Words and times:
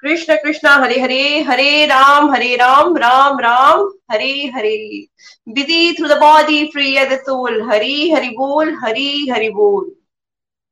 Krishna 0.00 0.36
Krishna, 0.36 0.68
Hare 0.68 1.00
Hare 1.00 1.42
Hare 1.42 1.86
Ram 1.86 2.30
Hare 2.30 2.56
Ram 2.56 2.96
Ram 2.96 3.38
Ram, 3.38 3.80
Hare 4.12 4.52
Hare. 4.54 5.06
Busy 5.48 5.92
through 5.92 6.08
the 6.08 6.12
body 6.12 6.64
free 6.64 6.96
as 6.96 7.12
soul 7.12 7.70
Hari, 7.70 8.10
Hari 8.10 8.28
बोल, 8.28 8.74
हरी, 8.84 9.28
हरि 9.28 9.48
बोल। 9.48 9.94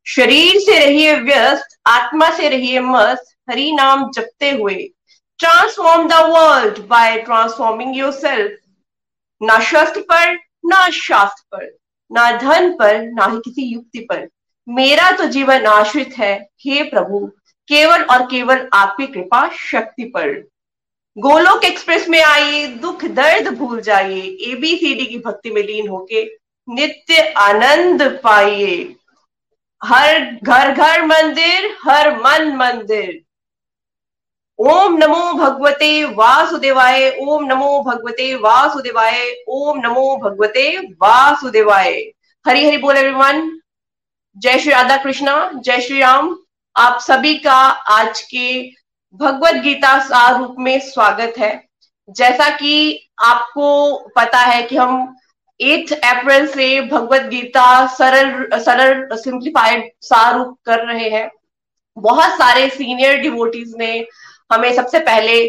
शरीर 0.07 0.59
से 0.61 0.79
रहिए 0.79 1.15
व्यस्त, 1.15 1.79
आत्मा 1.87 2.31
से 2.31 2.49
रहिए 2.49 2.81
मस्त, 2.81 3.25
हरि 3.51 3.73
नाम 3.73 4.11
जपते 4.11 4.51
हुए। 4.51 4.91
Transform 5.39 6.09
the 6.09 6.13
world 6.13 6.79
by 6.79 7.19
transforming 7.19 7.97
yourself 8.13 8.59
ना 9.43 9.61
शस्त्र 9.61 10.01
पर, 10.01 10.35
ना 10.65 10.91
शास्त्र 10.91 11.57
पर, 11.57 11.77
ना 12.13 12.31
धन 12.31 12.73
पर, 12.73 13.03
ना 13.03 13.27
ही 13.27 13.39
किसी 13.39 13.63
युक्ति 13.63 13.99
पर। 13.99 14.29
मेरा 14.69 15.11
तो 15.11 15.25
जीवन 15.25 15.67
आश्रित 15.67 16.15
है, 16.19 16.49
हे 16.61 16.83
प्रभु। 16.83 17.31
केवल 17.69 18.03
और 18.03 18.23
केवल 18.23 18.69
आपकी 18.73 19.07
कृपा 19.07 19.49
शक्ति 19.49 20.05
पर। 20.05 20.29
गोलोक 21.17 21.65
एक्सप्रेस 21.65 22.09
में 22.09 22.23
आइए 22.23 22.67
दुख 22.67 23.05
दर्द 23.05 23.49
भूल 23.49 23.81
जाइए 23.81 24.23
एबीसीडी 24.53 25.07
की 25.07 25.19
भक्ति 25.19 25.51
में 25.51 25.63
लीन 25.63 25.89
होके 25.89 26.25
नित्य 26.69 27.23
आनंद 27.39 28.03
पाइए। 28.25 28.97
हर 29.85 30.19
घर 30.43 30.73
घर 30.73 31.07
मंदिर, 31.07 31.77
हर 31.83 32.17
मन 32.17 32.57
मंदिर। 32.57 33.23
ओम 34.59 34.97
नमो 34.97 35.33
भगवते 35.33 36.05
वासुदेवाय, 36.05 37.17
ओम 37.21 37.45
नमो 37.45 37.83
भगवते 37.83 38.35
वासुदेवाय, 38.35 39.45
ओम 39.49 39.79
नमो 39.79 40.17
भगवते 40.17 40.79
वासुदेवाय। 40.79 41.93
हरि 42.47 42.67
हरि 42.67 42.77
बोल 42.77 42.97
एवरीवन 42.97 43.61
जय 44.37 44.59
श्री 44.59 44.73
राधा 44.73 44.97
कृष्णा, 44.97 45.51
जय 45.55 45.81
श्री 45.81 46.01
राम। 46.01 46.39
आप 46.77 46.99
सभी 47.01 47.35
का 47.35 47.53
आज 47.93 48.21
के 48.23 48.71
भगवत 49.21 49.55
गीता 49.55 49.99
सार 49.99 50.39
रूप 50.39 50.57
में 50.59 50.79
स्वागत 50.81 51.35
है। 51.39 51.51
जैसा 52.09 52.49
कि 52.57 53.09
आपको 53.25 53.97
पता 54.17 54.39
है 54.39 54.63
कि 54.63 54.77
हम 54.77 55.15
8 55.61 55.93
अप्रैल 55.93 56.47
से 56.47 56.81
भगवत 56.81 57.23
गीता 57.23 57.65
सरल 57.95 58.59
सरल 58.61 59.17
सिंप्लीफाइड 59.17 59.91
सार 60.01 60.37
रूप 60.39 60.57
कर 60.67 60.85
रहे 60.87 61.09
हैं। 61.11 61.29
बहुत 61.97 62.39
सारे 62.39 62.69
सीनियर 62.71 63.17
डिवोटीज 63.17 63.75
ने 63.79 63.93
हमें 64.53 64.73
सबसे 64.75 64.99
पहले 64.99 65.43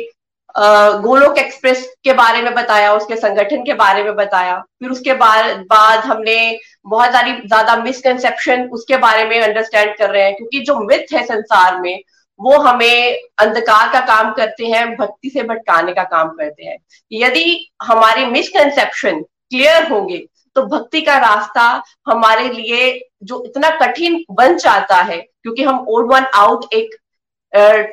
गोलोक 0.58 1.38
एक्सप्रेस 1.38 1.86
के 2.04 2.14
बारे 2.14 2.42
में 2.42 2.54
बताया, 2.54 2.94
उसके 2.94 3.16
संगठन 3.16 3.64
के 3.64 3.74
बारे 3.76 4.04
में 4.04 4.16
बताया। 4.16 4.58
फिर 4.80 4.90
उसके 4.90 5.14
बाद 5.14 6.04
हमने 6.06 6.58
बहुत 6.86 7.12
सारी, 7.12 7.32
ज़्यादा 7.34 7.76
मिसकंसेप्शन 7.78 8.64
उसके 8.70 8.98
बारे 8.98 9.26
में 9.26 9.40
अंडरस्टैंड 9.40 9.98
कर 9.98 10.10
रहे 10.10 10.24
हैं, 10.24 10.36
क्योंकि 10.36 10.60
जो 10.62 10.80
मिथ 10.82 11.14
है 11.14 11.24
संसार 11.26 11.80
में, 11.82 12.00
वो 12.40 12.58
हमें 12.60 13.18
अंधकार 13.40 13.92
का 13.94 14.00
काम 14.08 14.32
करते 14.34 14.66
हैं, 14.66 14.96
भक्ति 14.96 15.30
से 15.30 15.44
भटकाने 15.44 15.94
का 15.94 16.04
काम 16.06 16.30
करते 16.30 16.66
हैं। 16.66 16.78
यदि 17.12 17.70
हमारे 17.84 18.26
मिसकंसेप्शन 18.28 19.22
क्लियर 19.22 19.92
होंगे 19.92 20.26
तो 20.56 20.62
भक्ति 20.68 21.02
का 21.02 21.18
रास्ता 21.20 21.64
हमारे 22.08 22.48
लिए 22.50 22.92
जो 23.24 23.44
इतना 23.46 23.70
कठिन 23.80 24.24
बन 24.32 24.58
जाता 24.58 24.96
है, 24.96 25.18
क्योंकि 25.18 25.64
हम 25.64 25.86
ओल्ड 25.90 26.12
वन 26.12 26.26
आउट 26.36 26.74
एक 26.74 26.96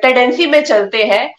टेंडेंसी 0.01 0.45
में 0.47 0.63
चलते 0.63 1.03
हैं 1.03 1.33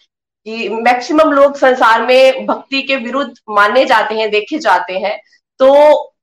कि 0.47 0.67
मैक्सिमम 0.71 1.31
लोग 1.31 1.55
संसार 1.57 2.05
में 2.05 2.45
भक्ति 2.45 2.81
के 2.81 2.95
विरुद्ध 2.97 3.33
माने 3.49 3.83
जाते 3.85 4.15
हैं, 4.15 4.29
देखे 4.31 4.57
जाते 4.59 4.93
हैं 4.95 5.17
तो 5.59 6.13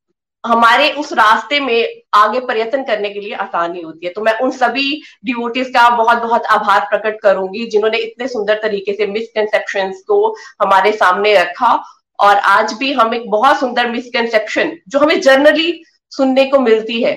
हमारे 0.44 0.90
उस 0.92 1.12
रास्ते 1.12 1.58
में 1.60 2.02
आगे 2.14 2.40
प्रयत्न 2.42 2.82
करने 2.84 3.10
के 3.10 3.20
लिए 3.20 3.34
आसानी 3.36 3.80
होती 3.80 4.06
है। 4.06 4.12
तो 4.12 4.20
मैं 4.20 4.36
उन 4.38 4.50
सभी 4.52 5.00
डिवोटीज 5.24 5.68
का 5.68 5.88
बहुत 5.90 6.22
बहुत 6.22 6.46
आभार 6.48 6.80
प्रकट 6.90 7.20
करूँगी, 7.20 7.66
जिन्होंने 7.66 7.98
इतने 7.98 8.28
सुंदर 8.28 8.58
तरीके 8.62 8.92
से 8.92 9.06
मिसकनसेप्शन 9.08 9.92
को 10.08 10.34
हमारे 10.62 10.92
सामने 10.94 11.34
रखा। 11.34 11.72
और 12.18 12.36
आज 12.36 12.72
भी 12.78 12.92
हम 12.92 13.14
एक 13.14 13.30
बहुत 13.30 13.60
सुंदर 13.60 13.90
मिसकंसेप्शन 13.90 14.72
जो 14.88 14.98
हमें 14.98 15.20
जनरली 15.20 15.82
सुनने 16.12 16.44
को 16.46 16.58
मिलती 16.60 17.02
है, 17.02 17.14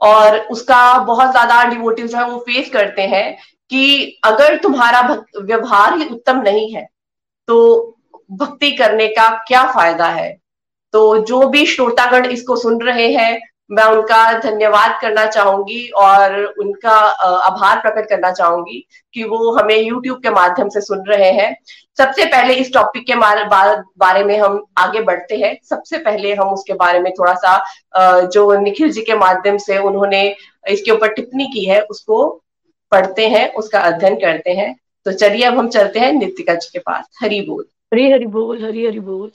और 0.00 0.38
उसका 0.50 0.98
बहुत 1.00 1.30
ज़्यादा 1.30 1.62
डिवोटिव 1.66 2.06
जो 2.06 2.18
है 2.18 2.24
वो 2.26 2.38
फेस 2.40 2.70
करते 2.72 3.02
हैं। 3.08 3.36
कि 3.70 4.20
अगर 4.24 4.56
तुम्हारा 4.56 5.00
व्यवहार 5.36 5.98
ही 5.98 6.08
उत्तम 6.08 6.40
नहीं 6.40 6.72
है 6.72 6.88
तो 7.48 7.96
भक्ति 8.32 8.70
करने 8.72 9.06
का 9.08 9.28
क्या 9.48 9.64
फ़ायदा 9.72 10.08
है? 10.08 10.36
तो 10.94 11.18
जो 11.18 11.46
भी 11.48 11.64
श्रोतागण 11.66 12.26
इसको 12.26 12.56
सुन 12.56 12.80
रहे 12.82 13.08
हैं, 13.12 13.40
मैं 13.70 13.84
उनका 13.86 14.32
धन्यवाद 14.40 14.98
करना 15.00 15.24
चाहूँगी 15.26 15.86
और 15.96 16.44
उनका 16.60 16.90
आभार 16.90 17.80
प्रकट 17.80 18.08
करना 18.08 18.30
चाहूँगी 18.32 18.84
कि 19.14 19.24
वो 19.24 19.52
हमें 19.56 19.76
YouTube 19.76 20.22
के 20.22 20.30
माध्यम 20.30 20.68
से 20.68 20.80
सुन 20.80 21.04
रहे 21.08 21.30
हैं। 21.32 21.54
सबसे 21.98 22.24
पहले 22.24 22.54
इस 22.54 22.72
टॉपिक 22.74 23.06
के 23.06 23.14
बारे 23.14 24.24
में 24.24 24.36
हम 24.38 24.62
आगे 24.78 25.00
बढ़ते 25.02 25.36
हैं। 25.36 25.56
सबसे 25.70 25.98
पहले 25.98 26.34
हम 26.34 26.48
उसके 26.48 26.74
बारे 26.74 27.00
में 27.00 27.12
थोड़ा 27.12 27.34
सा 27.36 28.26
जो 28.26 28.50
निखिल 28.60 28.92
जी 28.92 29.02
के 29.02 29.14
माध्यम 29.18 29.58
से 29.58 29.78
उन्होंने 29.80 30.22
इसके 30.64 30.90
ऊपर 30.90 31.12
टिप्पणी 31.12 31.46
की 31.52 31.64
है, 31.64 31.80
उसको 31.82 32.42
पढ़ते 32.90 33.28
हैं, 33.28 33.52
उसका 33.54 33.80
अध्ययन 33.80 34.14
करते 34.14 34.50
हैं। 34.50 34.74
तो 35.04 35.12
चलिए 35.12 35.42
अब 35.42 35.58
हम 35.58 35.68
चलते 35.68 36.00
हैं 36.00 36.12
नितिका 36.12 36.54
जी 36.54 36.68
के 36.72 36.78
पास। 36.78 37.08
हरी 37.22 37.40
बोल। 37.40 37.64
हरी 37.94 38.10
हरी 38.10 38.26
बोल, 38.26 38.64
हरी 38.64 38.86
हरी 38.86 39.00
बोल। 39.00 39.30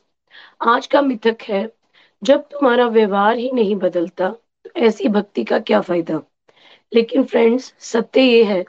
आज 0.68 0.88
का 0.88 1.02
मिथक 1.02 1.38
है, 1.42 1.70
जब 2.24 2.42
तुम्हारा 2.42 2.88
व्यवहार 2.88 3.38
ही 3.38 3.52
नहीं 3.52 3.76
बदलता 3.76 4.30
तो 4.66 4.70
ऐसी 4.76 5.08
भक्ति 5.08 5.44
का 5.44 5.60
क्या 5.60 5.82
फ़ायदा? 5.82 6.22
लेकिन 6.94 7.24
फ्रेंड्स 7.24 7.74
सत्य 7.80 8.22
ये 8.22 8.44
है 8.44 8.66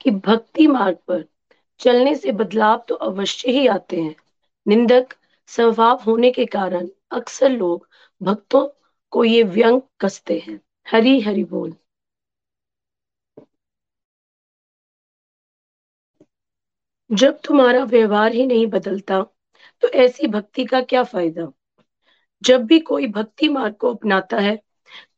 कि 0.00 0.10
भक्ति 0.10 0.66
मार्ग 0.66 0.96
पर 1.08 1.24
चलने 1.80 2.14
से 2.14 2.32
बदलाव 2.32 2.84
तो 2.88 2.94
अवश्य 2.94 3.52
ही 3.52 3.66
आते 3.66 4.00
हैं। 4.00 4.14
निंदक, 4.68 5.14
स्वभाव 5.46 6.00
होने 6.06 6.30
के 6.30 6.46
कारण 6.46 6.88
अक्सर 7.10 7.50
लोग 7.50 7.88
भक्तों 8.22 8.66
को 9.10 9.24
ये 9.24 9.42
व्यंग 9.42 9.80
कसते 10.00 10.42
हैं। 10.46 10.60
हरी 10.90 11.20
हरि 11.20 11.44
बोल। 11.44 11.74
जब 17.12 17.40
तुम्हारा 17.44 17.84
व्यवहार 17.84 18.32
ही 18.32 18.46
नहीं 18.46 18.66
बदलता 18.66 19.20
तो 19.82 19.88
ऐसी 19.88 20.26
भक्ति 20.26 20.64
का 20.64 20.80
क्या 20.80 21.02
फ़ायदा? 21.02 21.52
जब 22.42 22.64
भी 22.66 22.78
कोई 22.80 23.06
भक्ति 23.06 23.48
मार्ग 23.48 23.74
को 23.74 23.94
अपनाता 23.94 24.36
है, 24.36 24.58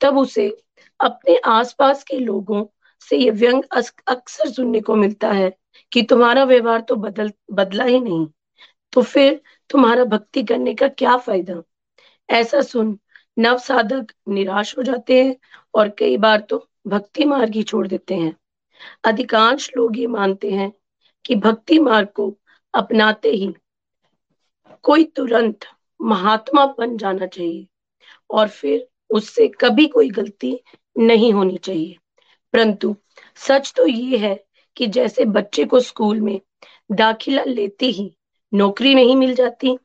तब 0.01 0.19
उसे 0.19 0.49
अपने 1.01 1.37
आसपास 1.47 2.03
के 2.05 2.19
लोगों 2.19 2.65
से 3.03 3.17
ये 3.17 3.31
व्यंग 3.31 3.63
अक्सर 4.09 4.51
सुनने 4.51 4.81
को 4.81 4.97
मिलता 4.97 5.31
है 5.33 5.51
कि 5.93 6.03
तुम्हारा 6.03 6.45
व्यवहार 6.45 6.81
तो 6.81 6.97
बदल, 6.97 7.33
बदला 7.53 7.85
ही 7.85 8.01
नहीं। 8.01 8.27
तो 8.93 9.03
फिर 9.03 9.41
तुम्हारा 9.71 10.05
भक्ति 10.05 10.43
करने 10.43 10.75
का 10.75 10.89
क्या 10.89 11.17
फ़ायदा? 11.17 11.63
ऐसा 12.29 12.61
सुन 12.63 12.99
नव 13.37 13.59
साधक 13.59 14.13
निराश 14.29 14.77
हो 14.79 14.83
जाते 14.83 15.23
हैं 15.25 15.37
और 15.75 15.89
कई 15.99 16.17
बार 16.17 16.41
तो 16.41 16.67
भक्ति 16.87 17.25
मार्ग 17.25 17.55
ही 17.55 17.63
छोड़ 17.63 17.87
देते 17.89 18.15
हैं। 18.15 18.35
अधिकांश 19.05 19.71
लोग 19.77 19.99
ये 19.99 20.07
मानते 20.07 20.51
हैं 20.51 20.73
कि 21.25 21.35
भक्ति 21.35 21.79
मार्ग 21.79 22.09
को 22.09 22.33
अपनाते 22.75 23.31
ही 23.31 23.55
कोई 24.83 25.05
तुरंत 25.05 25.65
महात्मा 26.01 26.65
बन 26.79 26.97
जाना 26.97 27.27
चाहिए 27.27 27.67
और 28.31 28.49
फिर 28.49 28.87
उससे 29.11 29.49
कभी 29.49 29.87
कोई 29.87 30.11
गलती 30.11 30.59
नहीं 30.99 31.33
होनी 31.33 31.57
चाहिए। 31.57 31.97
परंतु 32.55 32.95
सच 33.37 33.73
तो 33.77 33.87
ये 33.87 34.19
है 34.19 34.35
कि 34.77 34.87
जैसे 34.87 35.25
बच्चे 35.25 35.65
को 35.65 35.81
स्कूल 35.81 36.21
में 36.21 36.41
दाखिला 36.93 37.45
लेते 37.45 37.87
ही 37.87 38.11
नौकरी 38.53 38.95
नहीं 38.95 39.17
मिल 39.17 39.35
जाती 39.35 39.79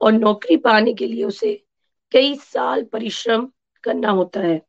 और 0.00 0.12
नौकरी 0.12 0.56
पाने 0.56 0.94
के 0.94 1.06
लिए 1.06 1.24
उसे 1.24 1.52
कई 2.12 2.34
साल 2.34 2.84
परिश्रम 2.84 3.48
करना 3.84 4.10
होता 4.10 4.40
है, 4.40 4.60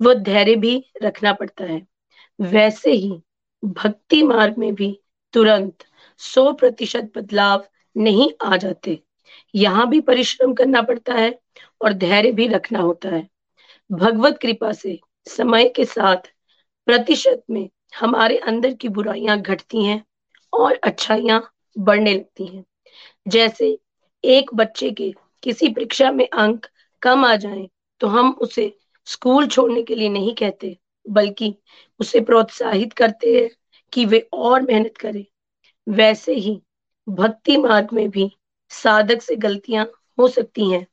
वह 0.00 0.14
धैर्य 0.14 0.54
भी 0.56 0.84
रखना 1.02 1.32
पड़ता 1.32 1.64
है। 1.64 1.86
वैसे 2.40 2.90
ही 2.90 3.22
भक्ति 3.62 4.22
मार्ग 4.22 4.58
में 4.58 4.74
भी 4.74 4.98
तुरंत 5.36 5.84
सौ 6.20 6.52
प्रतिशत 6.52 7.10
बदलाव 7.16 7.64
नहीं 7.96 8.30
आ 8.44 8.56
जाते। 8.56 8.98
यहाँ 9.54 9.88
भी 9.90 10.00
परिश्रम 10.00 10.52
करना 10.54 10.82
पड़ता 10.82 11.14
है 11.14 11.38
और 11.80 11.92
धैर्य 11.94 12.32
भी 12.32 12.46
रखना 12.46 12.80
होता 12.80 13.08
है। 13.08 13.26
भगवत 13.90 14.38
कृपा 14.38 14.72
से 14.72 14.98
समय 15.26 15.68
के 15.68 15.84
साथ 15.84 16.32
प्रतिशत 16.86 17.42
में 17.50 17.68
हमारे 17.96 18.36
अंदर 18.38 18.72
की 18.72 18.88
बुराइयाँ 18.88 19.40
घटती 19.40 19.84
हैं 19.84 20.02
और 20.52 20.74
अच्छाइयाँ 20.84 21.40
बढ़ने 21.76 22.14
लगती 22.14 22.46
हैं। 22.46 22.64
जैसे 23.26 23.76
एक 24.24 24.54
बच्चे 24.54 24.90
के 24.90 25.12
किसी 25.42 25.68
परीक्षा 25.68 26.10
में 26.12 26.28
अंक 26.28 26.66
कम 27.02 27.24
आ 27.24 27.34
जाए 27.36 27.68
तो 28.00 28.06
हम 28.06 28.30
उसे 28.42 28.72
स्कूल 29.06 29.46
छोड़ने 29.46 29.82
के 29.82 29.94
लिए 29.94 30.08
नहीं 30.08 30.34
कहते, 30.34 30.76
बल्कि 31.06 31.54
उसे 32.00 32.20
प्रोत्साहित 32.20 32.92
करते 32.92 33.34
हैं। 33.34 33.48
कि 33.92 34.04
वे 34.04 34.28
और 34.32 34.62
मेहनत 34.62 34.96
करे। 34.96 35.26
वैसे 35.86 36.34
ही 36.34 36.60
भक्ति 37.06 37.56
मार्ग 37.56 37.88
में 37.92 38.08
भी 38.10 38.30
साधक 38.70 39.22
से 39.22 39.36
गलतियाँ 39.36 39.84
हो 40.18 40.28
सकती 40.28 40.70
हैं। 40.70 40.86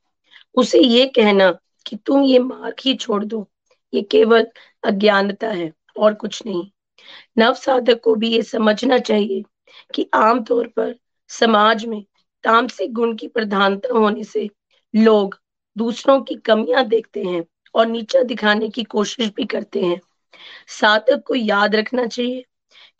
उसे 0.54 0.80
ये 0.80 1.06
कहना 1.06 1.50
कि 1.86 1.96
तुम 1.96 2.22
ये 2.22 2.38
मार्ग 2.38 2.74
ही 2.84 2.94
छोड़ 2.94 3.24
दो, 3.24 3.46
ये 3.92 4.02
केवल 4.02 4.46
अज्ञानता 4.84 5.48
है 5.48 5.72
और 5.96 6.14
कुछ 6.14 6.42
नहीं। 6.46 6.70
नव 7.38 7.54
साधक 7.54 8.00
को 8.00 8.14
भी 8.14 8.28
ये 8.28 8.42
समझना 8.42 8.98
चाहिए 8.98 9.42
कि 9.94 10.08
आमतौर 10.14 10.66
पर 10.66 10.94
समाज 11.30 11.84
में 11.84 12.02
तामसिक 12.44 12.92
गुण 12.92 13.14
की 13.16 13.28
प्रधानता 13.28 13.98
होने 13.98 14.24
से 14.24 14.48
लोग 14.94 15.38
दूसरों 15.76 16.20
की 16.22 16.34
कमियाँ 16.34 16.84
देखते 16.84 17.22
हैं 17.22 17.44
और 17.74 17.86
नीचा 17.86 18.22
दिखाने 18.22 18.68
की 18.68 18.84
कोशिश 18.84 19.32
भी 19.36 19.44
करते 19.44 19.82
हैं। 19.82 20.00
साधक 20.68 21.22
को 21.26 21.34
याद 21.34 21.74
रखना 21.74 22.06
चाहिए 22.06 22.44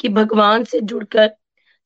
कि 0.00 0.08
भगवान 0.11 0.64
से 0.64 0.81
जुड़कर 0.82 1.31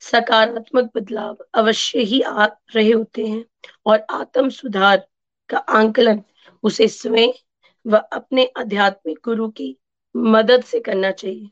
सकारात्मक 0.02 0.90
बदलाव 0.94 1.36
अवश्य 1.54 2.00
ही 2.02 2.20
आ 2.22 2.44
रहे 2.74 2.90
होते 2.90 3.26
हैं 3.26 3.44
और 3.86 4.04
आत्म 4.10 4.48
सुधार 4.50 5.06
का 5.50 5.58
आंकलन 5.78 6.22
उसे 6.64 6.88
स्वयं 6.88 7.32
व 7.86 7.96
अपने 8.12 8.44
आध्यात्मिक 8.58 9.18
गुरु 9.24 9.48
की 9.50 9.76
मदद 10.14 10.64
से 10.64 10.80
करना 10.80 11.10
चाहिए। 11.12 11.48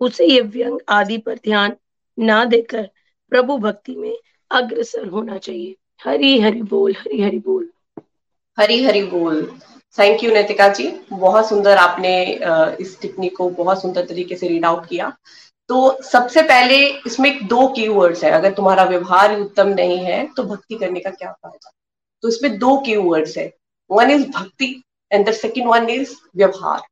उसे 0.00 0.26
ये 0.26 0.40
व्यंग 0.40 0.78
आदि 0.88 1.18
पर 1.18 1.34
ध्यान 1.44 1.76
ना 2.18 2.44
देकर 2.44 2.88
प्रभु 3.32 3.56
भक्ति 3.58 3.94
में 3.96 4.16
अग्रसर 4.50 5.06
होना 5.08 5.38
चाहिए। 5.38 5.74
हरी 6.04 6.38
हरि 6.40 6.62
बोल, 6.62 6.94
हरी 6.94 7.20
हरि 7.22 7.38
बोल। 7.38 7.70
हरी 8.58 8.82
हरी 8.84 9.02
बोल। 9.04 9.42
Thank 9.98 10.24
you 10.24 10.32
Naitika 10.32 10.68
ji. 10.68 10.86
बहुत 11.12 11.48
सुंदर 11.48 11.76
आपने 11.76 12.14
इस 12.80 12.98
टिप्पणी 13.00 13.28
को 13.28 13.48
बहुत 13.52 13.82
सुंदर 13.82 14.04
तरीके 14.06 14.36
से 14.36 14.48
रीड 14.48 14.64
आउट 14.64 14.86
किया। 14.88 15.12
तो 15.70 16.02
सबसे 16.02 16.42
पहले 16.42 16.76
इसमें 17.06 17.30
एक 17.30 17.46
दो 17.48 17.66
कीवर्ड्स 17.68 18.24
है। 18.24 18.30
अगर 18.30 18.52
तुम्हारा 18.54 18.84
व्यवहार 18.84 19.38
उत्तम 19.40 19.68
नहीं 19.68 19.98
है 19.98 20.26
तो 20.26 20.42
भक्ति 20.42 20.74
करने 20.74 21.00
का 21.00 21.10
क्या 21.10 21.30
फ़ायदा? 21.32 21.70
तो 22.22 22.28
इसमें 22.28 22.58
दो 22.58 22.76
कीवर्ड्स 22.76 23.36
है। 23.38 23.52
One 23.90 24.10
is 24.10 24.26
bhakti 24.28 24.82
and 25.10 25.28
the 25.28 25.32
second 25.32 25.68
one 25.68 25.88
is 25.90 26.14
vyavahar. 26.36 26.82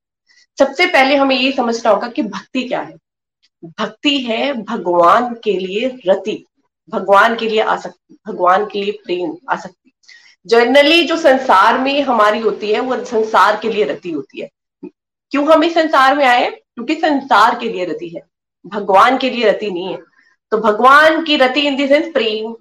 सबसे 0.59 0.87
पहले 0.87 1.17
हमें 1.17 1.37
ये 1.37 1.53
समझना 1.53 1.91
होगा 1.91 2.09
कि 2.09 2.23
भक्ति 2.23 2.63
क्या 2.63 2.81
है। 2.81 2.97
भक्ति 3.81 4.19
है 4.19 4.53
भगवान 4.55 5.35
के 5.45 5.53
लिए 5.53 5.87
रति, 6.07 6.45
भगवान 6.89 7.37
के 7.37 7.49
लिए 7.49 7.61
आसक्ति, 7.61 8.17
भगवान 8.27 8.67
के 8.67 8.83
लिए 8.83 8.93
प्रेम, 9.05 9.37
आसक्ति। 9.49 9.93
जनरली 10.47 11.05
जो 11.05 11.17
संसार 11.17 11.79
में 11.79 12.03
हमारी 12.03 12.41
होती 12.41 12.73
है, 12.73 12.81
वो 12.81 13.05
संसार 13.05 13.59
के 13.63 13.69
लिए 13.69 13.85
रति 13.85 14.11
होती 14.11 14.41
है। 14.41 14.49
क्यों 14.85 15.47
हम 15.47 15.65
इस 15.65 15.75
संसार 15.75 16.17
में 16.17 16.25
आए 16.25 16.51
क्योंकि 16.51 16.95
संसार 16.95 17.59
के 17.59 17.69
लिए 17.69 17.85
रति 17.85 18.09
है। 18.09 18.23
भगवान 18.67 19.19
के 19.19 19.31
लिए 19.31 19.51
रति 19.51 19.71
नहीं 19.71 19.93
है। 19.93 19.99
तो 20.53 20.59
भगवान 20.59 21.23
की 21.25 21.37
रति 21.37 21.61
इन 21.61 21.77
देंस 21.77 22.13
प्रेम, 22.13 22.55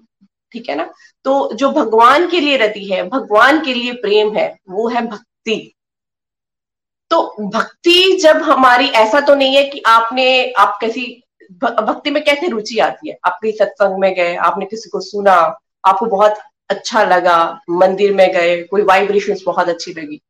ठीक 0.52 0.68
है 0.68 0.74
ना? 0.76 0.88
तो 1.24 1.52
जो 1.54 1.70
भगवान 1.70 2.28
के 2.30 2.40
लिए 2.40 2.56
रति 2.56 2.84
है, 2.84 3.02
भगवान 3.08 3.64
के 3.64 3.74
लिए 3.74 3.92
प्रेम 3.92 4.34
है, 4.36 4.48
वो 4.70 4.88
है 4.88 5.06
भक्ति। 5.06 5.74
तो 7.10 7.22
भक्ति 7.48 8.16
जब 8.22 8.42
हमारी, 8.42 8.86
ऐसा 8.86 9.20
तो 9.20 9.34
नहीं 9.34 9.56
है 9.56 9.64
कि 9.64 9.82
आपने, 9.86 10.52
आप 10.52 10.78
कैसी 10.80 11.22
भक्ति 11.52 12.10
में 12.10 12.22
कैसे 12.24 12.48
रुचि 12.48 12.78
आती 12.78 13.08
है? 13.10 13.16
आप 13.26 13.38
कहीं 13.42 13.52
सत्संग 13.52 13.98
में 13.98 14.14
गए, 14.14 14.34
आपने 14.36 14.66
किसी 14.66 14.90
को 14.90 15.00
सुना, 15.00 15.34
आपको 15.84 16.06
बहुत 16.06 16.38
अच्छा 16.70 17.02
लगा, 17.04 17.60
मंदिर 17.70 18.14
में 18.14 18.30
गए, 18.32 18.62
कोई 18.62 18.82
वाइब्रेशन 18.82 19.36
बहुत 19.46 19.68
अच्छी 19.68 19.92
लगी। 19.92 20.20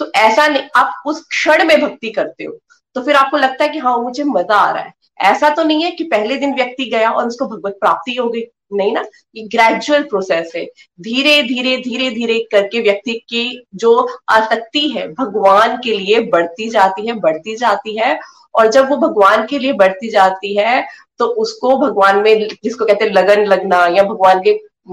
तो 0.00 0.10
ऐसा 0.12 0.46
नहीं, 0.48 0.62
आप 0.76 1.02
उस 1.06 1.20
क्षण 1.24 1.64
में 1.64 1.80
भक्ति 1.80 2.10
करते 2.10 2.44
हो 2.44 2.58
तो 2.96 3.02
फिर 3.02 3.16
आपको 3.16 3.36
लगता 3.36 3.64
है 3.64 3.70
कि 3.70 3.78
हाँ 3.78 3.96
मुझे 3.98 4.24
मज़ा 4.24 4.56
आ 4.56 4.70
रहा 4.70 4.82
है। 4.82 4.92
ऐसा 5.18 5.48
तो 5.50 5.62
नहीं 5.64 5.84
है 5.84 5.90
कि 5.90 6.04
पहले 6.04 6.36
दिन 6.36 6.54
व्यक्ति 6.54 6.84
गया 6.86 7.10
और 7.10 7.26
उसको 7.26 7.46
भगवत 7.46 7.76
प्राप्ति 7.80 8.14
हो 8.14 8.28
गई। 8.28 8.42
नहीं 8.72 8.92
ना, 8.92 9.04
ये 9.34 9.42
ग्रेजुअल 9.46 10.02
प्रोसेस 10.02 10.52
है। 10.56 10.64
धीरे 11.00 11.42
धीरे 11.42 11.76
धीरे 11.78 12.10
धीरे 12.10 12.38
करके 12.52 12.80
व्यक्ति 12.80 13.12
की 13.28 13.66
जो 13.74 14.08
आसक्ति 14.28 14.88
है, 14.88 15.06
भगवान 15.08 15.76
के 15.84 15.96
लिए 15.98 16.20
बढ़ती 16.26 16.68
जाती 16.68 17.06
है, 17.06 17.12
बढ़ती 17.14 17.56
जाती 17.56 17.96
है। 17.96 18.18
और 18.54 18.70
जब 18.70 18.88
वो 18.90 18.96
भगवान 18.98 19.46
के 19.46 19.58
लिए 19.58 19.72
बढ़ती 19.72 20.08
जाती 20.10 20.56
है 20.56 20.86
तो 21.18 21.26
उसको 21.38 21.76
भगवान 21.78 22.18
में 22.18 22.48
जिसको 22.64 22.84
कहते 22.84 23.04
हैं 23.04 23.12
लगन 23.12 23.44
लगना 23.44 23.86
या 23.88 24.02
भगवान 24.02 24.40
के 24.42 24.52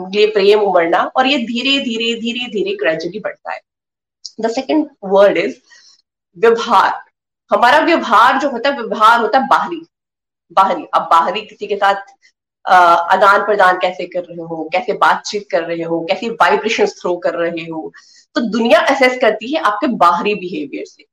लिए 0.10 0.28
प्रेम 0.28 0.60
उमड़ना, 0.60 1.00
और 1.08 1.28
ये 1.28 1.38
धीरे 1.38 1.78
धीरे 1.80 2.14
धीरे 2.22 2.46
धीरे 2.50 2.76
ग्रेजुअली 2.76 3.20
बढ़ता 3.20 3.52
है। 3.54 3.60
द 4.42 4.50
सेकेंड 4.50 4.88
वर्ड 5.04 5.38
इज़ 5.38 5.56
व्यवहार। 6.38 6.92
हमारा 7.52 7.80
व्यवहार 7.80 8.40
जो 8.40 8.50
होता 8.50 8.70
है, 8.70 8.76
व्यवहार 8.76 9.20
होता 9.22 9.40
है 9.40 9.48
बाहरी। 9.48 9.82
बाहरी, 10.52 10.86
अब 10.86 11.08
बाहरी 11.12 11.42
किसी 11.42 11.68
के 11.68 11.76
साथ 11.76 12.16
आदान 12.66 13.46
प्रदान 13.46 13.78
कैसे 13.78 14.06
कर 14.08 14.22
रहे 14.22 14.38
हो, 14.40 14.70
कैसे 14.74 14.94
बातचीत 14.96 15.46
कर 15.52 15.64
रहे 15.64 15.84
हो, 15.84 16.00
कैसी 16.02 16.30
वाइब्रेशन 16.32 16.86
थ्रो 17.00 17.16
कर 17.18 17.34
रहे 17.36 17.64
हो 17.64 17.92
तो 18.36 18.42
दुनिया 18.42 18.80
असेस 18.86 19.18
करती 19.22 19.54
है 19.54 19.62
आपके 19.62 19.88
बाहरी 19.98 20.34
बिहेवियर 20.36 20.86
से। 20.86 21.06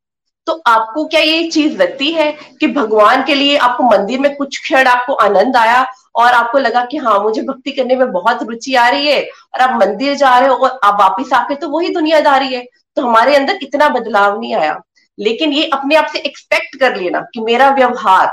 तो 0.46 0.52
आपको 0.66 1.04
क्या 1.04 1.20
ये 1.20 1.48
चीज़ 1.50 1.76
लगती 1.76 2.10
है 2.12 2.30
कि 2.60 2.66
भगवान 2.68 3.22
के 3.24 3.34
लिए 3.34 3.56
आपको 3.58 3.84
मंदिर 3.84 4.20
में 4.20 4.34
कुछ 4.36 4.58
क्षण 4.58 4.86
आपको 4.86 5.12
आनंद 5.14 5.56
आया 5.56 5.84
और 6.16 6.32
आपको 6.32 6.58
लगा 6.58 6.84
कि 6.84 6.96
हाँ 6.96 7.18
मुझे 7.22 7.42
भक्ति 7.42 7.72
करने 7.72 7.96
में 7.96 8.12
बहुत 8.12 8.42
रुचि 8.42 8.74
आ 8.74 8.88
रही 8.88 9.06
है 9.06 9.22
और 9.22 9.60
आप 9.60 9.80
मंदिर 9.80 10.14
जा 10.16 10.38
रहे 10.38 10.48
हो 10.48 10.54
और 10.56 10.78
आप 10.84 11.00
वापिस 11.00 11.32
आके 11.32 11.54
तो 11.54 11.68
वही 11.68 11.88
दुनियादारी 11.94 12.54
है 12.54 12.64
तो 12.96 13.02
हमारे 13.02 13.34
अंदर 13.36 13.58
इतना 13.62 13.88
बदलाव 13.88 14.40
नहीं 14.40 14.54
आया। 14.54 14.80
लेकिन 15.18 15.52
ये 15.52 15.68
अपने 15.72 15.96
आप 15.96 16.06
से 16.06 16.18
एक्सपेक्ट 16.20 16.78
कर 16.80 16.96
लेना 16.96 17.20
कि 17.34 17.40
मेरा 17.40 17.70
व्यवहार 17.70 18.32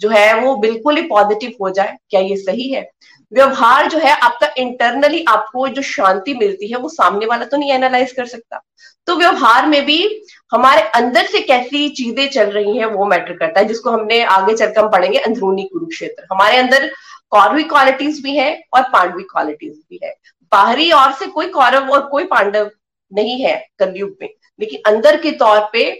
जो 0.00 0.08
है 0.10 0.40
वो 0.40 0.54
बिल्कुल 0.56 0.96
ही 0.96 1.02
पॉजिटिव 1.02 1.52
हो 1.60 1.70
जाए, 1.70 1.96
क्या 2.10 2.20
ये 2.20 2.36
सही 2.36 2.68
है? 2.68 2.88
व्यवहार 3.32 3.88
जो 3.88 3.98
है 3.98 4.10
आपका 4.12 4.48
इंटरनली 4.58 5.24
आपको 5.28 5.66
जो 5.68 5.82
शांति 5.82 6.34
मिलती 6.34 6.68
है, 6.68 6.78
वो 6.78 6.88
सामने 6.88 7.26
वाला 7.26 7.44
तो 7.44 7.56
नहीं 7.56 7.72
एनालाइज 7.72 8.12
कर 8.12 8.26
सकता। 8.26 8.60
तो 9.08 9.16
व्यवहार 9.16 9.66
में 9.66 9.84
भी 9.86 10.26
हमारे 10.52 10.82
अंदर 10.94 11.26
से 11.26 11.40
कैसी 11.40 11.88
चीज़ें 11.90 12.28
चल 12.28 12.50
रही 12.50 12.76
हैं, 12.78 12.86
वो 12.86 13.06
मैटर 13.06 13.36
करता 13.36 13.60
है, 13.60 13.66
जिसको 13.66 13.90
हमने 13.90 14.22
आगे 14.24 14.54
चलकर 14.54 14.80
हम 14.80 14.90
पढ़ेंगे, 14.90 15.18
अंदरूनी 15.18 15.62
कुरुक्षेत्र। 15.64 16.26
हमारे 16.32 16.56
अंदर 16.56 16.90
कौरवी 17.30 17.62
क्वालिटीज 17.64 18.20
भी 18.22 18.36
है 18.36 18.52
और 18.74 18.82
पांडवी 18.92 19.22
क्वालिटीज 19.22 19.76
भी 19.90 20.00
है। 20.04 20.14
बाहरी 20.52 20.90
और 20.92 21.12
से 21.12 21.26
कोई 21.28 21.48
कौरव 21.50 21.90
और 21.90 22.06
कोई 22.08 22.24
पांडव 22.26 22.70
नहीं 23.12 23.40
है 23.40 23.56
कलयुग 23.78 24.16
में, 24.20 24.28
लेकिन 24.60 24.80
अंदर 24.86 25.16
के 25.16 25.30
तौर 25.32 25.68
पे 25.72 25.90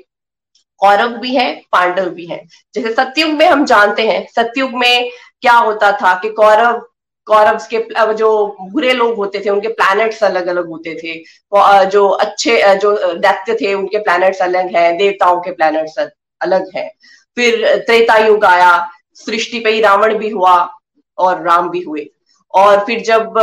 कौरव 0.85 1.17
भी 1.19 1.35
है, 1.37 1.53
पांडव 1.73 2.09
भी 2.11 2.27
है। 2.27 2.43
जैसे 2.75 2.93
सतयुग 2.95 3.31
में 3.31 3.47
हम 3.47 3.65
जानते 3.65 4.09
हैं, 4.09 4.27
सत्युग 4.37 4.75
में 4.75 5.11
क्या 5.43 5.53
होता 5.53 5.93
था 5.93 6.15
कि 6.15 6.29
कौरव 6.33 6.83
कौरव 7.27 7.59
के 7.71 8.15
जो 8.15 8.31
बुरे 8.63 8.93
लोग 8.93 9.15
होते 9.17 9.41
थे, 9.45 9.51
उनके 9.51 9.69
प्लैनेट्स 9.71 10.23
अलग 10.25 10.47
अलग 10.47 10.67
होते 10.69 10.95
थे। 10.95 11.15
जो 11.87 12.09
अच्छे 12.09 12.75
जो 12.77 12.93
दैत्य 13.15 13.55
थे, 13.55 13.73
उनके 13.75 13.99
प्लैनेट्स 13.99 14.43
अलग 14.43 14.75
हैं, 14.77 14.97
देवताओं 14.97 15.41
के 15.41 15.53
प्लैनेट्स 15.53 15.99
अलग 16.41 16.69
हैं। 16.77 16.89
फिर 17.37 17.67
त्रेता 17.87 18.17
युग 18.17 18.45
आया, 18.45 18.73
सृष्टि 19.17 19.61
पे 19.61 19.71
ही 19.71 19.81
रावण 19.81 20.15
भी 20.15 20.29
हुआ 20.29 20.57
और 21.19 21.43
राम 21.43 21.71
भी 21.71 21.81
हुए। 21.81 22.07
और 22.55 22.85
फिर 22.87 23.01
जब 23.01 23.35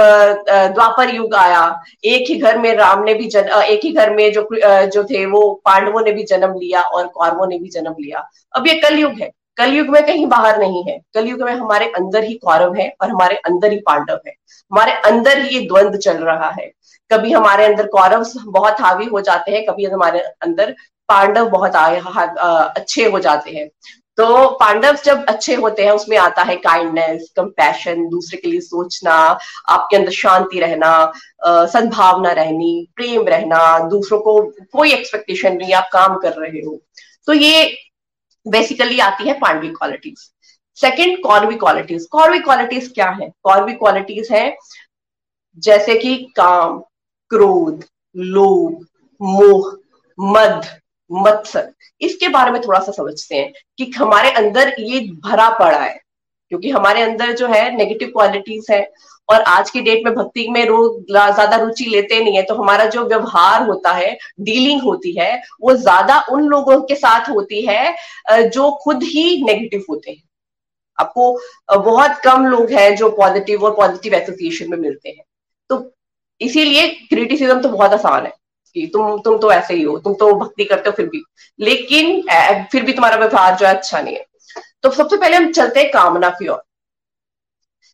द्वापर 0.48 1.10
युग 1.10 1.34
आया 1.36 1.64
एक 2.06 2.30
ही 2.30 2.36
घर 2.36 2.58
में 2.58 2.74
राम 2.76 3.04
ने 3.04 3.14
भी 3.14 3.28
जन्म 3.28 3.62
एक 3.62 3.84
ही 3.84 3.92
घर 3.92 4.14
में 4.16 4.32
जो 4.34 4.48
जो 4.86 5.04
थे 5.04 5.26
वो 5.26 5.42
पांडवों 5.66 6.02
ने 6.02 6.12
भी 6.12 6.24
जन्म 6.24 6.54
लिया 6.54 6.82
और 6.82 7.08
कौरवों 7.08 7.48
ने 7.48 7.60
भी 7.60 7.70
जन्म 7.70 7.96
लिया। 8.00 8.28
अब 8.56 8.68
ये 8.68 8.76
कलयुग 8.80 9.20
है। 9.22 9.32
कलयुग 9.58 9.88
में 9.88 10.06
कहीं 10.06 10.26
बाहर 10.28 10.60
नहीं 10.60 10.84
है। 10.84 10.98
कलयुग 11.14 11.42
में 11.42 11.54
हमारे 11.54 11.86
अंदर 11.98 12.24
ही 12.24 12.34
कौरव 12.36 12.76
है 12.76 12.88
और 13.02 13.10
हमारे 13.10 13.36
अंदर 13.46 13.72
ही 13.72 13.78
पांडव 13.80 14.20
है। 14.28 14.34
हमारे 14.72 14.92
अंदर 15.06 15.40
ही 15.40 15.58
ये 15.58 15.66
द्वंद 15.68 15.98
चल 15.98 16.18
रहा 16.18 16.50
है। 16.60 16.72
कभी 17.12 17.32
हमारे 17.32 17.66
अंदर 17.66 17.88
कौरव 17.88 18.26
बहुत 18.48 18.82
हावी 18.82 19.06
हो 19.06 19.22
जाते 19.22 19.52
हैं 19.52 19.66
कभी 19.66 19.86
हमारे 19.86 20.20
अंदर 20.20 20.76
पांडव 21.10 21.50
बहुत 21.50 21.76
आ, 21.76 21.88
अच्छे 21.90 23.06
हो 23.06 23.20
जाते 23.20 23.52
हैं। 23.52 23.68
तो 24.18 24.48
पांडव 24.60 24.96
जब 25.04 25.26
अच्छे 25.26 25.56
होते 25.56 25.84
हैं, 25.84 25.92
उसमें 25.92 26.18
आता 26.18 26.44
है 26.44 26.56
काइंडनेस 26.58 27.30
कंपैशन 27.36 28.08
दूसरे 28.10 28.38
के 28.38 28.50
लिए 28.50 28.60
सोचना, 28.62 29.14
आपके 29.70 29.96
अंदर 29.98 30.12
शांति 30.12 30.60
रहना 30.60 31.12
सद्भावना 31.68 32.32
रहनी, 32.32 32.88
प्रेम 32.96 33.28
रहना, 33.28 33.80
दूसरों 33.90 34.20
को 34.20 34.42
कोई 34.74 34.94
एक्सपेक्टेशन 34.94 35.56
नहीं, 35.58 35.74
आप 35.74 35.90
काम 35.94 36.18
कर 36.20 36.34
रहे 36.34 36.62
हो। 36.62 36.80
तो 37.28 37.34
ये 37.34 37.78
बेसिकली 38.46 39.00
आती 39.00 39.28
है 39.28 39.34
पांडवी 39.40 39.70
क्वालिटीज 39.70 40.30
सेकेंड 40.78 41.18
कौरवी 41.24 41.56
क्वालिटीज 41.56 42.08
कौरवी 42.12 42.40
क्वालिटीज 42.40 42.92
क्या 42.96 43.10
है? 43.12 43.30
कौरवी 43.44 43.74
क्वालिटीज 43.74 44.32
है, 44.32 44.56
जैसे 45.58 45.96
कि 45.96 46.16
काम, 46.36 46.80
क्रोध, 47.32 47.84
लोभ, 48.16 48.86
मोह, 49.22 49.72
मद 50.18 50.66
मत्सर। 51.12 51.72
इसके 52.02 52.28
बारे 52.30 52.52
में 52.52 52.62
थोड़ा 52.62 52.80
सा 52.80 52.92
समझते 52.94 53.36
हैं 53.36 53.52
कि 53.78 53.92
हमारे 53.92 54.32
अंदर 54.34 54.74
ये 54.82 55.00
भरा 55.24 55.50
पड़ा 55.60 55.80
है, 55.80 56.00
क्योंकि 56.52 56.70
हमारे 56.72 57.02
अंदर 57.02 57.32
जो 57.34 57.48
है 57.48 57.76
नेगेटिव 57.76 58.10
क्वालिटीज 58.10 58.66
है 58.72 58.86
और 59.30 59.42
आज 59.44 59.70
की 59.70 59.82
डेट 59.82 60.06
में 60.06 60.14
भक्ति 60.16 60.48
में 60.50 60.66
लोग 60.66 61.04
ज़्यादा 61.08 61.58
रुचि 61.58 61.86
लेते 61.86 62.20
नहीं 62.20 62.36
है 62.36 62.42
तो 62.44 62.56
हमारा 62.56 62.86
जो 62.88 63.04
व्यवहार 63.06 63.68
होता 63.68 63.92
है 63.92 64.18
डीलिंग 64.42 64.82
होती 64.84 65.14
है, 65.14 65.42
वो 65.62 65.74
ज़्यादा 65.76 66.20
उन 66.32 66.48
लोगों 66.48 66.80
के 66.82 66.96
साथ 66.98 67.30
होती 67.30 67.62
है 67.62 68.50
जो 68.50 68.72
खुद 68.84 69.04
ही 69.04 69.44
नेगेटिव 69.44 69.84
होते 69.90 70.12
हैं। 70.12 70.22
आपको 70.98 71.32
बहुत 71.78 72.20
कम 72.24 72.46
लोग 72.46 72.72
हैं 72.72 72.96
जो 72.96 73.10
पॉजिटिव 73.12 73.64
और 73.66 73.76
पॉजिटिव 73.76 74.14
एसोसिएशन 74.16 74.70
में 74.72 74.78
मिलते 74.78 75.10
हैं। 75.10 75.24
तो 75.70 75.92
इसीलिए 76.42 76.88
क्रिटिसिज्म 76.88 77.62
तो 77.62 77.70
बहुत 77.70 77.94
आसान 77.94 78.26
है। 78.26 78.34
कि 78.76 78.90
तुम 78.94 79.18
तुम 79.22 79.38
तो 79.38 79.52
ऐसे 79.52 79.74
ही 79.74 79.84
हो 79.84 79.98
तुम 80.00 80.14
तो 80.14 80.34
भक्ति 80.36 80.66
करते 80.66 80.90
हो 80.90 80.96
फिर 80.96 81.06
भी। 81.08 81.24
लेकिन 81.60 82.22
फिर 82.72 82.84
भी 82.84 82.94
तुम्हारा 82.94 83.18
व्यवहार 83.18 83.56
जो 83.56 83.66
है 83.68 83.74
अच्छा 83.76 84.02
नहीं 84.02 84.16
है। 84.16 84.26
तो 84.84 84.92
सबसे 84.92 85.18
पहले 85.18 85.38
हम 85.38 85.52
चलते 85.52 85.80
हैं 85.80 85.90
कामना 85.92 86.30
की 86.32 86.48
ओर। 86.48 86.62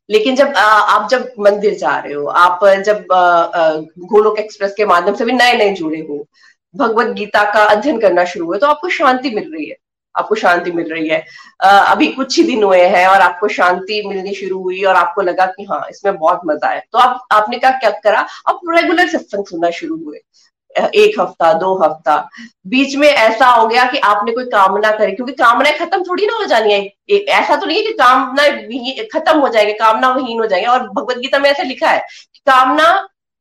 लेकिन 0.09 0.35
जब 0.35 0.47
आ, 0.47 0.61
आप 0.61 1.09
जब 1.09 1.31
मंदिर 1.39 1.73
जा 1.77 1.97
रहे 1.97 2.13
हो 2.13 2.25
आप 2.25 2.59
जब 2.85 3.05
गोलोक 4.05 4.39
एक्सप्रेस 4.39 4.73
के 4.77 4.85
माध्यम 4.85 5.15
से 5.15 5.25
भी 5.25 5.31
नए 5.33 5.57
नए 5.57 5.73
जुड़े 5.75 5.99
हो 6.09 6.25
भगवत 6.75 7.07
गीता 7.15 7.43
का 7.53 7.63
अध्ययन 7.65 7.99
करना 8.01 8.23
शुरू 8.25 8.45
हुआ 8.45 8.57
तो 8.57 8.67
आपको 8.67 8.89
शांति 8.89 9.29
मिल 9.29 9.51
रही 9.53 9.69
है। 9.69 9.75
आपको 10.15 10.35
शांति 10.35 10.71
मिल 10.71 10.91
रही 10.91 11.07
है। 11.07 11.19
अभी 11.61 12.07
कुछ 12.07 12.37
ही 12.37 12.43
दिन 12.43 12.63
हुए 12.63 12.81
हैं 12.85 13.05
और 13.07 13.21
आपको 13.21 13.47
शांति 13.47 14.01
मिलनी 14.07 14.33
शुरू 14.35 14.61
हुई 14.61 14.81
और 14.83 14.95
आपको 14.95 15.21
लगा 15.21 15.45
कि 15.47 15.63
हाँ 15.63 15.81
इसमें 15.89 16.17
बहुत 16.17 16.41
मज़ा 16.45 16.69
है 16.69 16.79
तो 16.91 16.97
आप 16.99 17.27
आपने 17.33 17.57
क्या 17.57 17.71
क्या 17.73 17.89
करा? 18.03 18.25
आप 18.47 18.59
रेगुलर 18.69 19.07
सत्संग 19.09 19.45
सुनना 19.45 19.69
शुरू 19.71 19.97
हुए। 19.97 20.19
एक 20.77 21.19
हफ़्ता, 21.19 21.51
दो 21.53 21.73
हफ़्ता। 21.77 22.17
बीच 22.67 22.95
में 22.95 23.07
ऐसा 23.07 23.47
हो 23.47 23.67
गया 23.67 23.85
कि 23.91 23.97
आपने 23.99 24.31
कोई 24.31 24.45
कामना 24.45 24.91
करी, 24.91 25.11
क्योंकि 25.11 25.33
कामनाएँ 25.33 25.77
खत्म 25.77 26.03
थोड़ी 26.03 26.25
ना 26.25 26.37
हो 26.39 26.45
जानी 26.45 26.73
है। 26.73 27.19
ऐसा 27.19 27.55
तो 27.55 27.65
नहीं 27.65 27.77
है 27.77 27.83
कि 27.83 27.93
कामना 27.93 28.47
खत्म 29.13 29.37
हो 29.39 29.49
जाएगी 29.49 29.73
कामना 29.73 30.09
वहीन 30.09 30.39
हो 30.39 30.45
जाएगी। 30.45 30.65
और 30.67 30.87
भगवत 30.89 31.17
गीता 31.17 31.39
में 31.39 31.49
ऐसा 31.49 31.63
लिखा 31.63 31.89
है 31.89 31.99
कि 32.33 32.39
कामना 32.47 32.89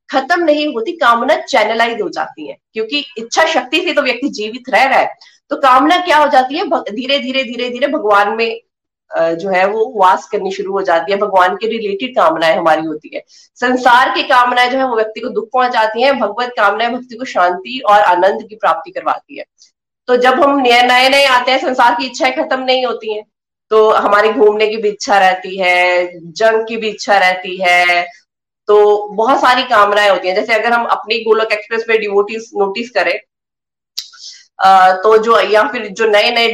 खत्म 0.08 0.44
नहीं 0.44 0.66
होती, 0.74 0.92
कामना 0.92 1.36
चैनलाइज 1.38 2.00
हो 2.02 2.08
जाती 2.08 2.48
है। 2.48 2.56
क्योंकि 2.72 3.04
इच्छा 3.18 3.44
शक्ति 3.46 3.80
से 3.84 3.92
तो 3.92 4.02
व्यक्ति 4.02 4.28
जीवित 4.30 4.70
रह 4.70 4.84
रहा 4.84 4.98
है। 4.98 5.14
तो 5.50 5.56
कामना 5.56 5.96
क्या 6.00 6.16
हो 6.18 6.28
जाती 6.28 6.56
है? 6.56 6.64
धीरे 6.90 7.18
धीरे 7.18 7.42
धीरे 7.44 7.68
धीरे 7.70 7.86
भगवान 7.88 8.32
में 8.36 8.60
जो 9.16 9.50
है 9.50 9.66
वो 9.66 9.84
वास 9.96 10.26
करनी 10.28 10.50
शुरू 10.52 10.72
हो 10.72 10.82
जाती 10.82 11.12
है, 11.12 11.18
भगवान 11.18 11.56
के 11.56 11.66
रिलेटेड 11.68 12.14
कामनाएँ 12.16 12.56
हमारी 12.56 12.82
होती 12.82 13.10
है। 13.14 13.22
संसार 13.58 14.14
की 14.14 14.22
कामनाएँ 14.24 14.70
जो 14.70 14.78
है 14.78 14.88
वो 14.88 14.96
व्यक्ति 14.96 15.20
को 15.20 15.28
दुख 15.30 15.48
पहुंचाती 15.52 16.02
है, 16.02 16.12
भगवत 16.14 16.52
कामनाएँ 16.56 16.90
भक्ति 16.90 17.16
को 17.16 17.24
शांति 17.26 17.80
और 17.90 18.00
आनंद 18.00 18.46
की 18.48 18.56
प्राप्ति 18.56 18.90
करवाती 18.90 19.38
है। 19.38 19.44
तो 20.08 20.16
जब 20.16 20.40
हम 20.40 20.60
नए 20.60 21.08
नए 21.08 21.24
आते 21.26 21.50
हैं, 21.50 21.58
संसार 21.58 21.94
की 21.94 22.06
इच्छाएँ 22.06 22.32
खत्म 22.34 22.60
नहीं 22.60 22.84
होती 22.86 23.14
हैं 23.14 23.24
तो 23.70 23.90
हमारी 23.92 24.28
घूमने 24.30 24.66
की 24.68 24.76
भी 24.76 24.88
इच्छा 24.88 25.18
रहती 25.18 25.56
है, 25.58 26.10
जंग 26.32 26.66
की 26.68 26.76
भी 26.76 26.88
इच्छा 26.88 27.16
रहती 27.18 27.56
है 27.56 28.02
तो 28.68 28.76
बहुत 29.14 29.40
सारी 29.40 29.62
कामनाएँ 29.64 30.10
होती 30.10 30.28
हैं। 30.28 30.34
जैसे 30.34 30.54
अगर 30.54 30.72
हम 30.72 30.84
अपनी 30.86 31.18
गोलक 31.20 31.52
एक्सप्रेस 31.52 31.84
में 31.88 31.98
डिवोटीज 32.00 32.50
नोटिस 32.56 32.90
करें 32.90 33.18
तो 34.58 35.16
जो, 35.18 35.38
या 35.42 35.62
फिर 35.68 35.86
जो 35.88 36.06
नए 36.06 36.30
नए 36.30 36.48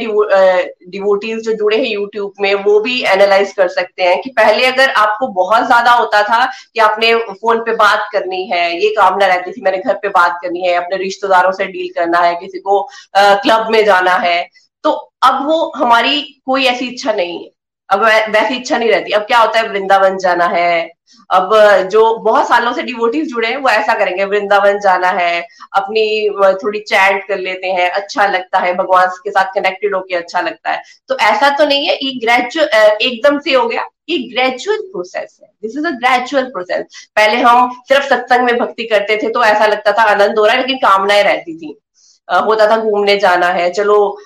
डिवोटीज 0.87 1.43
जो 1.43 1.53
जुड़े 1.53 1.77
हैं 1.77 1.87
यूट्यूब 1.87 2.33
में, 2.41 2.53
वो 2.55 2.79
भी 2.79 3.01
एनालाइज 3.03 3.53
कर 3.53 3.67
सकते 3.69 4.03
हैं 4.03 4.21
कि 4.21 4.29
पहले 4.31 4.65
अगर 4.65 4.89
आपको 4.97 5.27
बहुत 5.33 5.65
ज़्यादा 5.67 5.91
होता 5.93 6.21
था 6.23 6.45
कि 6.45 6.79
आपने 6.81 7.13
फ़ोन 7.15 7.59
पे 7.65 7.75
बात 7.75 8.07
करनी 8.13 8.43
है, 8.47 8.65
ये 8.75 8.89
कामना 8.97 9.25
रहती 9.27 9.51
थी, 9.51 9.61
मैंने 9.61 9.77
घर 9.79 9.93
पे 9.95 10.09
बात 10.11 10.37
करनी 10.43 10.67
है, 10.67 10.73
अपने 10.75 10.97
रिश्तेदारों 10.97 11.51
से 11.53 11.65
डील 11.67 11.89
करना 11.95 12.19
है, 12.19 12.35
किसी 12.35 12.59
को 12.59 12.81
क्लब 13.15 13.71
में 13.71 13.83
जाना 13.85 14.15
है 14.19 14.41
तो 14.83 14.91
अब 15.23 15.45
वो 15.47 15.71
हमारी 15.75 16.21
कोई 16.45 16.65
ऐसी 16.65 16.87
इच्छा 16.87 17.11
नहीं 17.13 17.43
है। 17.43 17.49
अब 17.93 18.03
वैसी 18.29 18.55
इच्छा 18.55 18.77
नहीं 18.77 18.89
रहती। 18.89 19.11
अब 19.11 19.21
क्या 19.23 19.39
होता 19.39 19.59
है, 19.59 19.67
वृंदावन 19.69 20.17
जाना 20.17 20.45
है। 20.47 20.91
अब 21.29 21.51
जो 21.91 22.01
बहुत 22.17 22.47
सालों 22.47 22.71
से 22.73 22.83
डिवोटिव 22.83 23.25
जुड़े 23.25 23.47
हैं, 23.47 23.57
वो 23.57 23.69
ऐसा 23.69 23.93
करेंगे, 23.93 24.25
वृंदावन 24.25 24.79
जाना 24.79 25.09
है, 25.11 25.41
अपनी 25.75 26.03
थोड़ी 26.63 26.79
चैट 26.81 27.23
कर 27.27 27.37
लेते 27.39 27.67
हैं 27.69 27.89
अच्छा 27.91 28.25
लगता 28.27 28.59
है, 28.59 28.73
भगवान 28.75 29.07
के 29.23 29.31
साथ 29.31 29.53
कनेक्टेड 29.55 29.95
होके 29.95 30.15
अच्छा 30.15 30.41
लगता 30.41 30.71
है। 30.71 30.81
तो 31.09 31.17
ऐसा 31.21 31.49
तो 31.57 31.65
नहीं 31.65 31.87
है 31.87 31.95
ग्रेजुअल 32.19 32.97
एकदम 33.01 33.39
से 33.39 33.53
हो 33.53 33.67
गया। 33.67 33.85
ये 34.09 34.17
ग्रेजुअल 34.29 34.77
प्रोसेस 34.91 35.37
है। 35.41 35.49
This 35.61 35.77
is 35.77 35.87
a 35.87 35.91
gradual 35.99 36.49
process 36.51 37.07
पहले 37.15 37.37
हम 37.39 37.71
सिर्फ़ 37.87 38.05
सत्संग 38.05 38.45
में 38.45 38.57
भक्ति 38.57 38.83
करते 38.85 39.17
थे 39.17 39.29
तो 39.29 39.43
ऐसा 39.43 39.65
लगता 39.67 39.91
था, 39.91 40.03
आनंद 40.03 40.39
हो 40.39 40.45
रहा 40.45 40.55
है, 40.55 40.61
लेकिन 40.61 40.77
कामनाएँ 40.79 41.23
रहती 41.23 41.57
थी। 41.57 41.77
होता 42.27 42.65
था 42.67 42.77
घूमने 42.79 43.17
जाना 43.17 43.47
है, 43.49 43.69
चलो 43.71 44.17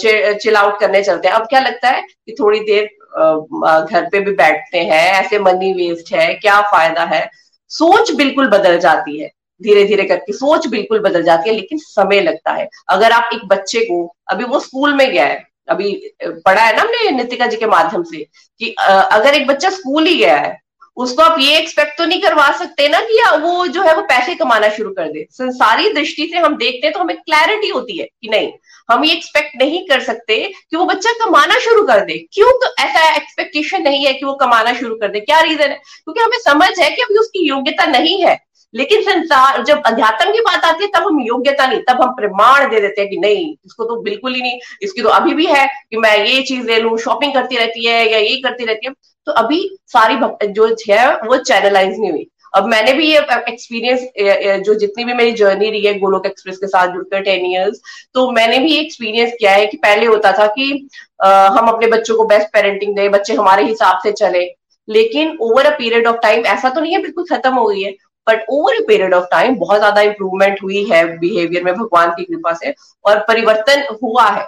चिल 0.00 0.56
आउट 0.56 0.78
करने 0.80 1.02
चलते 1.02 1.28
हैं। 1.28 1.34
अब 1.34 1.46
क्या 1.46 1.60
लगता 1.60 1.90
है 1.90 2.00
कि 2.00 2.34
थोड़ी 2.40 2.60
देर 2.62 2.88
घर 3.12 4.08
पे 4.12 4.20
भी 4.20 4.32
बैठते 4.32 4.78
हैं, 4.80 5.12
ऐसे 5.14 5.38
मनी 5.38 5.72
वेस्ट 5.74 6.12
है, 6.14 6.32
क्या 6.34 6.60
फ़ायदा 6.62 7.04
है? 7.04 7.28
सोच 7.70 8.10
बिल्कुल 8.14 8.48
बदल 8.50 8.78
जाती 8.78 9.20
है 9.20 9.30
धीरे 9.60 9.84
धीरे 9.84 10.04
करके 10.04 10.32
सोच 10.32 10.66
बिल्कुल 10.66 10.98
बदल 11.00 11.22
जाती 11.22 11.48
है, 11.48 11.54
लेकिन 11.54 11.78
समय 11.80 12.20
लगता 12.20 12.52
है। 12.52 12.68
अगर 12.88 13.12
आप 13.12 13.30
एक 13.34 13.46
बच्चे 13.48 13.80
को, 13.80 14.04
अभी 14.30 14.44
वो 14.44 14.60
स्कूल 14.60 14.94
में 14.94 15.10
गया 15.10 15.26
है, 15.26 15.42
अभी 15.68 15.92
पढ़ा 16.24 16.62
है 16.62 16.76
ना 16.76 16.82
हमने 16.82 17.10
नितिका 17.12 17.46
जी 17.46 17.56
के 17.56 17.66
माध्यम 17.66 18.02
से, 18.04 18.18
कि 18.60 18.74
अगर 18.78 19.34
एक 19.34 19.46
बच्चा 19.46 19.70
स्कूल 19.70 20.06
ही 20.06 20.16
गया 20.16 20.36
है, 20.36 20.58
उसको 20.96 21.22
आप 21.22 21.38
ये 21.40 21.56
एक्सपेक्ट 21.58 21.98
तो 21.98 22.04
नहीं 22.06 22.20
करवा 22.22 22.50
सकते 22.58 22.88
ना 22.88 23.00
कि 23.02 23.22
वो 23.40 23.66
जो 23.66 23.82
है 23.82 23.94
वो 23.96 24.02
पैसे 24.04 24.34
कमाना 24.34 24.68
शुरू 24.68 24.90
कर 24.90 25.10
दे। 25.12 25.26
संसारी 25.30 25.92
दृष्टि 25.92 26.26
से 26.26 26.38
हम 26.38 26.56
देखते 26.56 26.86
हैं 26.86 26.92
तो 26.94 27.00
हमें 27.00 27.16
क्लैरिटी 27.16 27.68
होती 27.68 27.98
है 27.98 28.04
कि 28.04 28.28
नहीं 28.28 28.52
हम 28.90 29.04
ये 29.04 29.12
एक्सपेक्ट 29.12 29.62
नहीं 29.62 29.88
कर 29.88 30.00
सकते 30.00 30.52
कि 30.70 30.76
वो 30.76 30.84
बच्चा 30.84 31.24
कमाना 31.24 31.58
शुरू 31.58 31.82
कर 31.82 32.00
दे। 32.00 32.26
क्यों 32.32 32.50
तो 32.50 32.82
ऐसा 32.82 33.14
एक्सपेक्टेशन 33.14 33.82
नहीं 33.82 34.06
है 34.06 34.12
कि 34.12 34.26
वो 34.26 34.34
कमाना 34.34 34.72
शुरू 34.72 34.94
कर 34.94 35.08
दे? 35.08 35.20
क्या 35.20 35.40
रीजन 35.40 35.68
है? 35.68 35.80
क्योंकि 36.04 36.20
हमें 36.20 36.38
समझ 36.38 36.80
है 36.80 36.90
कि 36.90 37.02
अभी 37.02 37.18
उसकी 37.18 37.48
योग्यता 37.48 37.86
नहीं 37.86 38.24
है। 38.24 38.46
लेकिन 38.74 39.02
संसार, 39.02 39.62
जब 39.62 39.82
अध्यात्म 39.86 40.32
की 40.32 40.40
बात 40.40 40.64
आती 40.64 40.84
है, 40.84 40.90
तब 40.90 41.06
हम 41.06 41.20
योग्यता 41.20 41.66
नहीं, 41.66 41.80
तब 41.80 42.02
हम 42.02 42.10
प्रमाण 42.10 42.70
दे 42.70 42.80
देते 42.80 43.00
हैं 43.00 43.10
कि 43.10 43.16
नहीं, 43.16 43.56
इसको 43.66 43.84
तो 43.84 44.02
बिल्कुल 44.02 44.34
ही 44.34 44.42
नहीं, 44.42 44.58
इसकी 44.82 45.02
तो 45.02 45.08
अभी 45.08 45.34
भी 45.34 45.46
है 45.46 45.66
कि 45.66 45.96
मैं 45.96 46.26
ये 46.26 46.42
चीज़ 46.42 46.66
ले 46.66 46.78
लू 46.78 46.98
शॉपिंग 46.98 47.34
करती 47.34 47.56
रहती 47.56 47.86
है 47.86 48.12
या 48.12 48.18
ये 48.18 48.36
करती 48.36 48.64
रहती 48.64 48.86
है। 48.86 48.92
तो 49.26 49.32
अभी 49.32 49.76
सारी 49.86 50.16
जो 50.46 50.76
है, 50.90 51.16
वो 51.16 51.36
चैनलाइज 51.36 51.98
नहीं 51.98 52.10
हुई। 52.10 52.26
अब 52.56 52.66
मैंने 52.66 52.92
भी 52.92 53.06
ये 53.06 53.18
एक्सपीरियंस 53.48 54.62
जो 54.66 54.74
जितनी 54.74 55.04
भी 55.04 55.14
मेरी 55.14 55.32
जर्नी 55.32 55.70
रही 55.70 55.86
है 55.86 55.98
गोलोक 55.98 56.26
एक्सप्रेस 56.26 56.58
के 56.58 56.66
साथ 56.66 56.92
जुड़कर 56.92 57.22
टेन 57.22 57.44
ईयर्स 57.46 57.80
तो 58.14 58.30
मैंने 58.32 58.58
भी 58.58 58.76
एक्सपीरियंस 58.76 59.32
किया 59.38 59.52
है 59.52 59.66
कि 59.66 59.76
पहले 59.76 60.06
होता 60.06 60.32
था 60.38 60.46
कि 60.48 60.88
आ, 61.20 61.28
हम 61.48 61.68
अपने 61.68 61.86
बच्चों 61.88 62.16
को 62.16 62.24
बेस्ट 62.26 62.48
पेरेंटिंग 62.52 62.94
दें 62.96 63.10
बच्चे 63.10 63.34
हमारे 63.34 63.64
हिसाब 63.64 63.98
से 64.02 64.12
चले। 64.14 64.44
लेकिन 64.88 65.36
over 65.42 65.66
a 65.66 65.76
period 65.78 66.06
of 66.06 66.16
time 66.22 66.46
ऐसा 66.46 66.68
तो 66.70 66.80
नहीं 66.80 66.92
है 66.92 67.00
बिल्कुल 67.02 67.24
खत्म 67.30 67.54
हो 67.54 67.66
गई 67.66 67.82
है 67.82 67.90
but 68.26 68.46
over 68.50 68.74
a 68.74 68.86
period 68.88 69.14
of 69.14 69.24
time 69.30 69.54
बहुत 69.58 69.78
ज़्यादा 69.78 70.00
इंप्रूवमेंट 70.02 70.62
हुई 70.62 70.84
है 70.90 71.04
बिहेवियर 71.18 71.64
में 71.64 71.74
भगवान 71.74 72.10
की 72.10 72.24
कृपा 72.24 72.52
से 72.54 72.74
और 73.04 73.24
परिवर्तन 73.28 73.86
हुआ 74.02 74.28
है। 74.28 74.46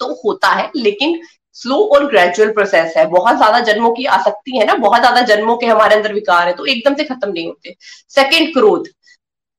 तो 0.00 0.12
होता 0.24 0.48
है 0.50 0.70
लेकिन 0.76 1.20
स्लो 1.56 1.76
और 1.86 2.06
ग्रेजुअल 2.06 2.50
प्रोसेस 2.52 2.94
है। 2.96 3.06
बहुत 3.08 3.36
ज़्यादा 3.36 3.60
जन्मों 3.62 3.90
की 3.92 4.04
आसक्ति 4.08 4.58
है 4.58 4.66
ना 4.66 4.74
बहुत 4.76 5.00
ज़्यादा 5.00 5.20
जन्मों 5.26 5.56
के 5.56 5.66
हमारे 5.66 5.96
अंदर 5.96 6.12
विकार 6.14 6.46
है 6.46 6.52
तो 6.54 6.66
एकदम 6.66 6.94
से 6.94 7.04
खत्म 7.04 7.30
नहीं 7.30 7.46
होते। 7.46 7.76
सेकेंड 8.10 8.52
क्रोध। 8.54 8.88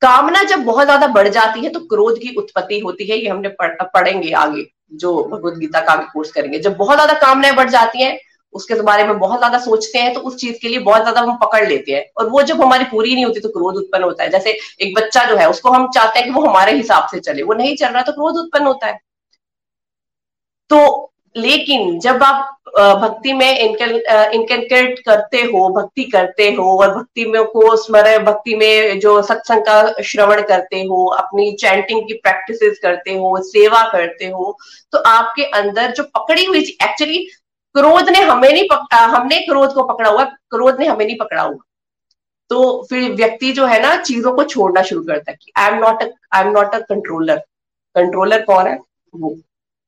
कामना 0.02 0.44
जब 0.46 0.64
बहुत 0.66 0.86
ज़्यादा 0.86 1.08
बढ़ 1.10 1.28
जाती 1.30 1.60
है 1.60 1.70
तो 1.70 1.80
क्रोध 1.88 2.20
की 2.20 2.34
उत्पत्ति 2.36 2.80
होती 2.80 3.06
है 3.08 3.18
ये 3.18 3.30
हमने 3.30 3.50
पढ़, 3.52 3.76
पढ़ेंगे 3.84 4.32
आगे 4.34 4.66
जो 4.94 5.14
भगवत 5.26 5.58
गीता 5.60 5.80
का 5.82 5.96
कोर्स 6.06 6.32
करेंगे। 6.32 6.60
जब 6.60 6.76
बहुत 6.78 6.96
ज़्यादा 6.96 7.14
कामनाएँ 7.20 7.56
बढ़ 7.56 7.70
जाती 7.70 8.04
हैं 8.04 8.18
उसके 8.54 8.76
बारे 8.84 9.04
में 9.04 9.20
बहुत 9.20 9.38
ज़्यादा 9.38 9.58
सोचते 9.60 10.00
हैं 10.00 10.14
तो 10.14 10.20
उस 10.22 10.36
चीज़ 10.38 10.58
के 10.62 10.70
लिए 10.70 10.80
बहुत 10.80 11.02
ज़्यादा 11.02 11.22
हम 11.22 11.38
पकड़ 11.38 11.68
लेते 11.68 11.92
हैं। 11.92 12.04
और 12.18 12.30
वो 12.30 12.42
जब 12.44 12.62
हमारी 12.62 12.86
पूरी 12.86 13.14
नहीं 13.16 13.26
होती 13.26 13.40
तो 13.40 13.50
क्रोध 13.50 13.76
उत्पन्न 13.78 14.04
होता 14.04 14.24
है। 14.24 14.30
जैसे 14.30 14.58
एक 14.82 14.96
बच्चा 14.96 15.24
जो 15.26 15.36
है 15.38 15.50
उसको 15.50 15.72
हम 15.72 15.88
चाहते 15.94 16.20
हैं 16.20 16.28
कि 16.28 16.34
वो 16.34 16.46
हमारे 16.46 16.74
हिसाब 16.74 17.08
से 17.12 17.20
चले। 17.22 17.44
वो 17.44 17.54
नहीं 17.54 17.76
चल 17.78 17.88
रहा 17.88 18.02
तो 18.02 18.12
क्रोध 18.14 18.38
उत्पन्न 18.38 18.66
होता 18.66 18.88
है। 18.88 19.00
तो 20.70 21.11
लेकिन 21.36 22.00
जब 22.00 22.24
आप 22.24 22.58
भक्ति 23.02 23.34
में 23.34 23.60
इनकलकेट 23.60 25.00
करते 25.00 25.42
हो, 25.44 25.68
भक्ति 25.72 26.04
करते 26.06 26.50
हो 26.52 26.64
और 26.78 26.94
भक्ति 26.96 27.26
में 27.26 27.44
को 27.46 27.76
स्मरण, 27.78 28.24
भक्ति 28.26 28.56
में 28.56 29.00
जो 29.00 29.22
सत्संग 29.22 29.62
का 29.66 30.02
श्रवण 30.04 30.42
करते 30.48 30.82
हो, 30.82 31.06
अपनी 31.14 31.52
चैंटिंग 31.54 32.02
की 32.08 32.14
प्रैक्टिसेस 32.16 32.80
करते 32.84 33.14
हो, 33.14 33.36
सेवा 33.44 33.84
करते 33.92 34.26
हो 34.28 34.58
तो 34.94 34.98
आपके 35.10 35.44
अंदर 35.54 35.92
जो 35.92 36.04
पकड़ी 36.16 36.46
हुई 36.46 36.60
एक्चुअली 36.60 37.18
क्रोध 37.76 38.10
ने 38.10 38.22
हमें 38.22 38.52
नहीं 38.52 38.68
पकड़ा, 38.72 39.00
हमने 39.00 39.40
क्रोध 39.42 39.74
को 39.74 39.84
पकड़ा 39.86 40.10
हुआ, 40.10 40.24
क्रोध 40.24 40.80
ने 40.80 40.86
हमें 40.88 41.06
नहीं 41.06 41.18
पकड़ा 41.18 41.42
हुआ। 41.42 41.58
तो 42.52 42.88
फिर 42.90 43.12
व्यक्ति 43.14 43.52
जो 43.54 43.66
है 43.66 43.82
ना, 43.82 43.96
चीज़ों 43.98 44.34
को 44.34 44.44
छोड़ना 44.46 44.82
शुरू 44.84 45.04
करता 45.04 45.32
है 45.32 45.38
कि 45.42 45.52
I 45.58 45.70
am 45.70 45.78
not 45.80 46.04
I 46.04 46.42
am 46.42 46.52
not 46.52 46.76
a 46.76 46.80
controller 46.80 47.38
controller 47.96 48.42
कौन 48.44 48.68
है? 48.68 48.78
वो। 49.14 49.38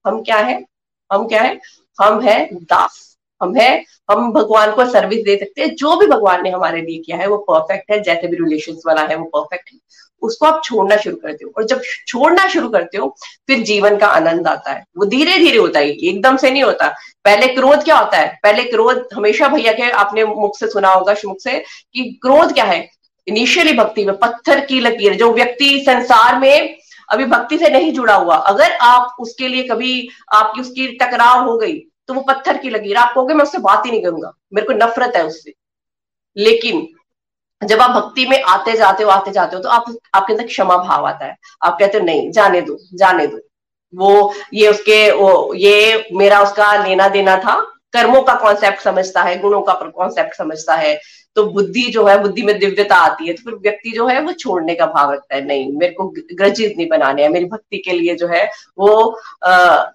हम 0.05 0.21
क्या 0.23 0.37
है? 0.37 0.63
हम 1.11 1.27
क्या 1.27 1.41
है? 1.41 1.59
हम 2.01 2.21
है 2.21 2.49
दास। 2.53 3.17
हम 3.41 3.55
है, 3.55 3.85
हम 4.11 4.31
भगवान 4.31 4.71
को 4.71 4.85
सर्विस 4.85 5.23
दे 5.23 5.37
सकते 5.37 5.61
हैं। 5.61 5.75
जो 5.75 5.95
भी 5.95 6.07
भगवान 6.07 6.43
ने 6.43 6.49
हमारे 6.49 6.81
लिए 6.81 6.99
किया 6.99 7.17
है, 7.17 7.27
वो 7.27 7.37
परफेक्ट 7.37 7.91
है। 7.91 8.03
जैसे 8.03 8.27
भी 8.27 8.37
रिलेशन 8.37 8.77
वाला 8.87 9.01
है, 9.01 9.15
वो 9.15 9.25
परफेक्ट 9.25 9.69
है। 9.73 9.79
उसको 10.21 10.45
आप 10.45 10.61
छोड़ना 10.63 10.97
शुरू 10.97 11.15
करते 11.15 11.45
हो 11.45 11.51
और 11.57 11.65
जब 11.65 11.81
छोड़ना 12.07 12.47
शुरू 12.47 12.69
करते 12.69 12.97
हो, 12.97 13.15
फिर 13.47 13.59
जीवन 13.59 13.97
का 13.97 14.07
आनंद 14.07 14.47
आता 14.47 14.71
है। 14.71 14.85
वो 14.97 15.05
धीरे 15.05 15.37
धीरे 15.37 15.57
होता 15.57 15.79
है। 15.79 15.89
एकदम 15.89 16.37
से 16.37 16.51
नहीं 16.51 16.63
होता। 16.63 16.95
पहले 17.25 17.47
क्रोध 17.47 17.83
क्या 17.83 17.97
होता 17.97 18.17
है? 18.17 18.39
पहले 18.43 18.63
क्रोध, 18.63 19.09
हमेशा 19.15 19.47
भैया 19.47 19.73
के 19.73 19.89
आपने 19.89 20.25
मुख 20.25 20.57
से 20.59 20.67
सुना 20.67 20.89
होगा, 20.89 21.15
मुख 21.25 21.37
से, 21.39 21.59
कि 21.93 22.19
क्रोध 22.21 22.53
क्या 22.53 22.65
है? 22.65 22.89
इनिशियली 23.27 23.73
भक्ति 23.73 24.05
में 24.05 24.17
पत्थर 24.17 24.65
की 24.65 24.79
लकीर, 24.79 25.13
जो 25.13 25.33
व्यक्ति 25.33 25.83
संसार 25.85 26.39
में 26.39 26.77
अभी 27.13 27.25
भक्ति 27.25 27.57
से 27.57 27.69
नहीं 27.69 27.91
जुड़ा 27.93 28.15
हुआ। 28.15 28.35
अगर 28.35 28.71
आप 28.81 29.15
उसके 29.19 29.47
लिए 29.47 29.63
कभी 29.63 30.07
आपकी 30.33 30.61
उसकी 30.61 30.87
टकराव 30.97 31.45
हो 31.45 31.57
गई 31.57 31.77
तो 32.07 32.13
वो 32.13 32.21
पत्थर 32.21 32.57
की 32.57 32.69
लगी 32.69 32.93
आप 32.93 33.13
कहोगे, 33.13 33.33
मैं 33.33 33.43
उससे 33.43 33.57
बात 33.57 33.85
ही 33.85 33.91
नहीं 33.91 34.03
करूँगा। 34.03 34.31
मेरे 34.53 34.67
को 34.67 34.73
नफरत 34.73 35.15
है 35.15 35.25
उससे। 35.25 35.53
लेकिन 36.37 36.87
जब 37.61 37.81
आप 37.81 37.91
भक्ति 37.91 38.25
में 38.25 38.41
आते 38.41 38.73
जाते 38.73 39.03
हो, 39.03 39.09
आते 39.09 39.31
जाते 39.31 39.55
हो 39.55 39.61
तो 39.61 39.69
आप, 39.69 39.85
आपके 40.13 40.33
अंदर 40.33 40.45
क्षमा 40.45 40.77
भाव 40.77 41.05
आता 41.05 41.25
है। 41.25 41.37
आप 41.63 41.77
कहते 41.79 41.97
हो, 41.97 42.03
नहीं, 42.03 42.31
जाने 42.31 42.61
दो 42.61 42.77
जाने 42.93 43.27
दो। 43.27 43.39
वो, 43.95 44.33
ये 44.53 44.67
उसके, 44.67 45.11
वो, 45.11 45.53
ये 45.53 46.09
मेरा 46.13 46.41
उसका 46.41 46.75
लेना 46.83 47.07
देना 47.07 47.37
था। 47.37 47.59
कर्मों 47.93 48.21
का 48.21 48.35
कॉन्सेप्ट 48.35 48.81
समझता 48.81 49.21
है, 49.21 49.39
गुणों 49.39 49.61
का 49.61 49.73
कॉन्सेप्ट 49.73 50.37
समझता 50.37 50.75
है। 50.75 50.99
तो 51.35 51.45
बुद्धि 51.45 51.83
जो 51.91 52.05
है 52.07 52.21
बुद्धि 52.21 52.41
में 52.41 52.57
दिव्यता 52.59 52.95
आती 52.95 53.27
है 53.27 53.33
तो 53.33 53.43
फिर 53.43 53.59
व्यक्ति 53.59 53.91
जो 53.91 54.07
है 54.07 54.21
वो 54.21 54.31
छोड़ने 54.33 54.75
का 54.75 54.85
भाव 54.85 55.13
रखता 55.13 55.35
है 55.35 55.45
नहीं 55.45 55.71
मेरे 55.71 55.93
को 55.93 56.07
ग्रजित 56.33 56.77
नहीं 56.77 56.87
बनाने 56.89 57.23
हैं 57.23 57.29
मेरी 57.29 57.45
भक्ति 57.45 57.77
के 57.77 57.93
लिए 57.93 58.15
जो 58.15 58.27
है 58.27 58.45
वो 58.77 59.19
आ, 59.43 59.85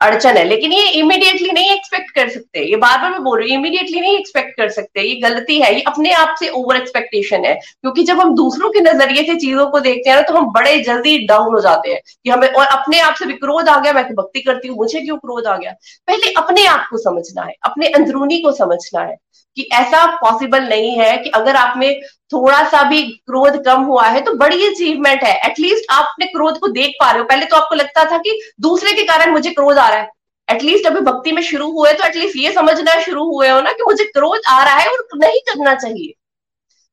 अड़चन 0.00 0.36
है। 0.36 0.44
लेकिन 0.44 0.72
ये 0.72 0.88
इमीडिएटली 0.90 1.50
नहीं 1.50 1.70
एक्सपेक्ट 1.70 2.10
कर 2.10 2.28
सकते। 2.28 2.60
ये 2.60 2.76
बार 2.76 2.98
बार 2.98 3.10
मैं 3.10 3.22
बोल 3.24 3.38
रही 3.40 3.50
हूँ 3.50 3.58
इमीडिएटली 3.58 4.00
नहीं 4.00 4.18
एक्सपेक्ट 4.18 4.56
कर 4.56 4.68
सकते। 4.70 5.02
ये 5.02 5.14
गलती 5.20 5.60
है, 5.60 5.74
ये 5.74 5.80
अपने 5.86 6.12
आप 6.14 6.34
से 6.40 6.48
ओवर 6.50 6.76
एक्सपेक्टेशन 6.76 7.44
है। 7.44 7.54
क्योंकि 7.54 8.02
जब 8.02 8.20
हम 8.20 8.34
दूसरों 8.36 8.70
के 8.70 8.80
नज़रिए 8.82 9.22
से 9.24 9.34
चीज़ों 9.36 9.66
को 9.70 9.80
देखते 9.80 10.10
हैं 10.10 10.16
ना 10.16 10.22
तो 10.22 10.34
हम 10.34 10.50
बड़े 10.52 10.78
जल्दी 10.82 11.18
डाउन 11.26 11.52
हो 11.54 11.60
जाते 11.60 11.92
हैं 11.92 12.00
कि 12.24 12.30
हमें 12.30 12.48
और 12.48 12.66
अपने 12.66 13.00
आप 13.00 13.14
से 13.14 13.26
भी 13.26 13.34
क्रोध 13.34 13.68
आ 13.68 13.78
गया, 13.80 13.92
मैं 13.92 14.08
तो 14.08 14.14
भक्ति 14.14 14.40
करती 14.40 14.68
हूँ, 14.68 14.76
मुझे 14.76 15.00
क्यों 15.00 15.16
क्रोध 15.18 15.46
आ 15.46 15.56
गया? 15.56 15.72
पहले 16.08 16.32
अपने 16.34 16.66
आप 16.66 16.86
को 16.90 16.98
समझना 17.00 17.42
है, 17.42 17.54
अपने 17.64 17.88
अंदरूनी 17.90 18.38
को 18.38 18.52
समझना 18.54 19.02
है 19.02 19.16
कि 19.56 19.68
ऐसा 19.72 20.04
पॉसिबल 20.16 20.64
नहीं 20.64 20.90
है 20.98 21.16
कि 21.18 21.30
अगर 21.30 21.56
आप 21.56 21.76
में 21.76 22.00
थोड़ा 22.32 22.62
सा 22.68 22.82
भी 22.84 23.02
क्रोध 23.02 23.64
कम 23.64 23.82
हुआ 23.84 24.06
है 24.06 24.20
तो 24.20 24.32
बड़ी 24.36 24.66
अचीवमेंट 24.66 25.22
है। 25.24 25.34
एटलीस्ट 25.46 25.90
आप 25.90 26.04
अपने 26.04 26.26
क्रोध 26.28 26.58
को 26.58 26.68
देख 26.70 26.94
पा 27.00 27.10
रहे 27.10 27.18
हो। 27.18 27.24
पहले 27.26 27.46
तो 27.46 27.56
आपको 27.56 27.74
लगता 27.74 28.04
था 28.10 28.18
कि 28.18 28.38
दूसरे 28.60 28.92
के 28.92 29.04
कारण 29.04 29.32
मुझे 29.32 29.50
क्रोध 29.50 29.78
आ 29.78 29.88
रहा 29.88 29.98
है। 29.98 30.08
एटलीस्ट 30.48 30.86
अभी 30.86 31.00
भक्ति 31.02 31.32
में 31.32 31.42
शुरू 31.42 31.70
हुए 31.72 31.92
तो 31.92 32.06
एटलीस्ट 32.06 32.36
ये 32.36 32.52
समझना 32.52 33.00
शुरू 33.00 33.24
हुए 33.26 33.48
हो 33.48 33.60
ना 33.60 33.72
कि 33.72 33.84
मुझे 33.84 34.04
क्रोध 34.06 34.40
आ 34.48 34.62
रहा 34.64 34.76
है 34.76 34.88
और 34.88 35.06
नहीं 35.16 35.40
करना 35.48 35.74
चाहिए। 35.76 36.14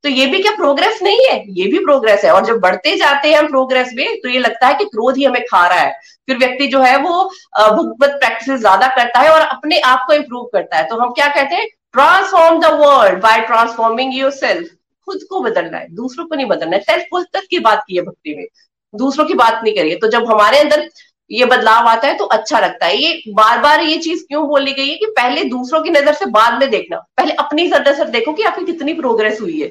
तो 0.03 0.09
ये 0.09 0.25
भी 0.27 0.41
क्या 0.41 0.51
प्रोग्रेस 0.55 0.99
नहीं 1.03 1.25
है? 1.27 1.43
ये 1.49 1.67
भी 1.67 1.79
प्रोग्रेस 1.79 2.23
है। 2.25 2.31
और 2.31 2.45
जब 2.45 2.59
बढ़ते 2.59 2.95
जाते 2.95 3.29
हैं 3.29 3.37
हम 3.37 3.47
प्रोग्रेस 3.47 3.91
में 3.95 4.19
तो 4.21 4.29
ये 4.29 4.39
लगता 4.39 4.67
है 4.67 4.73
कि 4.73 4.85
क्रोध 4.85 5.17
ही 5.17 5.23
हमें 5.23 5.41
खा 5.43 5.65
रहा 5.67 5.79
है। 5.79 5.91
फिर 6.27 6.37
व्यक्ति 6.37 6.67
जो 6.67 6.81
है 6.81 6.97
वो 6.99 7.23
भगवत 7.55 8.17
प्रैक्टिस 8.19 8.59
ज़्यादा 8.59 8.87
करता 8.95 9.19
है 9.19 9.29
और 9.29 9.41
अपने 9.41 9.79
आप 9.85 10.05
को 10.07 10.13
इम्प्रूव 10.13 10.49
करता 10.53 10.77
है। 10.77 10.87
तो 10.87 10.97
हम 10.97 11.11
क्या 11.11 11.27
कहते 11.29 11.55
हैं? 11.55 11.67
Transform 11.93 12.59
the 12.61 12.71
world 12.79 13.21
by 13.21 13.41
transforming 13.41 14.13
yourself 14.33 14.69
खुद 15.07 15.23
को 15.29 15.39
बदलना 15.41 15.77
है, 15.77 15.87
दूसरों 15.95 16.25
को 16.25 16.35
नहीं 16.35 16.45
बदलना 16.47 16.75
है। 16.75 16.81
सेल्फ 16.83 17.05
पुस्तक 17.11 17.47
की 17.49 17.59
बात 17.61 17.83
की 17.87 17.95
है 17.95 18.01
भक्ति 18.03 18.35
में। 18.35 18.45
दूसरों 18.93 19.25
की 19.25 19.33
बात 19.35 19.61
नहीं 19.63 19.75
करिए। 19.75 19.95
तो 19.95 20.07
जब 20.07 20.25
हमारे 20.25 20.59
अंदर 20.59 20.89
ये 21.31 21.45
बदलाव 21.45 21.87
आता 21.87 22.07
है 22.07 22.17
तो 22.17 22.25
अच्छा 22.27 22.59
लगता 22.59 22.85
है। 22.85 22.97
ये 22.97 23.21
बार 23.33 23.59
बार 23.61 23.81
ये 23.81 23.97
चीज़ 23.99 24.23
क्यों 24.23 24.47
बोली 24.47 24.73
गई 24.73 24.87
है 24.89 24.95
कि 24.95 25.05
पहले 25.17 25.43
दूसरों 25.45 25.81
की 25.83 25.89
नज़र 25.89 26.13
से 26.13 26.25
बाद 26.31 26.59
में 26.59 26.69
देखना। 26.69 26.97
पहले 27.17 27.33
अपनी 27.35 27.67
नज़र 27.67 28.09
देखो 28.09 28.33
कि 28.33 28.43
आपकी 28.43 28.65
कितनी 28.65 28.93
प्रोग्रेस 28.93 29.41
हुई 29.41 29.59
है। 29.61 29.67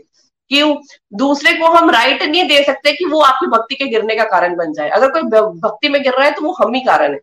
क्यों? 0.51 0.75
दूसरे 1.15 1.53
को 1.55 1.67
हम 1.69 1.91
राइट 1.91 2.23
नहीं 2.23 2.45
दे 2.49 2.63
सकते 2.65 2.93
कि 2.93 3.05
वो 3.05 3.21
आपकी 3.21 3.47
भक्ति 3.49 3.75
के 3.75 3.87
गिरने 3.87 4.17
का 4.17 4.25
कारण 4.27 4.57
बन 4.57 4.73
जाए। 4.73 4.89
अगर 4.91 5.11
कोई 5.11 5.23
भक्ति 5.61 5.89
में 5.89 6.03
गिर 6.03 6.13
रहा 6.13 6.25
है 6.25 6.33
तो 6.33 6.43
वो 6.43 6.53
हम 6.55 6.75
ही 6.75 6.81
कारण 6.83 7.13
है। 7.13 7.19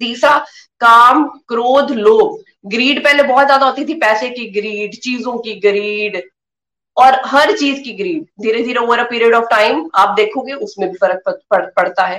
तीसरा, 0.00 0.36
काम, 0.80 1.24
क्रोध, 1.48 1.90
लोभ। 1.92 2.38
ग्रीड 2.66 3.02
पहले 3.04 3.22
बहुत 3.24 3.46
ज़्यादा 3.46 3.66
होती 3.66 3.84
थी। 3.84 3.94
पैसे 3.96 4.28
की 4.30 4.44
ग्रीड 4.52 4.94
चीज़ों 5.00 5.38
की 5.38 5.54
ग्रीड 5.60 6.22
और 6.98 7.20
हर 7.26 7.52
चीज़ 7.56 7.82
की 7.82 7.92
ग्रीड 7.94 8.24
धीरे 8.42 8.62
धीरे 8.62 8.80
over 8.80 8.98
a 8.98 9.04
period 9.10 9.34
of 9.34 9.44
time 9.50 9.88
आप 9.96 10.14
देखोगे 10.16 10.52
उसमें 10.54 10.88
भी 10.90 10.96
फ़र्क 10.96 11.22
पड़, 11.50 11.60
पड़ता 11.66 12.06
है। 12.06 12.18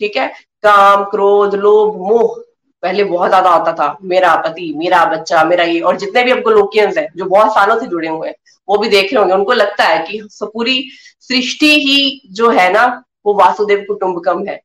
ठीक 0.00 0.16
है? 0.16 0.26
काम 0.64 1.04
क्रोध 1.06 1.54
लोभ 1.56 1.96
मोह 2.02 2.34
पहले 2.82 3.04
बहुत 3.04 3.28
ज़्यादा 3.28 3.50
आता 3.50 3.72
था। 3.72 3.96
मेरा 4.04 4.34
पति 4.38 4.72
मेरा 4.76 5.04
बच्चा 5.06 5.42
मेरा 5.44 5.64
ये 5.64 5.80
और 5.80 5.96
जितने 5.98 6.22
भी 6.24 6.30
अब 6.30 6.48
लोकियंस 6.48 6.96
है 6.98 7.06
जो 7.16 7.24
बहुत 7.26 7.52
सालों 7.54 7.78
से 7.80 7.86
जुड़े 7.86 8.08
हुए 8.08 8.28
हैं 8.28 8.34
वो 8.68 8.78
भी 8.78 8.88
देख 8.88 9.12
रहे 9.12 9.20
होंगे। 9.20 9.34
उनको 9.34 9.52
लगता 9.52 9.84
है 9.84 9.98
कि 10.06 10.20
पूरी 10.44 10.82
सृष्टि 11.22 11.70
ही 11.80 12.20
जो 12.32 12.50
है 12.50 12.72
ना 12.72 12.84
वो 13.26 13.34
वासुदेव 13.34 13.84
कुटुंबकम 13.88 14.46
है। 14.48 14.60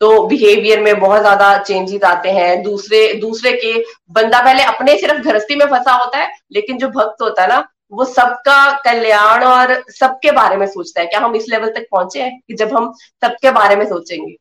तो 0.00 0.26
बिहेवियर 0.28 0.80
में 0.82 0.98
बहुत 1.00 1.20
ज़्यादा 1.20 1.56
चेंजेस 1.58 2.02
आते 2.04 2.30
हैं। 2.30 2.62
दूसरे 2.62 3.12
दूसरे 3.20 3.52
के 3.54 3.72
बंदा 4.12 4.40
पहले 4.40 4.62
अपने 4.64 4.96
सिर्फ़ 4.98 5.20
गृहस्थी 5.22 5.56
में 5.56 5.66
फंसा 5.66 5.92
होता 5.94 6.18
है 6.18 6.30
लेकिन 6.52 6.78
जो 6.78 6.88
भक्त 6.90 7.22
होता 7.22 7.42
है 7.42 7.48
ना 7.48 7.60
वो 7.92 8.04
सबका 8.04 8.70
कल्याण 8.84 9.44
और 9.44 9.74
सबके 9.90 10.30
बारे 10.32 10.56
में 10.56 10.66
सोचता 10.66 11.00
है। 11.00 11.06
क्या 11.06 11.20
हम 11.20 11.34
इस 11.36 11.48
लेवल 11.48 11.70
तक 11.70 11.86
पहुँचे 11.92 12.22
हैं 12.22 12.38
कि 12.40 12.54
जब 12.54 12.76
हम 12.76 12.92
सबके 13.22 13.50
बारे 13.50 13.76
में 13.76 13.84
सोचेंगे? 13.86 14.34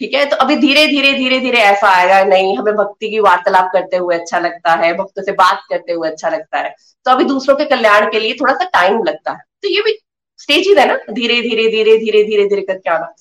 ठीक 0.00 0.14
है? 0.14 0.24
तो 0.24 0.36
अभी 0.36 0.56
धीरे 0.56 0.86
धीरे 0.86 1.12
धीरे 1.12 1.38
धीरे 1.40 1.58
ऐसा 1.58 1.88
आएगा, 1.88 2.22
नहीं, 2.24 2.56
हमें 2.58 2.74
भक्ति 2.74 3.10
की 3.10 3.20
वार्तालाप 3.20 3.70
करते 3.72 3.96
हुए 3.96 4.18
अच्छा 4.18 4.38
लगता 4.38 4.74
है, 4.74 4.92
भक्तों 4.94 5.22
से 5.22 5.32
बात 5.32 5.62
करते 5.70 5.92
हुए 5.92 6.08
अच्छा 6.10 6.28
लगता 6.28 6.58
है। 6.58 6.74
तो 7.06 7.10
अभी 7.10 7.24
दूसरों 7.24 7.56
के 7.56 7.64
कल्याण 7.64 8.10
के 8.10 8.20
लिए 8.20 8.34
थोड़ा 8.34 8.54
सा 8.54 8.64
टाइम 8.64 9.02
लगता 9.04 9.32
है। 9.32 9.38
तो 9.62 9.68
ये 9.68 9.80
भी 9.80 9.98
स्टेज 10.40 10.78
है 10.78 10.86
ना? 10.88 10.94
धीरे 11.10 11.40
धीरे 11.42 11.68
धीरे 11.70 11.96
धीरे 11.98 12.24
धीरे 12.24 12.48
धीरे 12.48 12.62
करके 12.62 12.90
आना। 12.90 13.14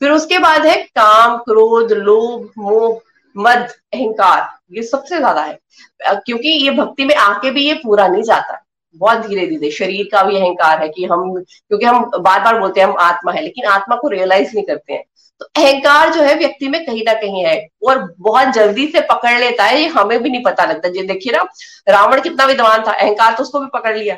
फिर 0.00 0.10
उसके 0.10 0.38
बाद 0.38 0.66
है 0.66 0.76
काम, 0.76 1.36
क्रोध, 1.38 1.92
लोभ, 1.92 2.50
मोह, 2.58 3.00
मद, 3.36 3.68
अहंकार। 3.94 4.48
ये 4.72 4.82
सबसे 4.82 5.18
ज़्यादा 5.18 5.42
है। 5.42 5.58
क्योंकि 6.06 6.48
ये 6.48 6.70
भक्ति 6.70 7.04
में 7.04 7.14
आके 7.14 7.50
भी 7.50 7.66
ये 7.66 7.74
पूरा 7.74 8.08
नहीं 8.08 8.22
जाता। 8.22 8.64
बहुत 8.96 9.26
धीरे 9.26 9.46
धीरे, 9.46 9.70
शरीर 9.70 10.08
का 10.12 10.22
भी 10.22 10.36
अहंकार 10.36 10.82
है 10.82 10.88
कि 10.88 11.04
हम, 11.04 11.32
क्योंकि 11.38 11.86
हम 11.86 12.10
बार 12.18 12.40
बार 12.40 12.58
बोलते 12.60 12.80
हैं 12.80 12.86
हम 12.88 12.96
आत्मा 13.00 13.32
है, 13.32 13.42
लेकिन 13.42 13.64
आत्मा 13.66 13.96
को 13.96 14.08
रियलाइज़ 14.08 14.54
नहीं 14.54 14.64
करते 14.66 14.92
हैं। 14.92 15.02
तो 15.40 15.46
अहंकार 15.56 16.12
जो 16.14 16.22
है 16.22 16.34
व्यक्ति 16.34 16.68
में 16.68 16.84
कहीं 16.86 17.02
ना 17.06 17.12
कहीं 17.14 17.44
है 17.44 17.56
और 17.86 17.98
बहुत 18.18 18.48
जल्दी 18.48 18.86
से 18.86 19.00
पकड़ 19.02 19.38
लेता 19.40 19.64
है, 19.64 19.80
ये 19.80 19.86
हमें 19.88 20.22
भी 20.22 20.30
नहीं 20.30 20.42
पता 20.44 20.64
लगता। 20.64 20.88
जी 20.88 21.02
देखिए 21.02 21.32
ना, 21.32 21.42
रावण 21.88 22.20
कितना 22.20 22.44
विद्वान 22.44 22.82
था, 22.86 22.92
अहंकार 22.92 23.34
तो 23.34 23.42
उसको 23.42 23.60
भी 23.60 23.66
पकड़ 23.74 23.96
लिया। 23.96 24.16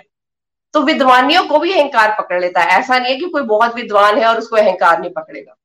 तो 0.74 0.80
विद्वानियों 0.82 1.42
को 1.44 1.58
भी 1.58 1.72
अहंकार 1.72 2.14
पकड़ 2.18 2.40
लेता 2.40 2.60
है। 2.60 2.78
ऐसा 2.80 2.98
नहीं 2.98 3.12
है 3.12 3.18
कि 3.18 3.26
कोई 3.26 3.42
बहुत 3.44 3.74
विद्वान 3.76 4.18
है 4.18 4.26
और 4.26 4.38
उसको 4.38 4.56
अहंकार 4.56 5.00
नहीं 5.00 5.10
पकड़ेगा। 5.10 5.56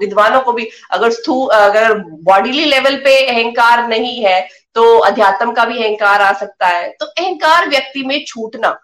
विद्वानों 0.00 0.40
को 0.40 0.52
भी 0.52 0.68
अगर 0.90 1.10
स्थू, 1.10 1.44
अगर 1.44 1.94
बॉडीली 1.98 2.64
लेवल 2.64 2.96
पे 2.96 3.14
अहंकार 3.26 3.86
नहीं 3.88 4.24
है 4.24 4.40
तो 4.76 4.98
अध्यात्म 5.00 5.52
का 5.52 5.64
भी 5.64 5.82
अहंकार 5.82 6.22
आ 6.22 6.32
सकता 6.34 6.66
है। 6.68 6.88
तो 6.90 7.06
अहंकार 7.06 7.68
व्यक्ति 7.68 8.02
में 8.04 8.24
छूटना 8.26 8.78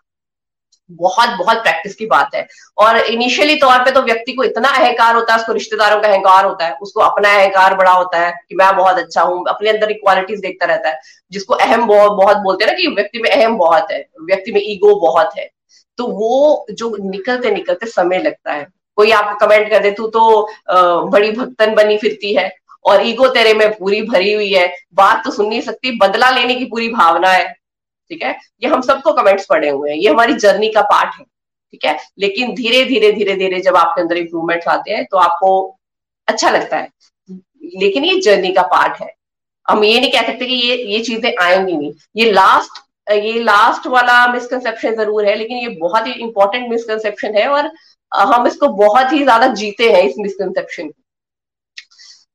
बहुत 0.91 1.31
बहुत 1.39 1.57
प्रैक्टिस 1.59 1.95
की 1.95 2.07
बात 2.07 2.35
है। 2.35 2.47
और 2.79 2.97
इनिशियली 2.99 3.57
तौर 3.57 3.79
पे 3.79 3.91
तो 3.91 4.03
व्यक्ति 4.03 4.33
को 4.33 4.45
इतना 4.45 4.69
अहंकार 4.71 5.15
होता 5.15 5.33
है, 5.33 5.39
उसको 5.39 5.53
रिश्तेदारों 5.53 6.01
का 6.01 6.09
अहंकार 6.09 6.45
होता 6.45 6.67
है, 6.67 6.73
उसको 6.83 7.01
अपना 7.01 7.33
अहंकार 7.33 7.75
बड़ा 7.77 7.91
होता 7.93 8.19
है 8.19 8.31
कि 8.49 8.55
मैं 8.55 8.75
बहुत 8.77 8.99
अच्छा 8.99 9.23
हूँ, 9.23 9.45
अपने 9.49 9.71
अंदर 9.71 9.91
इक्वालिटीज 9.91 10.41
देखता 10.41 10.67
रहता 10.67 10.89
है, 10.89 11.01
जिसको 11.33 11.55
अहम 11.57 11.87
बहुत 11.87 12.13
बहुत 12.19 12.37
बोलते 12.39 12.65
हैं 12.65 12.73
ना 12.73 12.79
कि 12.79 12.87
व्यक्ति 12.95 13.19
में 13.19 13.31
अहम 13.31 13.57
बहुत 13.59 13.91
है, 13.93 13.99
व्यक्ति 14.23 14.53
में 14.53 14.61
ईगो 14.63 14.95
बहुत 15.01 15.39
है। 15.39 15.49
तो 15.99 16.07
वो 16.09 16.67
जो 16.71 16.95
निकलते 17.01 17.51
निकलते 17.51 17.87
समय 17.87 18.19
लगता 18.19 18.53
है। 18.53 18.67
कोई 18.99 19.11
आपको 19.13 19.47
कमेंट 19.47 19.71
कर 19.71 19.83
दे, 19.83 19.91
तू 19.91 20.07
तो 20.09 20.49
बड़ी 21.11 21.31
भक्तन 21.33 21.75
बनी 21.75 21.97
फिरती 21.99 22.35
है। 22.35 22.49
और 22.85 23.07
ईगो 23.07 23.29
तेरे 23.29 23.53
में 23.55 23.71
पूरी 23.79 24.01
भरी 24.03 24.33
हुई 24.33 24.53
है। 24.53 24.67
बात 24.95 25.23
तो 25.25 25.31
सुन 25.31 25.49
नहीं 25.49 25.61
सकती, 25.61 25.97
बदला 25.99 26.31
लेने 26.31 26.55
की 26.55 26.65
पूरी 26.67 26.89
भावना 26.91 27.31
है। 27.31 27.47
ठीक 28.11 28.23
है? 28.23 28.37
ये 28.63 28.69
हम 28.71 28.81
सबको 28.83 29.13
कमेंट्स 29.13 29.47
पड़े 29.47 29.69
हुए 29.69 29.91
हैं। 29.91 29.97
ये 29.99 30.09
हमारी 30.11 30.35
जर्नी 30.37 30.69
का 30.69 30.83
पार्ट 30.85 31.19
है। 31.19 31.25
ठीक 31.25 31.85
है? 31.85 31.99
लेकिन 32.19 32.55
धीरे 32.55 32.85
धीरे 32.85 33.13
धीरे 33.13 33.35
धीरे 33.37 33.61
जब 33.61 33.77
आपके 33.77 34.01
अंदर 34.01 34.17
इंप्रूवमेंट 34.17 34.65
आते 34.69 34.93
हैं 34.93 35.05
तो 35.07 35.17
आपको 35.19 35.51
अच्छा 36.29 36.51
लगता 36.51 36.77
है। 36.77 36.89
लेकिन 37.77 38.05
ये 38.05 38.19
जर्नी 38.21 38.51
का 38.53 38.63
पार्ट 38.65 39.01
है। 39.03 39.13
हम 39.67 39.85
ये 39.85 40.01
नहीं 40.01 40.11
कह 40.13 40.27
सकते 40.27 40.47
कि 40.47 40.55
ये 40.55 40.77
ये 40.85 41.01
चीज़ें 41.05 41.33
आएँगी 41.43 41.73
नहीं। 41.73 41.93
ये 42.17 42.31
लास्ट 42.33 42.87
ये 43.11 43.43
लास्ट 43.43 43.87
वाला 43.87 44.27
मिसकंसेप्शन 44.29 44.95
ज़रूर 44.97 45.27
है, 45.27 45.35
लेकिन 45.35 45.59
ये 45.59 45.69
बहुत 45.81 46.07
ही 46.07 46.13
इंपॉर्टेंट 46.15 46.69
मिसकंसेप्शन 46.71 47.37
है 47.37 47.47
और 47.49 47.71
हम 48.13 48.47
इसको 48.47 48.69
बहुत 48.77 49.13
ही 49.13 49.23
ज़्यादा 49.23 49.47
जीते 49.55 49.91
हैं 49.93 50.03
इस 50.03 50.15
मिसकंसेप्शन 50.19 50.89
को। 50.89 51.03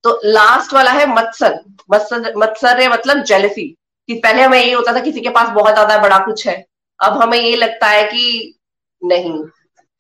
तो 0.04 0.20
लास्ट 0.26 0.74
वाला 0.74 0.92
है 0.92 1.06
मत्सर। 1.10 1.60
मत्सर 1.92 2.34
मत्सर 2.38 2.90
मतलब 2.90 3.24
जेलसी 3.26 3.68
कि 4.10 4.14
पहले 4.16 4.42
हमें 4.42 4.64
ये 4.64 4.72
होता 4.74 4.94
था, 4.94 5.00
किसी 5.02 5.22
के 5.22 5.30
पास 5.30 5.50
बहुत 5.52 5.74
ज़्यादा 5.74 5.98
बड़ा 5.98 6.18
कुछ 6.26 6.48
है। 6.48 6.66
अब 7.00 7.22
हमें 7.22 7.40
ये 7.40 7.56
लगता 7.56 7.88
है 7.88 8.04
कि 8.06 8.54
नहीं 9.02 9.34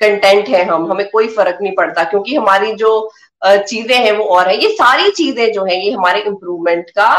कंटेंट 0.02 0.48
है 0.50 0.63
हम, 0.66 0.92
हमें 0.92 1.10
कोई 1.10 1.28
फ़र्क 1.28 1.58
नहीं 1.62 1.76
पड़ता, 1.76 2.04
क्योंकि 2.04 2.36
हमारी 2.36 2.74
जो 2.76 3.12
चीज़ें 3.42 3.96
हैं 3.96 4.12
वो 4.12 4.26
और 4.28 4.48
है। 4.48 4.58
ये 4.58 4.70
सारी 4.72 5.10
चीज़ें 5.12 5.52
जो 5.54 5.63
है, 5.66 5.80
ये 5.86 5.92
हमारे 5.92 6.22
इंप्रूवमेंट 6.22 6.89
का 6.89 7.13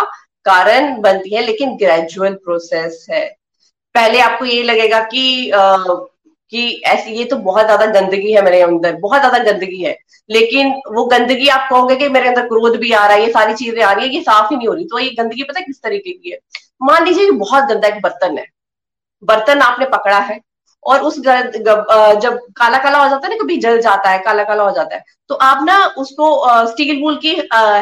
कारण 0.47 1.01
बनती 1.01 1.35
है, 1.35 1.43
लेकिन 1.43 1.77
ग्रेजुअल 1.77 2.35
प्रोसेस 2.45 3.07
है। 3.11 3.25
पहले 3.95 4.21
आपको 4.21 4.45
ये 4.45 4.63
लगेगा 4.63 5.01
कि 5.05 5.51
कि 6.55 6.83
ऐसी, 6.87 7.11
ये 7.13 7.25
तो 7.25 7.37
बहुत 7.39 7.65
ज़्यादा 7.65 7.87
गंदगी 7.93 8.33
है 8.33 8.43
मेरे 8.43 8.61
अंदर, 8.63 8.95
बहुत 8.97 9.21
ज़्यादा 9.21 9.39
गंदगी 9.45 9.83
है। 9.83 9.97
लेकिन 10.31 10.73
वो 10.95 11.05
गंदगी 11.07 11.49
आप 11.51 11.69
कहोगे 11.71 11.97
कि 11.97 12.09
मेरे 12.11 12.29
अंदर 12.29 12.47
क्रोध 12.49 12.77
भी 12.79 12.93
आ 12.93 13.07
रहा 13.07 13.17
है, 13.17 13.23
ये 13.23 13.33
सारी 13.33 13.55
चीज़ें 13.55 13.83
आ 13.83 13.93
रही 13.93 14.07
है, 14.07 14.15
ये 14.15 14.21
साफ़ 14.23 14.49
ही 14.51 14.57
नहीं 14.57 14.69
हो 14.69 14.75
रही। 14.75 14.85
तो 14.87 14.99
ये 14.99 15.11
गंदगी 15.19 15.43
पता 15.45 15.61
किस 15.63 15.83
तरीके 15.83 16.13
की 16.13 16.31
है? 16.31 16.39
मान 16.83 17.05
लीजिए 17.05 17.25
कि 17.25 17.37
बहुत 17.39 17.65
गंदा 17.65 17.89
एक 17.89 18.01
बर्तन 18.03 18.39
है। 18.39 18.47
बर्तन 19.23 19.61
आपने 19.63 19.87
पकड़ा 19.89 20.19
है 20.21 20.41
और 20.85 21.01
उस 21.03 21.19
जब 21.19 22.39
काला 22.57 22.79
काला 22.79 22.99
हो 22.99 23.09
जाता 23.09 23.27
है 23.27 23.31
ना, 23.31 23.43
कभी 23.43 23.57
जल 23.59 23.81
जाता 23.81 24.11
है 24.11 24.19
काला 24.21 24.45
काला 24.45 24.63
हो 24.65 24.71
जाता 24.73 24.97
है 24.97 25.03
तो 25.31 25.35
आप 25.43 25.65
ना 25.65 25.77
उसको 25.99 26.27
स्टील 26.67 27.01
वूल 27.03 27.17
की 27.19 27.31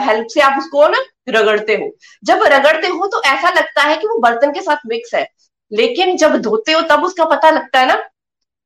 हेल्प 0.07 0.27
से 0.29 0.41
आप 0.41 0.59
उसको 0.59 0.87
ना 0.89 0.99
रगड़ते 1.31 1.75
हो। 1.75 1.91
जब 2.25 2.43
रगड़ते 2.45 2.89
हो 2.89 3.07
तो 3.07 3.23
ऐसा 3.25 3.51
लगता 3.51 3.83
है 3.83 3.97
कि 3.97 4.07
वो 4.07 4.19
बर्तन 4.21 4.53
के 4.53 4.61
साथ 4.63 4.87
मिक्स 4.89 5.15
है। 5.15 5.27
लेकिन 5.73 6.17
जब 6.17 6.37
धोते 6.43 6.73
हो 6.73 6.81
तब 6.89 7.05
उसका 7.05 7.25
पता 7.27 7.51
लगता 7.51 7.81
है 7.81 7.87
ना 7.89 8.03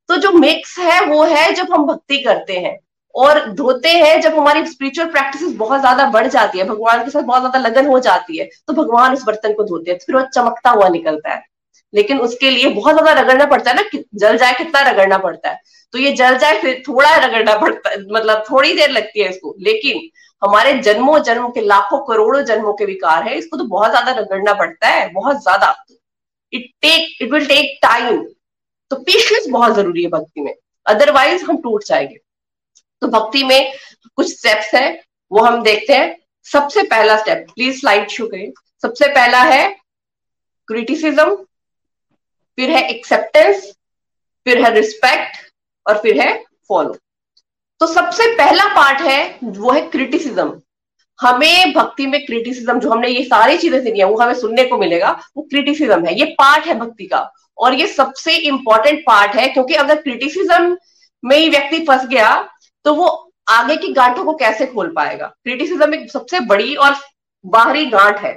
तो 0.09 0.17
जो 0.17 0.33
मिक्स 0.33 0.79
है, 0.79 1.01
वो 1.07 1.23
है 1.25 1.53
जब 1.55 1.73
हम 1.73 1.87
भक्ति 1.87 2.19
करते 2.19 2.59
हैं। 2.59 2.79
और 3.15 3.39
धोते 3.51 3.89
हैं 3.91 4.21
जब 4.21 4.35
हमारी 4.35 4.65
स्पिरिचुअल 4.67 5.09
प्रैक्टिस 5.11 5.53
बहुत 5.57 5.81
ज़्यादा 5.81 6.05
बढ़ 6.11 6.27
जाती 6.29 6.59
है, 6.59 6.65
भगवान 6.65 7.05
के 7.05 7.11
साथ 7.11 7.23
बहुत 7.23 7.41
ज़्यादा 7.41 7.59
लगन 7.59 7.87
हो 7.87 7.99
जाती 8.01 8.39
है 8.39 8.45
तो 8.67 8.73
भगवान 8.75 9.15
उस 9.15 9.23
बर्तन 9.27 9.53
को 9.53 9.65
धोते 9.65 9.91
हैं 9.91 9.99
तो 9.99 10.05
फिर 10.07 10.17
वो 10.17 10.23
चमकता 10.35 10.71
हुआ 10.71 10.89
निकलता 10.89 11.33
है। 11.33 11.43
लेकिन 11.95 12.19
उसके 12.21 12.51
लिए 12.51 12.69
बहुत 12.71 12.95
ज़्यादा 12.95 13.13
रगड़ना 13.21 13.45
पड़ता 13.47 13.71
है 13.71 13.77
ना 13.77 14.01
जल 14.17 14.37
जाए 14.39 14.53
कितना 14.55 14.81
रगड़ना 14.83 15.19
पड़ता 15.19 15.51
है। 15.51 15.61
तो 15.95 15.99
ये 15.99 16.13
जल 16.13 16.37
जाए, 16.39 16.61
फिर 16.61 16.83
थोड़ा 16.89 17.15
रगड़ना 17.17 17.57
पड़ता 17.59 17.91
है 17.91 18.01
मतलब 18.11 18.45
थोड़ी 18.51 18.73
देर 18.75 18.91
लगती 18.91 19.21
है 19.21 19.29
इसको। 19.31 19.55
लेकिन 19.61 20.09
हमारे 20.43 20.73
जन्मों, 20.81 21.19
जन्म 21.21 21.49
के 21.51 21.61
लाखों, 21.63 21.99
करोड़ों 22.07 22.43
जन्मों 22.45 22.73
के 22.75 22.85
विकार 22.85 23.23
है, 23.23 23.37
इसको 23.39 23.57
तो 23.57 23.65
बहुत 23.67 23.91
ज़्यादा 23.91 24.13
रगड़ना 24.13 24.53
पड़ता 24.55 24.89
है, 24.89 25.09
बहुत 25.13 25.43
ज़्यादा। 25.43 25.75
It 26.53 26.71
take 26.83 27.23
it 27.23 27.33
will 27.33 27.47
take 27.47 27.79
time 27.83 28.25
तो 28.91 28.97
पेशेंस 28.97 29.47
बहुत 29.49 29.75
ज़रूरी 29.75 30.03
है 30.03 30.09
भक्ति 30.09 30.41
में। 30.41 30.55
अदरवाइज़ 30.87 31.45
हम 31.45 31.57
टूट 31.57 31.85
जाएँगे। 31.85 32.19
तो 33.03 33.09
भक्ति 33.09 33.43
में 33.45 33.73
कुछ 34.17 34.31
स्टेप्स 34.31 34.75
है, 34.75 35.03
वो 35.33 35.41
हम 35.41 35.63
देखते 35.63 35.93
हैं। 35.93 36.17
सबसे 36.47 36.83
पहला 36.83 37.17
स्टेप 37.17 37.47
प्लीज़ 37.55 37.81
स्लाइड 37.81 38.09
शो 38.09 38.27
करें। 38.27 38.53
सबसे 38.83 39.09
पहला 39.09 39.43
है 39.43 39.77
क्रिटिसिज्म 40.69 41.35
फिर 42.59 42.71
है 42.71 42.83
एक्सेप्टेंस 42.91 43.73
फिर 44.47 44.65
है 44.65 44.73
रिस्पेक्ट 44.75 45.37
और 45.87 45.99
फिर 45.99 46.21
है 46.21 46.45
फॉलो 46.69 46.97
तो 47.81 47.87
सबसे 47.87 48.27
पहला 48.37 48.65
पार्ट 48.67 49.01
है, 49.01 49.39
वो 49.45 49.73
है 49.73 49.81
क्रिटिसिज्म 49.81 50.61
हमें 51.21 51.73
भक्ति 51.73 52.07
में 52.07 52.25
क्रिटिसिज्म 52.27 52.79
जो 52.81 52.91
हमने 52.91 53.09
ये 53.09 53.25
सारी 53.25 53.59
चीज़ें 53.59 53.79
सुनी 53.85 53.99
है, 53.99 54.05
वो 54.05 54.17
हमें 54.17 54.35
सुनने 54.35 54.65
को 54.65 54.79
मिलेगा। 54.79 55.11
वो 55.37 55.43
क्रिटिसिज्म 55.43 56.07
है। 56.07 56.19
ये 56.19 56.25
पार्ट 56.25 56.67
है 56.67 56.75
भक्ति 56.75 57.07
का। 57.07 57.21
और 57.59 57.75
ये 57.75 57.87
सबसे 57.89 58.37
इंपॉर्टेंट 58.39 59.03
पार्ट 59.07 59.37
है, 59.37 59.49
क्योंकि 59.49 59.75
अगर 59.77 60.01
क्रिटिसिज्म 60.03 60.77
में 61.23 61.37
ही 61.37 61.49
व्यक्ति 61.49 61.79
फंस 61.85 62.07
गया 62.07 62.35
तो 62.85 62.95
वो 62.95 63.07
आगे 63.49 63.77
की 63.77 63.93
गांठों 63.93 64.25
को 64.25 64.33
कैसे 64.35 64.67
खोल 64.67 64.93
पाएगा? 64.93 65.27
क्रिटिसिज्म 65.27 65.95
एक 65.95 66.11
सबसे 66.13 66.41
बड़ी 66.43 66.75
और 66.77 66.95
बाहरी 67.45 67.85
गांठ 67.87 68.21
है, 68.21 68.33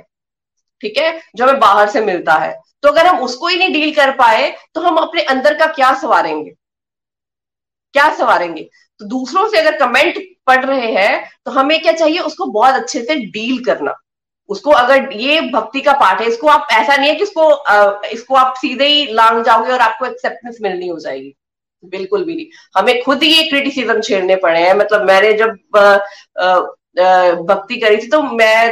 ठीक 0.81 0.97
है, 0.97 1.19
जो 1.35 1.45
हमें 1.45 1.59
बाहर 1.59 1.89
से 1.89 2.01
मिलता 2.01 2.33
है। 2.35 2.57
तो 2.83 2.89
अगर 2.89 3.05
हम 3.05 3.19
उसको 3.21 3.47
ही 3.47 3.57
नहीं 3.57 3.73
डील 3.73 3.93
कर 3.95 4.11
पाए 4.15 4.49
तो 4.75 4.81
हम 4.81 4.97
अपने 4.97 5.21
अंदर 5.23 5.57
का 5.59 5.65
क्या 5.67 5.93
सवारेंगे? 6.01 6.51
क्या 7.93 8.13
सवारेंगे? 8.15 8.69
तो 9.01 9.05
दूसरों 9.07 9.47
से 9.49 9.57
अगर 9.57 9.77
कमेंट 9.77 10.17
पढ़ 10.47 10.65
रहे 10.65 10.91
हैं 10.93 11.29
तो 11.45 11.51
हमें 11.51 11.79
क्या 11.81 11.93
चाहिए? 11.93 12.19
उसको 12.19 12.45
बहुत 12.47 12.75
अच्छे 12.75 13.01
से 13.01 13.15
डील 13.15 13.63
करना। 13.65 13.93
उसको 14.49 14.71
अगर 14.71 15.09
ये 15.13 15.41
भक्ति 15.51 15.81
का 15.81 15.93
पार्ट 15.99 16.21
है 16.21 16.27
इसको 16.27 16.47
आप 16.47 16.67
ऐसा 16.71 16.95
नहीं 16.95 17.09
है 17.09 17.15
कि 17.15 17.23
इसको 17.23 17.49
आ, 17.49 18.01
इसको 18.11 18.35
आप 18.35 18.53
सीधे 18.57 18.87
ही 18.87 19.05
लांग 19.13 19.43
जाओगे 19.45 19.71
और 19.71 19.79
आपको 19.79 20.05
एक्सेप्टेंस 20.05 20.57
मिलनी 20.61 20.87
हो 20.87 20.99
जाएगी। 20.99 21.33
बिल्कुल 21.83 22.23
भी 22.25 22.35
नहीं। 22.35 22.45
हमें 22.77 23.01
खुद 23.03 23.23
ये 23.23 23.43
क्रिटिसिज्म 23.49 24.01
छेड़ने 24.01 24.35
पड़े 24.35 24.59
हैं। 24.59 24.73
मतलब 24.75 25.07
मैंने 25.07 25.33
जब 25.33 25.77
आ, 25.77 25.97
आ, 26.43 27.31
भक्ति 27.43 27.75
करी 27.79 27.97
थी 27.97 28.07
तो 28.07 28.21
मैं 28.21 28.69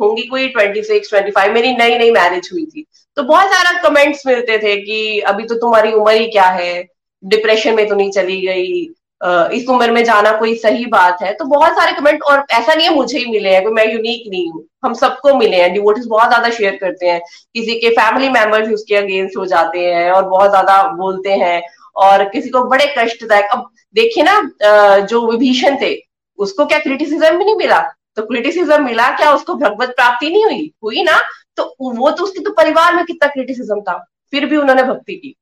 होंगी 0.00 0.22
कोई 0.22 0.46
ट्वेंटी 0.48 0.82
सिक्स 0.82 1.10
ट्वेंटी 1.10 1.30
फाइव 1.30 1.52
मेरी 1.54 1.72
नई 1.76 1.98
नई 1.98 2.10
मैरिज 2.10 2.48
हुई 2.52 2.64
थी। 2.66 2.84
तो 3.16 3.22
बहुत 3.22 3.46
सारा 3.46 3.72
कमेंट्स 3.82 4.26
मिलते 4.26 4.58
थे 4.58 4.76
कि 4.76 5.18
अभी 5.20 5.44
तो 5.44 5.54
तुम्हारी 5.54 5.92
उम्र 5.92 6.12
ही 6.12 6.26
क्या 6.30 6.44
है? 6.44 6.84
डिप्रेशन 7.22 7.74
में 7.74 7.88
तो 7.88 7.94
नहीं 7.94 8.10
चली 8.10 8.40
गई। 8.40 8.86
इस 9.20 9.68
उम्र 9.68 9.90
में 9.92 10.02
जाना 10.04 10.32
कोई 10.38 10.54
सही 10.56 10.84
बात 10.88 11.22
है 11.22 11.32
तो 11.34 11.44
बहुत 11.46 11.76
सारे 11.76 11.92
कमेंट 11.92 12.22
और 12.22 12.44
ऐसा 12.50 12.74
नहीं 12.74 12.86
है 12.86 12.94
मुझे 12.94 13.18
ही 13.18 13.30
मिले 13.30 13.54
हैं 13.54 13.64
मैं 13.68 13.86
यूनिक 13.86 14.28
नहीं 14.30 14.50
हूँ, 14.50 14.64
हम 14.84 14.94
सबको 14.94 15.34
मिले 15.34 15.56
हैं 15.56 15.72
डिवोटिस 15.72 16.06
बहुत 16.06 16.28
ज़्यादा 16.28 16.50
शेयर 16.50 16.76
करते 16.76 17.06
हैं, 17.06 17.20
किसी 17.54 17.74
के 17.80 17.90
फैमिली 17.90 18.28
मेंबर्स 18.30 18.68
उसके 18.72 18.96
अगेंस्ट 18.96 19.36
हो 19.36 19.46
जाते 19.46 19.84
हैं 19.84 20.10
और 20.10 20.28
बहुत 20.28 20.50
ज़्यादा 20.50 20.82
बोलते 20.94 21.32
हैं 21.34 21.62
और 21.96 22.24
किसी 22.28 22.48
को 22.48 22.62
बड़े 22.66 22.86
कष्टदायक, 22.98 23.44
अब 23.46 23.68
देखिए 23.94 24.24
ना 24.24 25.00
जो 25.02 25.26
विभीषण 25.30 25.76
थे, 25.82 25.94
उसको 26.38 26.66
क्या 26.66 26.78
क्रिटिसिज्म 26.78 27.36
भी 27.38 27.44
नहीं 27.44 27.56
मिला? 27.56 27.80
तो 28.16 28.22
क्रिटिसिज्म 28.24 28.84
मिला, 28.84 29.08
क्या 29.16 29.32
उसको 29.34 29.54
भगवत 29.56 29.88
प्राप्ति 29.90 30.30
नहीं 30.30 30.44
हुई? 30.44 30.72
हुई 30.84 31.02
ना 31.02 31.20
तो 31.58 31.74
वो 31.80 32.10
तो 32.10 32.24
उसके 32.24 32.40
तो 32.40 32.50
परिवार 32.52 32.94
में 32.94 33.04
कितना 33.04 33.28
क्रिटिसिज्म 33.28 33.80
था, 33.80 33.98
फिर 34.32 34.46
भी 34.46 34.56
उन्होंने 34.56 34.82
भक्ति 34.84 35.14
की। 35.14 35.34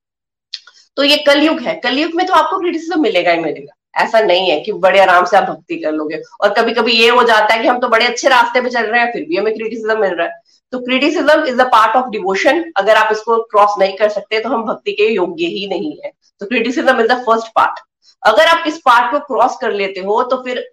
तो 0.96 1.04
ये 1.04 1.16
कलयुग 1.26 1.60
है। 1.60 1.74
कलयुग 1.80 2.14
में 2.14 2.26
तो 2.26 2.34
आपको 2.34 2.58
क्रिटिसिज्म 2.60 3.00
मिलेगा 3.02 3.32
ही 3.32 3.38
मिलेगा। 3.40 3.72
ऐसा 3.96 4.20
नहीं 4.20 4.50
है 4.50 4.58
कि 4.60 4.72
बड़े 4.74 4.98
आराम 5.00 5.24
से 5.24 5.36
आप 5.36 5.44
भक्ति 5.44 5.76
कर 5.76 5.92
लोगे। 5.92 6.20
और 6.40 6.52
कभी 6.54 6.72
कभी 6.74 6.92
ये 6.92 7.08
हो 7.10 7.22
जाता 7.24 7.54
है 7.54 7.62
कि 7.62 7.68
हम 7.68 7.78
तो 7.80 7.88
बड़े 7.88 8.06
अच्छे 8.06 8.28
रास्ते 8.28 8.60
पे 8.60 8.70
चल 8.70 8.86
रहे 8.86 9.00
हैं, 9.00 9.12
फिर 9.12 9.24
भी 9.28 9.36
हमें 9.36 9.54
क्रिटिसिज्म 9.54 10.00
मिल 10.00 10.14
रहा 10.14 10.26
है। 10.26 10.32
तो 10.72 10.78
criticism 10.80 11.44
is 11.46 11.60
a 11.60 11.64
part 11.72 11.96
of 11.96 12.08
devotion 12.10 12.64
अगर 12.76 12.96
आप 12.96 13.12
इसको 13.12 13.36
क्रॉस 13.44 13.74
नहीं 13.78 13.96
कर 13.96 14.08
सकते 14.10 14.40
तो 14.40 14.48
हम 14.48 14.64
भक्ति 14.64 14.92
के 14.92 15.08
योग्य 15.08 15.46
ही 15.48 15.66
नहीं 15.68 15.96
है। 16.04 16.10
तो 16.40 16.46
criticism 16.46 17.00
is 17.00 17.06
the 17.08 17.16
first 17.26 17.52
part 17.56 17.80
अगर 18.22 18.46
आप 18.48 18.64
इस 18.68 18.78
पार्ट 18.84 19.12
को 19.12 19.18
क्रॉस 19.26 19.56
कर 19.60 19.72
लेते 19.72 20.00
हो 20.00 20.22
तो 20.24 20.42
फिर 20.44 20.64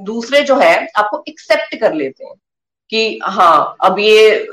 दूसरे 0.00 0.42
जो 0.42 0.56
है, 0.56 0.86
आपको 0.96 1.22
एक्सेप्ट 1.28 1.74
कर 1.80 1.94
लेते 1.94 2.24
हैं 2.24 2.34
कि 2.92 3.18
हाँ 3.24 3.76
अब 3.84 3.98
ये 3.98 4.46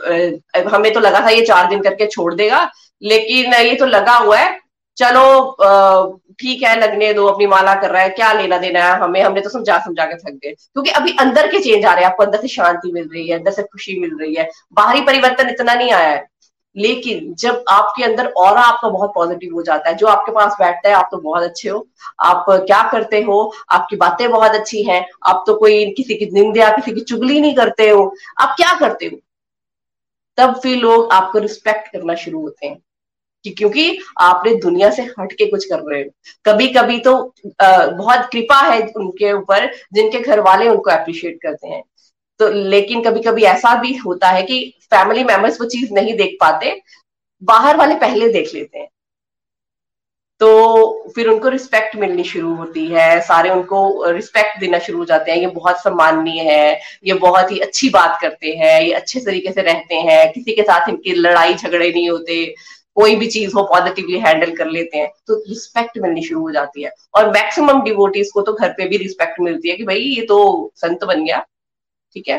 हमें 0.67 0.91
तो 0.93 0.99
लगा 0.99 1.19
था 1.21 1.29
ये 1.29 1.45
चार 1.45 1.69
दिन 1.69 1.81
करके 1.81 2.07
छोड़ 2.07 2.33
देगा, 2.35 2.69
लेकिन 3.01 3.53
ये 3.55 3.75
तो 3.75 3.85
लगा 3.85 4.15
हुआ 4.17 4.37
है 4.37 4.51
चलो 4.97 5.51
ठीक 6.39 6.63
है, 6.63 6.79
लगने 6.79 7.13
दो, 7.13 7.25
अपनी 7.27 7.47
माला 7.47 7.75
कर 7.75 7.89
रहा 7.91 8.01
है, 8.01 8.09
क्या 8.09 8.33
लेना 8.33 8.57
देना 8.57 8.83
है 8.83 8.99
हमें? 8.99 9.21
हमने 9.21 9.41
तो 9.41 9.49
समझा 9.49 9.79
समझा 9.79 10.05
के 10.05 10.15
थक 10.15 10.39
गए। 10.43 10.51
क्योंकि 10.51 10.89
अभी 10.89 11.15
अंदर 11.19 11.47
के 11.47 11.59
चेंज 11.59 11.85
आ 11.85 11.93
रहे 11.93 12.03
हैं, 12.03 12.11
आपको 12.11 12.23
अंदर 12.23 12.41
से 12.41 12.47
शांति 12.47 12.91
मिल 12.91 13.09
रही 13.13 13.27
है, 13.27 13.37
अंदर 13.37 13.51
से 13.51 13.63
खुशी 13.63 13.99
मिल 13.99 14.17
रही 14.21 14.35
है। 14.35 14.49
बाहरी 14.73 15.01
परिवर्तन 15.01 15.49
इतना 15.49 15.73
नहीं 15.73 15.91
आया 15.91 16.09
है। 16.09 16.27
लेकिन 16.77 17.33
जब 17.33 17.63
आपके 17.69 18.03
अंदर 18.03 18.27
और 18.27 18.57
आपका 18.57 18.89
बहुत 18.89 19.11
पॉजिटिव 19.15 19.53
हो 19.53 19.63
जाता 19.63 19.89
है, 19.89 19.95
जो 19.95 20.07
आपके 20.07 20.31
पास 20.31 20.53
बैठता 20.59 20.89
है, 20.89 20.95
आप 20.95 21.09
तो 21.11 21.17
बहुत 21.17 21.43
अच्छे 21.43 21.69
हो। 21.69 21.87
आप 22.19 22.45
क्या 22.49 22.91
करते 22.91 23.21
हो? 23.21 23.53
आपकी 23.69 23.95
बातें 23.95 24.31
बहुत 24.31 24.51
अच्छी 24.51 24.83
हैं। 24.83 25.09
आप 25.25 25.43
तो 25.47 25.55
कोई 25.55 25.91
किसी 25.91 26.15
की 26.15 26.25
निंदा 26.25 26.69
किसी 26.69 26.91
की 26.91 27.01
चुगली 27.01 27.41
नहीं 27.41 27.55
करते 27.55 27.89
हो। 27.89 28.15
आप 28.41 28.53
क्या 28.57 28.79
करते 28.79 29.05
हो? 29.05 29.17
तब 30.37 30.59
फिर 30.59 30.77
लोग 30.77 31.13
आपको 31.13 31.39
रिस्पेक्ट 31.39 31.93
करना 31.93 32.15
शुरू 32.15 32.41
होते 32.41 32.67
हैं। 32.67 32.77
कि 33.45 33.51
क्योंकि 33.51 33.97
आपने 34.21 34.53
दुनिया 34.55 34.89
से 34.89 35.03
हट 35.19 35.33
के 35.33 35.45
कुछ 35.45 35.65
कर 35.65 35.79
रहे 35.83 36.01
हो। 36.01 36.09
कभी 36.45 36.67
कभी 36.67 36.99
तो 36.99 37.15
बहुत 37.61 38.29
कृपा 38.31 38.59
है 38.61 38.81
उनके 38.87 39.31
ऊपर, 39.33 39.69
जिनके 39.93 40.19
घर 40.19 40.39
वाले 40.39 40.67
उनको 40.67 40.91
अप्रिशिएट 40.91 41.39
करते 41.41 41.67
हैं। 41.67 41.83
तो 42.39 42.49
लेकिन 42.49 43.03
कभी 43.03 43.21
कभी 43.21 43.43
ऐसा 43.43 43.75
भी 43.81 43.93
होता 43.95 44.29
है 44.29 44.43
कि 44.43 44.63
फैमिली 44.83 45.23
मेंबर्स 45.23 45.61
वो 45.61 45.67
चीज़ 45.67 45.93
नहीं 45.93 46.15
देख 46.17 46.37
पाते, 46.41 46.79
बाहर 47.41 47.77
वाले 47.77 47.95
पहले 47.95 48.29
देख 48.29 48.53
लेते 48.53 48.79
हैं। 48.79 48.87
तो 50.41 51.11
फिर 51.15 51.27
उनको 51.27 51.49
रिस्पेक्ट 51.49 51.95
मिलनी 51.95 52.23
शुरू 52.23 52.53
होती 52.55 52.85
है, 52.85 53.19
सारे 53.21 53.49
उनको 53.49 54.11
रिस्पेक्ट 54.11 54.59
देना 54.59 54.79
शुरू 54.79 54.97
हो 54.97 55.05
जाते 55.05 55.31
हैं, 55.31 55.37
ये 55.39 55.47
बहुत 55.47 55.77
सम्माननीय 55.77 56.41
है, 56.41 56.79
ये 57.05 57.13
बहुत 57.13 57.51
ही 57.51 57.59
अच्छी 57.59 57.89
बात 57.89 58.17
करते 58.21 58.51
हैं, 58.51 58.81
ये 58.81 58.91
अच्छे 58.91 59.19
तरीके 59.19 59.51
से 59.51 59.61
रहते 59.61 59.95
हैं, 59.95 60.31
किसी 60.33 60.55
के 60.55 60.63
साथ 60.63 60.89
इनकी 60.89 61.13
लड़ाई 61.13 61.53
झगड़े 61.53 61.91
नहीं 61.91 62.09
होते। 62.09 62.43
कोई 62.97 63.15
भी 63.15 63.27
चीज़ 63.27 63.53
हो 63.55 63.63
पॉजिटिवली 63.65 64.19
हैंडल 64.19 64.55
कर 64.55 64.67
लेते 64.67 64.97
हैं 64.97 65.09
तो 65.27 65.35
रिस्पेक्ट 65.39 65.97
मिलनी 65.97 66.23
शुरू 66.23 66.41
हो 66.41 66.51
जाती 66.51 66.83
है। 66.83 66.91
और 67.15 67.29
मैक्सिमम 67.31 67.81
डिवोटीज 67.83 68.31
को 68.31 68.41
तो 68.41 68.53
घर 68.53 68.73
पे 68.73 68.87
भी 68.87 68.97
रिस्पेक्ट 68.97 69.39
मिलती 69.41 69.69
है 69.69 69.75
कि 69.75 69.83
भाई, 69.83 69.99
ये 69.99 70.25
तो 70.25 70.71
संत 70.75 71.03
बन 71.03 71.23
गया, 71.25 71.39
ठीक 72.15 72.27
है? 72.29 72.37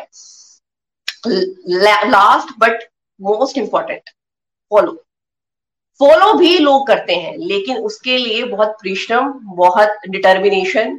Last 2.07 2.59
but 2.59 2.83
most 3.21 3.59
important 3.59 4.11
follow 4.71 4.93
follow 6.01 6.33
भी 6.35 6.59
लोग 6.59 6.87
करते 6.87 7.15
हैं, 7.15 7.37
लेकिन 7.39 7.77
उसके 7.79 8.17
लिए 8.19 8.45
बहुत 8.45 8.69
परिश्रम, 8.73 9.33
बहुत 9.57 10.09
डिटर्मिनेशन 10.09 10.99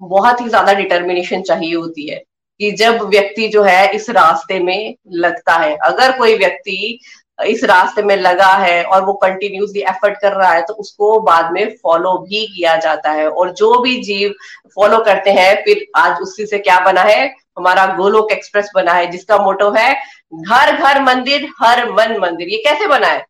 बहुत 0.00 0.40
ही 0.40 0.48
ज़्यादा 0.48 0.72
डिटर्मिनेशन 0.74 1.42
चाहिए 1.42 1.74
होती 1.74 2.08
है 2.08 2.16
कि 2.60 2.70
जब 2.72 3.02
व्यक्ति 3.04 3.46
जो 3.48 3.62
है 3.62 3.94
इस 3.94 4.08
रास्ते 4.10 4.58
में 4.60 4.94
लगता 5.08 5.56
है, 5.56 5.76
अगर 5.76 6.16
कोई 6.18 6.36
व्यक्ति 6.38 6.98
इस 7.38 7.62
रास्ते 7.64 8.02
में 8.02 8.16
लगा 8.16 8.52
है 8.54 8.82
और 8.84 9.04
वो 9.04 9.12
कंटिन्यूसली 9.12 9.80
एफर्ट 9.80 10.18
कर 10.20 10.32
रहा 10.32 10.52
है 10.52 10.62
तो 10.62 10.74
उसको 10.74 11.18
बाद 11.20 11.52
में 11.52 11.74
फॉलो 11.82 12.12
भी 12.18 12.46
किया 12.46 12.76
जाता 12.76 13.10
है। 13.10 13.28
और 13.28 13.52
जो 13.52 13.78
भी 13.80 13.96
जीव 14.02 14.34
फॉलो 14.74 14.98
करते 14.98 15.30
हैं, 15.30 15.54
फिर 15.64 15.84
आज 15.96 16.20
उसी 16.20 16.46
से 16.46 16.58
क्या 16.58 16.78
बना 16.80 17.02
है? 17.02 17.26
हमारा 17.58 17.86
गोलोक 17.96 18.32
एक्सप्रेस 18.32 18.70
बना 18.74 18.92
है, 18.92 19.06
जिसका 19.06 19.38
मोटो 19.38 19.70
है, 19.70 19.94
घर 20.34 20.76
घर, 20.76 21.02
मंदिर, 21.02 21.48
हर 21.62 21.90
मन 21.90 22.16
मंदिर। 22.20 22.48
ये 22.48 22.58
कैसे 22.58 22.86
बना 22.86 23.06
है? 23.06 23.24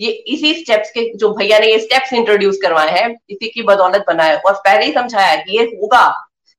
ये 0.00 0.10
इसी 0.10 0.54
स्टेप्स 0.54 0.90
के, 0.90 1.04
जो 1.16 1.32
भैया 1.34 1.58
ने 1.58 1.66
ये 1.66 1.78
स्टेप्स 1.78 2.12
इंट्रोड्यूस 2.12 2.58
करवाए 2.62 2.90
हैं, 2.90 3.08
इसी 3.30 3.48
की 3.48 3.62
बदौलत 3.62 4.04
बना 4.08 4.24
है 4.24 4.36
और 4.36 4.52
पहले 4.54 4.86
ही 4.86 4.92
समझाया 4.92 5.34
कि 5.36 5.58
ये 5.58 5.64
होगा। 5.64 6.12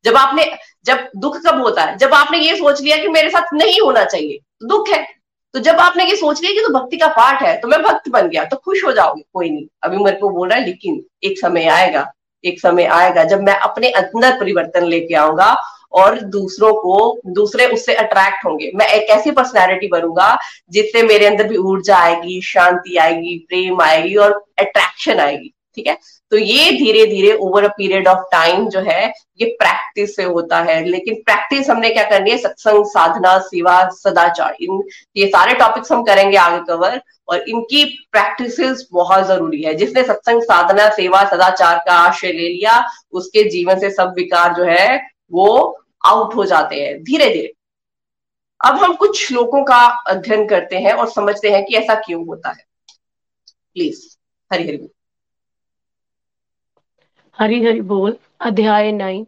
जब 0.05 0.17
आपने, 0.17 0.45
जब 0.85 1.07
दुख 1.15 1.37
कब 1.45 1.61
होता 1.61 1.83
है? 1.83 1.97
जब 1.97 2.13
आपने 2.13 2.37
ये 2.37 2.55
सोच 2.55 2.81
लिया 2.81 2.97
कि 2.97 3.07
मेरे 3.09 3.29
साथ 3.29 3.53
नहीं 3.53 3.79
होना 3.81 4.03
चाहिए 4.05 4.37
तो 4.37 4.67
दुख 4.67 4.89
है। 4.89 5.22
तो 5.55 5.59
जब 5.59 5.79
आपने 5.79 6.05
ये 6.05 6.15
सोच 6.15 6.41
लिया 6.41 6.53
कि 6.53 6.61
तो 6.61 6.73
भक्ति 6.73 6.97
का 6.97 7.07
पार्ट 7.07 7.41
है 7.41 7.55
तो 7.57 7.67
मैं 7.67 7.81
भक्त 7.83 8.09
बन 8.09 8.27
गया 8.29 8.43
तो 8.45 8.57
खुश 8.57 8.83
हो 8.85 8.91
जाओगे, 8.91 9.21
कोई 9.33 9.49
नहीं। 9.49 9.65
अभी 9.83 9.97
मेरे 9.97 10.17
को 10.17 10.29
बोल 10.29 10.49
रहा 10.49 10.57
है, 10.59 10.65
लेकिन 10.65 11.03
एक 11.23 11.39
समय 11.39 11.65
आएगा, 11.67 12.11
एक 12.43 12.59
समय 12.61 12.85
आएगा, 12.85 13.23
जब 13.23 13.41
मैं 13.41 13.55
अपने 13.57 13.89
अंदर 13.91 14.39
परिवर्तन 14.39 14.85
लेके 14.85 15.15
आऊँगा 15.15 15.55
और 15.93 16.19
दूसरों 16.19 16.73
को, 16.73 17.21
दूसरे 17.27 17.65
उससे 17.65 17.93
अट्रैक्ट 17.95 18.45
होंगे। 18.45 18.71
मैं 18.75 18.87
एक 18.87 19.09
ऐसी 19.09 19.31
पर्सनैलिटी 19.31 19.87
बनूँगा, 19.87 20.37
जिससे 20.69 21.03
मेरे 21.03 21.25
अंदर 21.25 21.47
भी 21.47 21.57
ऊर्जा 21.57 21.97
आएगी, 21.97 22.41
शांति 22.43 22.97
आएगी, 22.97 23.37
प्रेम 23.49 23.81
आएगी 23.81 24.15
और 24.15 24.31
अट्रैक्शन 24.59 25.19
आएगी। 25.19 25.53
ठीक 25.75 25.87
है? 25.87 25.97
तो 26.31 26.37
ये 26.37 26.71
धीरे 26.71 27.05
धीरे 27.05 27.37
over 27.37 27.63
a 27.63 27.67
period 27.67 28.07
of 28.07 28.19
time 28.31 28.69
जो 28.69 28.79
है, 28.79 29.13
ये 29.41 29.45
प्रैक्टिस 29.45 30.15
से 30.15 30.23
होता 30.23 30.59
है। 30.59 30.85
लेकिन 30.85 31.15
प्रैक्टिस 31.15 31.69
हमने 31.69 31.89
क्या 31.89 32.03
करनी 32.03 32.31
है? 32.31 32.37
सत्संग, 32.37 32.85
साधना, 32.85 33.37
सेवा, 33.39 33.89
सदाचार। 33.89 34.55
इन, 34.61 34.83
ये 35.17 35.27
सारे 35.27 35.53
टॉपिक्स 35.53 35.91
हम 35.91 36.03
करेंगे 36.03 36.37
आगे 36.37 36.63
कवर 36.67 37.01
और 37.27 37.49
इनकी 37.49 38.07
प्रैक्टिस 38.11 38.87
बहुत 38.91 39.27
ज़रूरी 39.27 39.61
है। 39.61 39.73
जिसने 39.73 40.03
सत्संग, 40.03 40.41
साधना, 40.41 40.89
सेवा, 40.89 41.23
सदाचार 41.29 41.77
का 41.77 41.93
आश्रय 41.93 42.31
ले 42.31 42.49
लिया, 42.49 42.87
उसके 43.11 43.49
जीवन 43.49 43.79
से 43.79 43.89
सब 43.89 44.13
विकार 44.15 44.53
जो 44.53 44.63
है, 44.63 45.09
वो 45.31 45.79
आउट 46.05 46.35
हो 46.35 46.45
जाते 46.45 46.75
हैं 46.75 47.03
धीरे 47.03 47.29
धीरे 47.29 47.53
अब 48.65 48.75
हम 48.75 48.93
कुछ 48.93 49.27
श्लोकों 49.27 49.63
का 49.63 49.79
अध्ययन 50.07 50.47
करते 50.47 50.75
हैं 50.75 50.93
और 50.93 51.09
समझते 51.09 51.49
हैं 51.49 51.65
कि 51.65 51.75
ऐसा 51.75 51.95
क्यों 51.95 52.27
होता 52.27 52.49
है। 52.49 52.65
प्लीज़ 53.73 54.17
हरी 54.53 54.63
हरी 54.63 54.77
हरी 57.37 57.63
हरि 57.63 57.81
बोल, 57.81 58.15
अध्याय 58.41 58.91
नाइन 58.91 59.25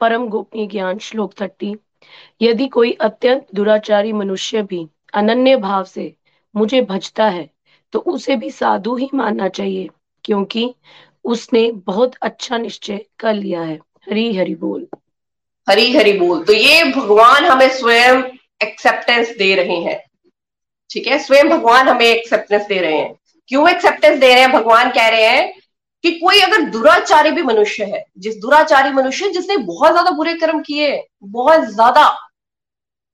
परम 0.00 0.26
गोपनीय 0.28 0.66
ज्ञान, 0.66 0.98
श्लोक 0.98 1.32
थर्टी 1.40 1.74
यदि 2.42 2.66
कोई 2.68 2.92
अत्यंत 2.92 3.46
दुराचारी 3.54 4.12
मनुष्य 4.12 4.62
भी 4.62 4.86
अनन्य 5.14 5.56
भाव 5.56 5.84
से 5.84 6.12
मुझे 6.54 6.82
भजता 6.82 7.28
है 7.28 7.48
तो 7.92 7.98
उसे 7.98 8.36
भी 8.36 8.50
साधु 8.50 8.96
ही 8.96 9.08
मानना 9.14 9.48
चाहिए, 9.48 9.88
क्योंकि 10.24 10.74
उसने 11.24 11.70
बहुत 11.86 12.14
अच्छा 12.22 12.58
निश्चय 12.58 13.04
कर 13.18 13.34
लिया 13.34 13.62
है। 13.62 13.78
हरी 14.06 14.32
हरि 14.36 14.54
बोल। 14.54 14.86
हरी 15.68 15.92
हरि 15.92 16.12
बोल। 16.12 16.44
तो 16.44 16.52
ये 16.52 16.84
भगवान 16.86 17.44
हमें 17.44 17.68
स्वयं 17.70 18.22
एक्सेप्टेंस 18.60 19.36
दे 19.36 19.54
रहे 19.54 19.76
हैं। 19.80 20.00
ठीक 20.90 21.06
है? 21.06 21.18
स्वयं 21.18 21.48
भगवान 21.48 21.88
हमें 21.88 22.06
एक्सेप्टेंस 22.06 22.66
दे 22.66 22.78
रहे 22.78 22.98
हैं। 22.98 23.14
क्यों 23.48 23.68
एक्सेप्टेंस 23.70 24.18
दे 24.20 24.28
रहे 24.28 24.40
हैं? 24.40 24.52
भगवान 24.52 24.90
कह 24.90 25.08
रहे 25.08 25.26
हैं 25.26 25.54
कि 26.04 26.10
कोई 26.12 26.40
अगर 26.40 26.60
दुराचारी 26.70 27.30
भी 27.30 27.42
मनुष्य 27.42 27.84
है, 27.86 28.04
जिस 28.18 28.36
दुराचारी 28.38 28.90
मनुष्य 28.92 29.28
जिसने 29.30 29.56
बहुत 29.58 29.92
ज़्यादा 29.92 30.10
बुरे 30.12 30.34
कर्म 30.36 30.60
किए, 30.62 31.02
बहुत 31.24 31.64
ज़्यादा, 31.66 32.04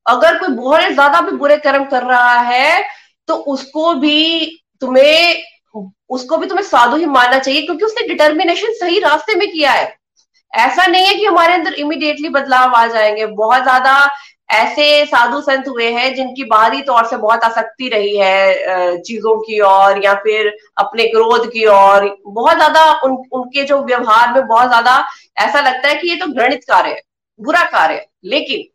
अगर 0.06 0.38
कोई 0.38 0.48
बहुत 0.50 0.92
ज़्यादा 0.92 1.20
भी 1.20 1.36
बुरे 1.38 1.56
कर्म 1.58 1.84
कर 1.86 2.02
रहा 2.04 2.38
है 2.40 2.82
तो 3.28 3.34
उसको 3.34 3.92
भी 3.94 4.58
तुम्हें, 4.82 5.42
उसको 6.10 6.36
भी 6.36 6.46
तुम्हें 6.46 6.64
साधु 6.66 6.96
ही 6.96 7.06
मानना 7.06 7.38
चाहिए, 7.38 7.62
क्योंकि 7.62 7.84
उसने 7.84 8.06
डिटर्मिनेशन 8.08 8.72
सही 8.76 8.98
रास्ते 9.00 9.34
में 9.36 9.50
किया 9.50 9.72
है। 9.72 9.94
ऐसा 10.52 10.86
नहीं 10.86 11.06
है 11.06 11.14
कि 11.14 11.24
हमारे 11.24 11.54
अंदर 11.54 11.74
इमिडिएटली 11.74 12.28
बदलाव 12.30 12.74
आ 12.74 12.86
जाएँगे, 12.88 13.26
बहुत 13.28 13.62
ज़्यादा 13.62 13.94
ऐसे 14.52 15.04
साधु 15.06 15.40
संत 15.40 15.68
हुए 15.68 15.90
हैं 15.92 16.14
जिनकी 16.14 16.44
बाहरी 16.46 16.80
तौर 16.82 17.06
से 17.06 17.16
बहुत 17.18 17.44
आसक्ति 17.44 17.88
रही 17.88 18.16
है 18.16 18.96
चीज़ों 19.00 19.36
की 19.40 19.60
ओर 19.62 20.04
या 20.04 20.14
फिर 20.16 20.52
अपने 20.78 21.04
क्रोध 21.06 21.46
की 21.52 21.64
ओर। 21.68 22.04
बहुत 22.28 22.56
ज़्यादा 22.56 22.84
उन, 23.00 23.16
उनके 23.32 23.64
जो 23.64 23.80
व्यवहार 23.84 24.32
में 24.34 24.46
बहुत 24.46 24.68
ज़्यादा 24.68 24.96
ऐसा 25.38 25.60
लगता 25.60 25.88
है 25.88 25.94
कि 25.94 26.08
ये 26.08 26.16
तो 26.16 26.26
घृणित 26.28 26.64
कार्य 26.64 26.90
है 26.90 27.00
बुरा 27.40 27.64
कार्य 27.70 27.94
है। 27.94 28.06
लेकिन 28.26 28.68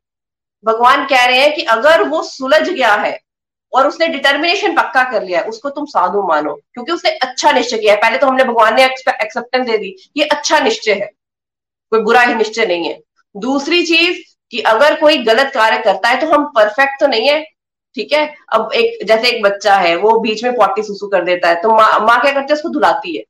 भगवान 0.65 1.05
कह 1.05 1.25
रहे 1.25 1.39
हैं 1.39 1.53
कि 1.55 1.61
अगर 1.71 2.03
वो 2.09 2.21
सुलझ 2.23 2.69
गया 2.69 2.93
है 2.95 3.19
और 3.73 3.87
उसने 3.87 4.07
डिटर्मिनेशन 4.07 4.75
पक्का 4.75 5.03
कर 5.11 5.23
लिया 5.23 5.39
है 5.39 5.45
उसको 5.47 5.69
तुम 5.71 5.85
साधु 5.87 6.21
मानो 6.27 6.53
क्योंकि 6.53 6.91
उसने 6.91 7.11
अच्छा 7.11 7.51
निश्चय 7.51 7.77
किया 7.77 7.93
है। 7.93 7.99
पहले 8.01 8.17
तो 8.17 8.27
हमने 8.27 8.43
भगवान 8.43 8.75
ने 8.75 8.85
एक्सेप्टेंस 8.85 9.65
दे 9.67 9.77
दी 9.77 9.95
ये 10.17 10.23
अच्छा 10.25 10.59
निश्चय 10.59 10.93
है 10.93 11.11
कोई 11.91 12.01
बुरा 12.01 12.21
ही 12.21 12.35
निश्चय 12.35 12.65
नहीं 12.65 12.87
है। 12.87 12.99
दूसरी 13.35 13.83
चीज़ 13.85 14.21
कि 14.51 14.59
अगर 14.61 14.99
कोई 14.99 15.17
गलत 15.17 15.51
कार्य 15.53 15.77
करता 15.77 16.09
है 16.09 16.19
तो 16.21 16.27
हम 16.27 16.45
परफेक्ट 16.45 16.99
तो 16.99 17.07
नहीं 17.07 17.27
है, 17.29 17.43
ठीक 17.95 18.13
है? 18.13 18.35
अब 18.53 18.71
एक, 18.75 19.05
जैसे 19.07 19.29
एक 19.29 19.43
बच्चा 19.43 19.75
है, 19.75 19.95
वो 19.95 20.19
बीच 20.19 20.43
में 20.43 20.55
पॉटी 20.55 20.83
सुसु 20.83 21.07
कर 21.07 21.23
देता 21.23 21.49
है 21.49 21.61
तो 21.61 21.69
माँ 21.69 21.99
माँ 21.99 22.21
क्या 22.21 22.31
करती 22.31 22.47
है, 22.49 22.53
उसको 22.53 22.69
धुलाती 22.69 23.17
है। 23.17 23.23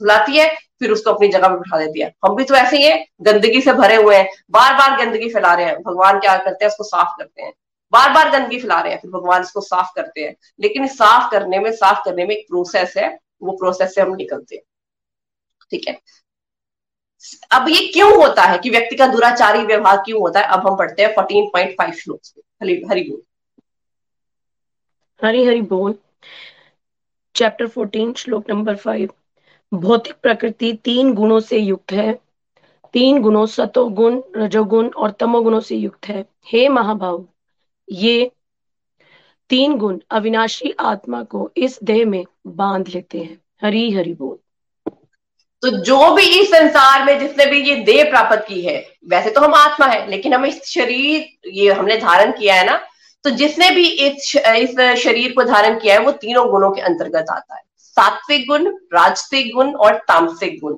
धुलाती 0.00 0.36
है, 0.36 0.48
फिर 0.54 0.90
उसको 0.90 1.10
अपनी 1.10 1.28
जगह 1.28 1.48
पे 1.48 1.54
बिठा 1.54 1.78
देती 1.78 2.00
है। 2.00 2.14
हम 2.26 2.36
भी 2.36 2.44
तो 2.44 2.54
ऐसे 2.54 2.76
ही 2.76 2.84
है, 2.84 3.06
गंदगी 3.22 3.60
से 3.60 3.72
भरे 3.72 3.96
हुए 3.96 4.16
हैं। 4.16 4.28
बार 4.50 4.74
बार 4.74 5.04
गंदगी 5.04 5.28
फैला 5.28 5.54
रहे 5.54 5.66
हैं। 5.66 5.82
भगवान 5.82 6.20
क्या 6.20 6.36
करते 6.36 6.64
हैं, 6.64 6.70
उसको 6.70 6.84
साफ़ 6.84 7.08
करते 7.18 7.42
हैं। 7.42 7.52
बार 7.92 8.12
बार 8.12 8.30
गंदगी 8.30 8.58
फैला 8.58 8.80
रहे 8.80 8.92
हैं, 8.92 9.00
फिर 9.00 9.10
भगवान 9.10 9.42
इसको 9.42 9.60
साफ़ 9.60 9.88
करते 9.96 10.20
हैं। 10.20 10.36
लेकिन 10.60 10.86
साफ़ 10.86 11.30
करने 11.30 11.58
में, 11.58 11.72
साफ़ 11.72 11.98
करने 12.04 12.24
में 12.24 12.36
एक 12.36 12.46
प्रोसेस 12.48 12.94
है, 12.96 13.18
वो 13.42 13.52
प्रोसेस 13.52 13.94
से 13.94 14.00
हम 14.00 14.14
निकलते 14.14 14.56
हैं। 14.56 14.62
ठीक 15.70 15.88
है? 15.88 15.98
अब 17.52 17.68
ये 17.68 17.92
क्यों 17.92 18.26
होता 18.26 18.42
है 18.42 18.58
कि 18.58 18.70
व्यक्ति 18.70 18.96
का 18.96 19.06
दुराचारी 19.06 19.62
व्यवहार 19.62 19.96
क्यों 19.96 20.20
होता 20.20 20.40
है? 20.40 20.46
अब 20.46 20.66
हम 20.66 20.76
पढ़ते 20.76 21.02
हैं 21.02 21.14
फोर्टीन 21.14 21.46
पॉइंट 21.46 21.70
फाइव 21.70 21.92
श्लोक 21.92 22.20
हरी, 22.62 22.82
हरि 22.90 23.00
बोल। 23.00 23.22
हरी, 25.24 25.44
हरि 25.44 25.60
बोल। 25.60 25.94
चैप्टर 27.34 27.66
फोर्टीन 27.66 28.12
श्लोक 28.12 28.50
नंबर 28.50 28.76
फाइव 28.76 29.10
भौतिक 29.74 30.14
प्रकृति 30.22 30.78
तीन 30.84 31.14
गुणों 31.14 31.40
से 31.40 31.58
युक्त 31.58 31.92
है। 31.92 32.18
तीन 32.92 33.22
गुणों 33.22 33.46
सतोगुण, 33.46 34.22
रजोगुण 34.36 34.90
और 34.90 35.10
तमोगुणों 35.10 35.60
से 35.60 35.76
युक्त 35.76 36.06
है। 36.06 36.24
हे 36.44 36.68
महाभाव, 36.68 37.26
ये 37.90 38.30
तीन 39.48 39.78
गुण 39.78 39.98
अविनाशी 40.10 40.74
आत्मा 40.80 41.22
को 41.22 41.50
इस 41.56 41.78
देह 41.84 42.06
में 42.06 42.24
बाँध 42.46 42.88
लेते 42.88 43.18
हैं। 43.18 43.42
हरी, 43.62 43.90
हरि 43.90 44.14
बोल। 44.14 44.38
तो 45.62 45.70
जो 45.84 46.12
भी 46.14 46.22
इस 46.40 46.48
संसार 46.50 47.04
में 47.04 47.18
जिसने 47.18 47.46
भी 47.46 47.60
ये 47.60 47.74
देह 47.84 48.04
प्राप्त 48.04 48.44
की 48.48 48.60
है, 48.62 48.76
वैसे 49.08 49.30
तो 49.30 49.40
हम 49.40 49.54
आत्मा 49.54 49.86
है, 49.86 50.08
लेकिन 50.10 50.34
हम 50.34 50.46
इस 50.46 50.62
शरीर, 50.66 51.26
ये 51.48 51.72
हमने 51.72 51.96
धारण 51.98 52.32
किया 52.32 52.54
है 52.54 52.66
ना 52.66 52.80
तो 53.24 53.30
जिसने 53.30 53.70
भी 53.70 53.86
इस 53.86 54.36
इस 54.36 54.78
शरीर 54.98 55.32
को 55.32 55.42
धारण 55.44 55.78
किया 55.80 55.94
है, 55.94 56.00
वो 56.00 56.12
तीनों 56.12 56.46
गुणों 56.50 56.70
के 56.70 56.80
अंतर्गत 56.80 57.26
आता 57.30 57.54
है। 57.54 57.62
सात्विक 57.78 58.46
गुण, 58.48 58.66
राजसिक 58.94 59.52
गुण 59.54 59.72
और 59.74 59.96
तामसिक 60.08 60.58
गुण। 60.60 60.76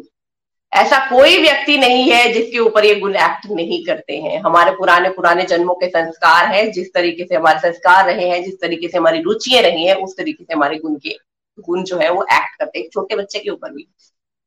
ऐसा 0.73 0.99
कोई 1.09 1.38
व्यक्ति 1.38 1.77
नहीं 1.79 2.11
है 2.11 2.33
जिसके 2.33 2.59
ऊपर 2.59 2.85
ये 2.85 2.95
गुण 2.95 3.14
एक्ट 3.16 3.47
नहीं 3.51 3.85
करते 3.85 4.16
हैं। 4.16 4.40
हमारे 4.40 4.71
पुराने 4.71 5.09
पुराने 5.11 5.45
जन्मों 5.45 5.75
के 5.75 5.88
संस्कार 5.88 6.47
है, 6.47 6.71
जिस 6.73 6.92
तरीके 6.95 7.25
से 7.25 7.35
हमारे 7.35 7.59
संस्कार 7.61 8.05
रहे 8.07 8.29
हैं, 8.29 8.42
जिस 8.45 8.61
तरीके 8.61 8.88
से 8.88 8.99
हमारी 8.99 9.21
रुचियाँ 9.23 9.62
रही 9.62 9.87
हैं, 9.87 9.95
उस 9.97 10.16
तरीके 10.16 10.45
से 10.45 10.55
हमारे 10.55 10.79
गुण 10.79 10.95
के 10.97 11.16
गुण 11.59 11.83
जो 11.83 11.99
है, 11.99 12.11
वो 12.11 12.23
एक्ट 12.25 12.59
करते 12.59 12.79
हैं। 12.79 12.88
छोटे 12.92 13.16
बच्चे 13.16 13.38
के 13.38 13.51
ऊपर 13.51 13.73
भी। 13.73 13.87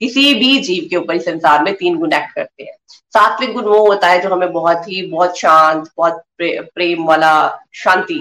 किसी 0.02 0.34
भी 0.36 0.58
जीव 0.60 0.88
के 0.90 0.96
ऊपर 0.96 1.16
इस 1.16 1.26
संसार 1.26 1.64
में 1.64 1.74
तीन 1.76 1.98
गुण 1.98 2.14
एक्ट 2.14 2.34
करते 2.36 2.64
हैं। 2.64 2.76
सात्विक 3.14 3.52
गुण 3.54 3.66
वो 3.66 3.86
होता 3.88 4.08
है 4.08 4.22
जो 4.22 4.30
हमें 4.30 4.52
बहुत 4.54 4.88
ही 4.88 5.02
बहुत 5.08 5.38
शांत 5.40 5.90
बहुत 5.98 6.22
प्रे, 6.38 6.60
प्रेम 6.76 7.04
वाला 7.06 7.34
शांति 7.74 8.20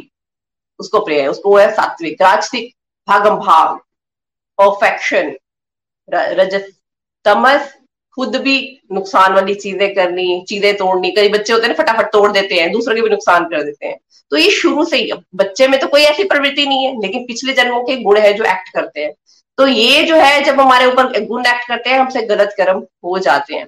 उसको 0.80 1.00
प्रिय 1.00 1.20
है। 1.20 1.28
उसको 1.28 1.56
है 1.56 1.70
सात्विक। 1.72 2.22
राजसिक 2.22 2.72
भागम 3.08 3.36
भाग 3.38 3.78
परफेक्शन 4.58 5.34
रजस 6.08 6.70
तमस 7.24 7.72
खुद 8.16 8.36
भी 8.36 8.56
नुकसान 8.92 9.32
वाली 9.34 9.54
चीज़ें 9.56 9.94
करनी 9.94 10.44
चीज़ें 10.48 10.76
तोड़नी। 10.76 11.10
कई 11.12 11.28
बच्चे 11.28 11.52
होते 11.52 11.66
हैं 11.66 11.74
फटाफट 11.74 12.12
तोड़ 12.12 12.30
देते 12.32 12.54
हैं 12.54 12.70
दूसरों 12.72 12.94
के 12.94 13.00
भी 13.00 13.10
नुकसान 13.10 13.44
कर 13.44 13.62
देते 13.62 13.86
हैं। 13.86 13.98
तो 14.32 14.36
ये 14.36 14.50
शुरू 14.52 14.84
से 14.84 14.96
ही 14.96 15.12
बच्चे 15.36 15.66
में 15.68 15.78
तो 15.80 15.86
कोई 15.86 16.02
ऐसी 16.02 16.24
प्रवृत्ति 16.24 16.66
नहीं 16.66 16.84
है 16.84 17.00
लेकिन 17.00 17.26
पिछले 17.26 17.52
जन्मों 17.52 17.82
के 17.84 17.96
गुण 18.02 18.18
है 18.18 18.32
जो 18.32 18.44
एक्ट 18.44 18.68
करते 18.74 19.04
हैं। 19.04 19.12
तो 19.58 19.66
ये 19.66 20.02
जो 20.04 20.16
है 20.16 20.42
जब 20.44 20.60
हमारे 20.60 20.86
ऊपर 20.86 21.24
गुण 21.26 21.46
एक्ट 21.46 21.68
करते 21.68 21.90
हैं 21.90 21.98
हमसे 21.98 22.22
गलत 22.26 22.54
कर्म 22.56 22.82
हो 23.04 23.18
जाते 23.18 23.54
हैं। 23.54 23.66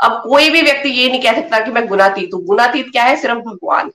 अब 0.00 0.22
कोई 0.22 0.50
भी 0.50 0.62
व्यक्ति 0.62 0.88
ये 0.90 1.08
नहीं 1.08 1.20
कह 1.22 1.40
सकता 1.40 1.58
कि 1.60 1.70
मैं 1.70 1.86
गुनातीत 1.88 2.30
हूँ। 2.34 2.44
गुनातीत 2.44 2.90
क्या 2.92 3.04
है? 3.04 3.16
सिर्फ़ 3.16 3.38
भगवान। 3.40 3.90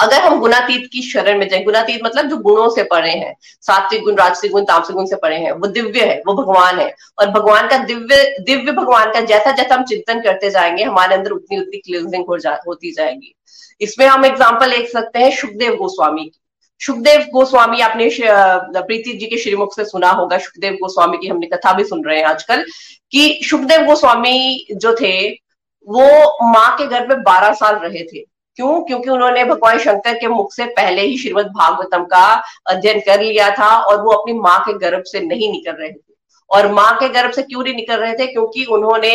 अगर 0.00 0.20
हम 0.22 0.38
गुनातीत 0.40 0.88
की 0.92 1.02
शरण 1.02 1.38
में 1.38 1.48
जाए 1.48 1.62
गुनातीत 1.64 2.00
मतलब 2.04 2.28
जो 2.28 2.36
गुणों 2.36 2.68
से 2.68 2.82
परे 2.82 3.10
हैं 3.10 3.34
सात्विक 3.62 4.02
गुण 4.02 4.14
राजसिक 4.16 4.52
गुण 4.52 4.64
तामसिक 4.64 4.96
गुण 4.96 5.06
से 5.06 5.16
परे 5.16 5.36
हैं 5.36 5.52
वो 5.52 5.66
दिव्य 5.68 6.04
है 6.04 6.16
वो 6.26 6.34
भगवान 6.34 6.78
है। 6.78 6.94
और 7.18 7.30
भगवान 7.30 7.68
का 7.68 7.78
दिव्य 7.84 8.24
दिव्य 8.40 8.72
भगवान 8.72 9.12
का 9.12 9.20
जैसा 9.22 9.52
जैसा 9.52 9.74
हम 9.74 9.84
चिंतन 9.84 10.20
करते 10.20 10.50
जाएँगे 10.50 10.84
हमारे 10.84 11.14
अंदर 11.14 11.30
उतनी 11.30 11.58
उतनी 11.58 11.78
क्लिनजिंग 11.78 12.24
हो 12.28 12.38
जा, 12.38 12.58
होती 12.66 12.92
जाएगी। 12.92 13.34
इसमें 13.80 14.06
हम 14.06 14.24
एग्ज़ाम्पल 14.24 14.70
ले 14.70 14.84
सकते 14.88 15.18
हैं 15.18 15.30
सुखदेव 15.36 15.74
गोस्वामी 15.76 16.24
की। 16.24 16.38
सुखदेव 16.82 17.20
गोस्वामी, 17.32 17.80
आपने 17.80 18.08
प्रीति 18.20 19.12
जी 19.12 19.26
के 19.26 19.36
श्रीमुख 19.38 19.74
से 19.76 19.84
सुना 19.84 20.10
होगा 20.10 20.38
सुखदेव 20.38 20.72
गोस्वामी 20.72 21.18
की 21.18 21.28
हमने 21.28 21.46
कथा 21.46 21.72
भी 21.72 21.84
सुन 21.84 22.04
रहे 22.04 22.18
हैं 22.18 22.24
आजकल, 22.24 22.64
कि 23.12 23.40
सुखदेव 23.50 23.84
गोस्वामी 23.86 24.66
जो 24.72 24.94
थे, 24.94 25.28
वो 25.88 26.52
माँ 26.52 26.76
के 26.76 26.86
घर 26.86 27.06
में 27.08 27.22
बारह 27.22 27.52
साल 27.52 27.74
रहे 27.74 28.02
थे। 28.04 28.18
क्यों? 28.56 28.80
क्योंकि 28.82 29.10
उन्होंने 29.10 29.44
भगवान 29.44 29.78
शंकर 29.78 30.14
के 30.14 30.28
मुख 30.28 30.52
से 30.52 30.64
पहले 30.66 31.02
ही 31.02 31.16
श्रीमद 31.18 31.46
भागवतम 31.58 32.04
का 32.04 32.24
अध्ययन 32.66 33.00
कर 33.00 33.20
लिया 33.20 33.50
था 33.50 33.74
और 33.76 34.02
वो 34.02 34.10
अपनी 34.12 34.32
माँ 34.34 34.58
के 34.60 34.78
गर्भ 34.78 35.02
से 35.06 35.20
नहीं 35.20 35.50
निकल 35.52 35.72
रहे 35.72 35.90
थे। 35.90 36.14
और 36.50 36.72
माँ 36.72 36.94
के 36.96 37.08
गर्भ 37.08 37.30
से 37.30 37.42
क्यों 37.42 37.62
नहीं 37.64 37.74
निकल 37.74 37.96
रहे 37.96 38.12
थे? 38.12 38.26
क्योंकि 38.26 38.64
उन्होंने 38.64 39.14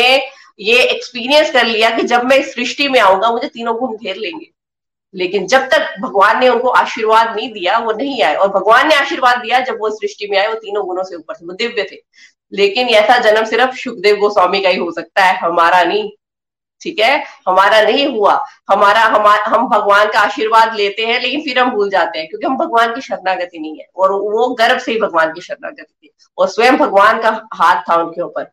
ये 0.59 0.81
एक्सपीरियंस 0.81 1.51
कर 1.51 1.65
लिया 1.65 1.89
कि 1.89 2.03
जब 2.03 2.23
मैं 2.23 2.37
इस 2.37 2.53
सृष्टि 2.53 2.87
में 2.89 2.99
आऊँगा, 2.99 3.31
मुझे 3.31 3.47
तीनों 3.47 3.75
गुण 3.77 3.95
घेर 3.97 4.15
लेंगे। 4.15 4.45
लेकिन 5.15 5.47
जब 5.47 5.59
तक 5.59 5.95
भगवान 6.01 6.39
ने 6.39 6.49
उनको 6.49 6.69
आशीर्वाद 6.69 7.35
नहीं 7.35 7.53
दिया, 7.53 7.77
वो 7.77 7.91
नहीं 7.91 8.23
आए। 8.23 8.35
और 8.35 8.47
भगवान 8.47 8.87
ने 8.87 8.95
आशीर्वाद 8.95 9.37
दिया 9.37 9.59
जब 9.59 9.77
वो 9.79 9.89
सृष्टि 9.89 10.27
में 10.31 10.37
आए, 10.37 10.47
वो 10.47 10.55
तीनों 10.55 10.85
गुणों 10.85 11.03
से 11.03 11.15
ऊपर 11.15 11.33
थे 11.35 11.45
वो 11.45 11.53
दिव्य 11.53 11.83
थे। 11.91 11.95
लेकिन 12.53 12.87
ऐसा 12.87 13.17
जन्म 13.17 13.45
सिर्फ़ 13.45 13.75
सुखदेव 13.75 14.15
गोस्वामी 14.15 14.61
का 14.61 14.69
ही 14.69 14.77
हो 14.77 14.91
सकता 14.91 15.23
है, 15.23 15.37
हमारा 15.37 15.83
नहीं। 15.83 16.11
ठीक 16.81 16.99
है? 16.99 17.23
हमारा 17.47 17.81
नहीं 17.81 18.07
हुआ। 18.07 18.45
हमारा, 18.71 19.01
हम 19.01 19.27
हम 19.27 19.67
भगवान 19.67 20.07
का 20.07 20.19
आशीर्वाद 20.19 20.75
लेते 20.75 21.05
हैं, 21.05 21.21
लेकिन 21.21 21.41
फिर 21.41 21.59
हम 21.59 21.71
भूल 21.71 21.89
जाते 21.89 22.19
हैं, 22.19 22.27
क्योंकि 22.27 22.47
हम 22.47 22.57
भगवान 22.57 22.95
की 22.95 23.01
शरणागति 23.01 23.59
नहीं 23.59 23.79
है। 23.79 23.85
और 23.95 24.11
वो 24.11 24.53
गर्भ 24.53 24.79
से 24.79 24.91
ही 24.91 24.99
भगवान 24.99 25.33
की 25.33 25.41
शरणागति 25.41 25.95
थी। 26.03 26.13
और 26.37 26.47
स्वयं 26.47 26.77
भगवान 26.77 27.21
का 27.21 27.47
हाथ 27.53 27.81
था 27.89 27.95
उनके 27.95 28.21
ऊपर। 28.21 28.51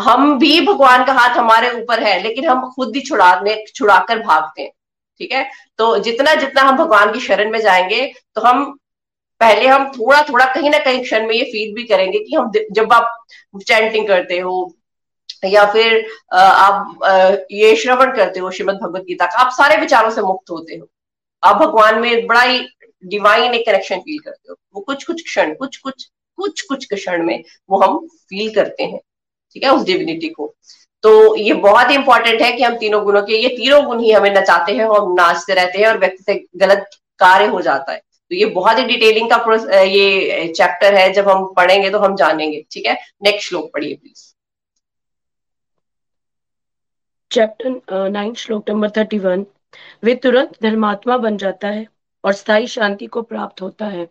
हम 0.00 0.38
भी 0.38 0.60
भगवान 0.60 1.04
का 1.04 1.12
हाथ 1.12 1.30
हमारे 1.30 1.82
ऊपर 1.82 2.02
है, 2.02 2.22
लेकिन 2.22 2.48
हम 2.48 2.72
खुद 2.76 2.92
ही 2.96 3.00
छुड़ाने, 3.00 3.64
छुड़ाकर 3.74 4.18
भागते 4.18 4.62
हैं। 4.62 4.70
ठीक 5.22 5.32
है? 5.32 5.44
तो 5.78 5.96
जितना 6.00 6.34
जितना 6.34 6.62
हम 6.62 6.76
भगवान 6.76 7.12
की 7.12 7.20
शरण 7.20 7.50
में 7.50 7.60
जाएँगे 7.60 8.06
तो 8.34 8.40
हम 8.40 8.64
पहले 9.40 9.66
हम 9.66 9.86
थोड़ा 9.92 10.22
थोड़ा 10.22 10.44
कहीं 10.54 10.70
ना 10.70 10.78
कहीं 10.78 11.02
क्षण 11.02 11.26
में 11.28 11.34
ये 11.34 11.44
फील 11.44 11.74
भी 11.74 11.82
करेंगे 11.84 12.18
कि 12.18 12.34
हम 12.36 12.50
जब 12.72 12.92
आप 12.92 13.08
चैंटिंग 13.66 14.06
करते 14.08 14.38
हो, 14.38 14.74
या 15.44 15.64
फिर 15.72 16.06
आप 16.34 17.46
ये 17.52 17.74
श्रवण 17.76 18.14
करते 18.16 18.40
हो 18.40 18.50
श्रीमद 18.50 18.78
भगवत 18.82 19.02
गीता 19.02 19.26
का, 19.26 19.38
आप 19.38 19.52
सारे 19.52 19.76
विचारों 19.76 20.10
से 20.10 20.22
मुक्त 20.22 20.50
होते 20.50 20.76
हो। 20.76 20.88
आप 21.42 21.56
भगवान 21.56 21.98
में 22.00 22.26
बड़ा 22.26 22.42
ही 22.42 22.60
डिवाइन 23.06 23.54
एक 23.54 23.66
कनेक्शन 23.66 24.00
फील 24.00 24.18
करते 24.18 24.48
हो। 24.50 24.56
वो 24.74 24.80
कुछ 24.80 25.04
कुछ 25.04 25.22
क्षण 25.22 25.54
कुछ 25.54 25.76
कुछ 25.76 26.04
कुछ 26.38 26.60
कुछ 26.62 26.86
क्षण 26.94 27.24
में 27.26 27.42
वो 27.70 27.78
हम 27.78 28.06
फील 28.08 28.54
करते 28.54 28.84
हैं। 28.84 29.00
ठीक 29.52 29.62
है? 29.64 29.70
उस 29.70 29.84
डिविनिटी 29.84 30.28
को। 30.28 30.54
तो 31.04 31.36
ये 31.36 31.54
बहुत 31.62 31.90
ही 31.90 31.94
इंपॉर्टेंट 31.94 32.40
है 32.42 32.52
कि 32.52 32.62
हम 32.62 32.76
तीनों 32.78 33.02
गुणों 33.04 33.22
के, 33.22 33.36
ये 33.36 33.48
तीनों 33.48 33.84
गुण 33.86 34.00
ही 34.00 34.10
हमें 34.12 34.30
नचाते 34.34 34.72
हैं, 34.72 34.84
हम 34.88 35.12
नाचते 35.14 35.54
रहते 35.54 35.78
हैं 35.78 35.86
और 35.88 35.98
व्यक्ति 35.98 36.22
से 36.24 36.34
गलत 36.56 36.88
कार्य 37.20 37.46
हो 37.46 37.60
जाता 37.62 37.92
है। 37.92 37.98
तो 37.98 38.36
ये 38.36 38.44
बहुत 38.50 38.78
ही 38.78 38.84
डिटेलिंग 38.84 39.30
का 39.30 39.80
ये 39.82 40.46
चैप्टर 40.48 40.94
है, 40.94 41.12
जब 41.12 41.28
हम 41.28 41.52
पढ़ेंगे 41.54 41.90
तो 41.90 41.98
हम 41.98 42.14
जानेंगे, 42.16 42.64
ठीक 42.70 42.86
है? 42.86 42.94
नेक्स्ट 43.22 43.48
श्लोक 43.48 43.70
पढ़िए 43.74 43.94
प्लीज़ 43.94 44.30
चैप्टर 47.30 48.08
नाइन 48.10 48.32
श्लोक 48.34 48.70
नंबर 48.70 48.90
थर्टी 48.90 49.18
वन 49.18 49.44
वे 50.04 50.14
तुरंत 50.14 50.56
धर्मात्मा 50.62 51.16
बन 51.18 51.36
जाता 51.36 51.68
है 51.68 51.86
और 52.24 52.32
स्थायी 52.32 52.66
शांति 52.66 53.06
को 53.06 53.22
प्राप्त 53.22 53.62
होता 53.62 53.86
है। 53.86 54.06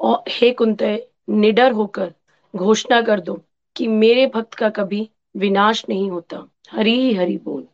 और 0.00 0.22
हे 0.30 0.50
कुंते, 0.50 1.06
निडर 1.30 1.72
होकर 1.72 2.12
घोषणा 2.54 3.00
कर 3.02 3.20
दो 3.20 3.34
कि 3.76 3.88
मेरे 3.88 4.26
भक्त 4.26 4.54
का 4.54 4.68
कभी 4.70 5.08
विनाश 5.36 5.84
नहीं 5.88 6.10
होता। 6.10 6.48
हरी 6.70 7.14
हरि 7.14 7.40
बोल। 7.44 7.66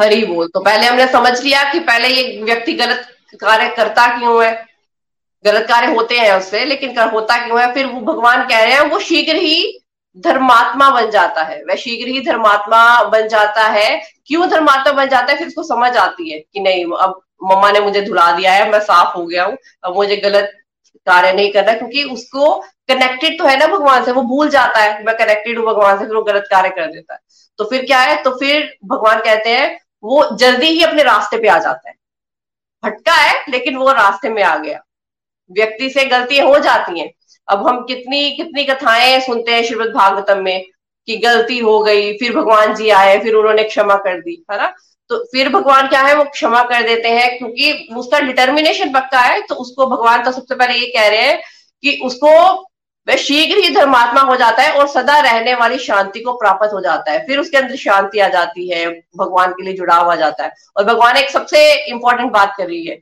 हरी 0.00 0.24
बोल। 0.24 0.46
तो 0.46 0.60
पहले 0.60 0.86
हमने 0.86 1.08
समझ 1.08 1.44
लिया 1.44 1.72
कि 1.72 1.80
पहले 1.80 2.08
ये 2.08 2.42
व्यक्ति 2.42 2.72
गलत 2.72 3.08
कार्य 3.40 3.68
करता 3.68 4.18
क्यों 4.18 4.44
है? 4.44 4.66
गलत 5.44 5.62
कार्य 5.62 5.94
होते 5.94 6.18
हैं 6.18 6.32
उससे, 6.32 6.64
लेकिन 6.64 6.94
कर 6.94 7.10
होता 7.10 7.46
क्यों 7.46 7.60
है? 7.60 7.74
फिर 7.74 7.86
वो 7.86 8.00
भगवान 8.00 8.48
कह 8.48 8.64
रहे 8.64 8.72
हैं, 8.72 8.80
वो 8.80 8.98
शीघ्र 8.98 9.36
ही 9.36 9.80
धर्मात्मा 10.18 10.90
बन 10.90 11.10
जाता 11.10 11.42
है। 11.42 11.64
वह 11.64 11.74
शीघ्र 11.74 12.08
ही 12.08 12.20
धर्मात्मा 12.20 13.04
बन 13.04 13.28
जाता 13.28 13.62
है। 13.62 14.02
क्यों 14.26 14.48
धर्मात्मा 14.48 14.92
बन 14.92 15.08
जाता 15.08 15.32
है? 15.32 15.38
फिर 15.38 15.46
उसको 15.46 15.62
समझ 15.62 15.96
आती 15.96 16.30
है 16.30 16.38
कि 16.38 16.60
नहीं, 16.60 16.84
अब 16.84 17.20
मम्मा 17.42 17.72
ने 17.72 17.80
मुझे 17.80 18.02
धुला 18.02 18.32
दिया 18.32 18.52
है, 18.52 18.72
मैं 18.72 18.80
साफ़ 18.80 19.16
हो 19.16 19.26
गया 19.26 19.44
हूँ, 19.44 19.58
अब 19.84 19.94
मुझे 19.94 20.16
गलत 20.16 20.58
कार्य 21.06 21.32
नहीं 21.32 21.52
करना 21.52 21.72
क्योंकि 21.72 22.02
उसको 22.04 22.54
कनेक्टेड 22.88 23.38
तो 23.38 23.44
है 23.44 23.58
ना 23.58 23.66
भगवान 23.66 24.04
से, 24.04 24.12
वो 24.12 24.22
भूल 24.22 24.48
जाता 24.48 24.80
है 24.80 25.04
मैं 25.04 25.16
कनेक्टेड 25.16 25.58
हूँ, 25.58 25.66
भगवान 25.66 25.98
से 25.98 26.04
फिर 26.04 26.14
वो 26.16 26.22
गलत 26.22 26.46
कार्य 26.50 26.68
कर 26.68 26.86
देता 26.86 27.14
है। 27.14 27.20
तो 27.58 27.64
फिर 27.64 27.84
क्या 27.86 28.00
है 28.00 28.22
तो 28.22 28.30
फिर 28.30 28.72
भगवान 28.84 29.20
कहते 29.20 29.50
हैं, 29.50 29.78
वो 30.04 30.36
जल्दी 30.36 30.66
ही 30.66 30.82
अपने 30.82 31.02
रास्ते 31.02 31.38
पे 31.38 31.48
आ 31.48 31.58
जाता 31.58 31.88
है। 31.88 31.94
भटका 32.84 33.14
है, 33.14 33.44
लेकिन 33.48 33.76
वो 33.76 33.92
रास्ते 33.92 34.28
में 34.28 34.42
आ 34.42 34.56
गया। 34.56 34.80
व्यक्ति 35.50 35.90
से 35.90 36.04
गलतियाँ 36.04 36.46
हो 36.46 36.58
जाती 36.58 37.00
हैं। 37.00 37.10
अब 37.48 37.66
हम 37.68 37.84
कितनी 37.84 38.30
कितनी 38.30 38.64
कथाएँ 38.64 39.20
सुनते 39.20 39.54
हैं 39.54 39.62
श्रीमद 39.62 39.92
भागवतम 39.94 40.38
में 40.38 40.64
कि 41.08 41.16
गलती 41.16 41.58
हो 41.58 41.78
गई, 41.80 42.12
फिर 42.18 42.36
भगवान 42.36 42.74
जी 42.74 42.90
आए, 42.90 43.18
फिर 43.18 43.34
उन्होंने 43.34 43.64
क्षमा 43.64 43.96
कर 43.96 44.20
दी, 44.20 44.44
है 44.52 44.58
ना? 44.58 44.72
तो 45.12 45.18
फिर 45.32 45.48
भगवान 45.50 45.88
क्या 45.88 46.00
है, 46.02 46.14
वो 46.16 46.24
क्षमा 46.26 46.62
कर 46.64 46.82
देते 46.82 47.08
हैं, 47.10 47.38
क्योंकि 47.38 47.94
उसका 47.96 48.20
डिटर्मिनेशन 48.22 48.92
पक्का 48.92 49.20
है 49.20 49.40
तो 49.42 49.54
उसको 49.56 49.86
भगवान 49.88 50.22
तो 50.24 50.32
सबसे 50.32 50.54
पहले 50.54 50.74
ये 50.74 50.86
कह 50.88 51.08
रहे 51.08 51.20
हैं 51.20 51.40
कि 51.84 52.00
उसको 52.04 52.30
वह 53.06 53.16
शीघ्र 53.18 53.58
ही 53.58 53.74
धर्मात्मा 53.74 54.20
हो 54.22 54.36
जाता 54.36 54.62
है 54.62 54.72
और 54.72 54.86
सदा 54.88 55.18
रहने 55.20 55.54
वाली 55.56 55.78
शांति 55.80 56.20
को 56.20 56.32
प्राप्त 56.34 56.72
हो 56.72 56.80
जाता 56.80 57.12
है। 57.12 57.24
फिर 57.26 57.38
उसके 57.38 57.56
अंदर 57.58 57.76
शांति 57.76 58.18
आ 58.18 58.28
जाती 58.30 58.68
है, 58.70 58.86
भगवान 59.16 59.52
के 59.52 59.62
लिए 59.62 59.74
जुड़ाव 59.74 60.10
आ 60.10 60.14
जाता 60.16 60.44
है। 60.44 60.52
और 60.76 60.84
भगवान 60.84 61.16
एक 61.16 61.30
सबसे 61.30 61.62
इंपॉर्टेंट 61.86 62.30
बात 62.32 62.54
कर 62.58 62.66
रही 62.66 62.84
है, 62.86 62.98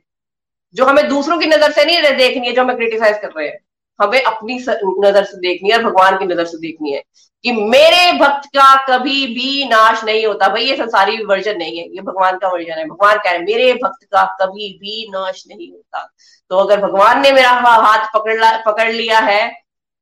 जो 0.75 0.85
हमें 0.85 1.07
दूसरों 1.09 1.37
की 1.39 1.47
नज़र 1.47 1.71
से 1.71 1.85
नहीं 1.85 2.15
देखनी 2.17 2.47
है, 2.47 2.53
जो 2.53 2.61
हमें 2.61 2.75
क्रिटिसाइज 2.77 3.17
कर 3.21 3.31
रहे 3.37 3.47
हैं। 3.47 3.59
हमें 3.99 4.21
अपनी 4.21 4.55
नज़र 4.55 5.23
से 5.23 5.37
देखनी 5.39 5.69
है 5.69 5.77
और 5.77 5.83
भगवान 5.83 6.17
की 6.17 6.25
नज़र 6.25 6.45
से 6.45 6.57
देखनी 6.59 6.91
है। 6.91 7.01
कि 7.43 7.51
मेरे 7.51 8.11
भक्त 8.19 8.45
का 8.57 8.75
कभी 8.87 9.25
भी 9.27 9.65
नाश 9.65 10.03
नहीं 10.03 10.25
होता। 10.25 10.47
भाई, 10.47 10.63
ये 10.63 10.75
संसारी 10.77 11.23
वर्जन 11.25 11.57
नहीं 11.57 11.77
है। 11.79 11.85
ये 11.85 12.01
भगवान 12.01 12.37
का 12.37 12.47
वर्जन 12.47 12.71
है। 12.71 12.85
भगवान 12.85 13.17
कह 13.17 13.29
रहे 13.29 13.39
हैं, 13.39 13.45
मेरे 13.45 13.73
भक्त 13.73 14.03
का 14.05 14.23
कभी 14.41 14.69
भी 14.81 15.07
नाश 15.11 15.43
नहीं 15.47 15.71
होता। 15.71 16.09
तो 16.51 16.57
अगर 16.57 16.81
भगवान 16.81 17.21
ने 17.21 17.31
मेरा 17.31 17.49
हाथ 17.49 18.07
पकड़ 18.13 18.57
पकड़ 18.65 18.91
लिया 18.91 19.19
है, 19.19 19.49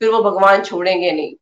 फिर 0.02 0.10
वो 0.10 0.24
भगवान 0.24 0.64
छोड़ेंगे 0.64 1.12
नहीं। 1.12 1.36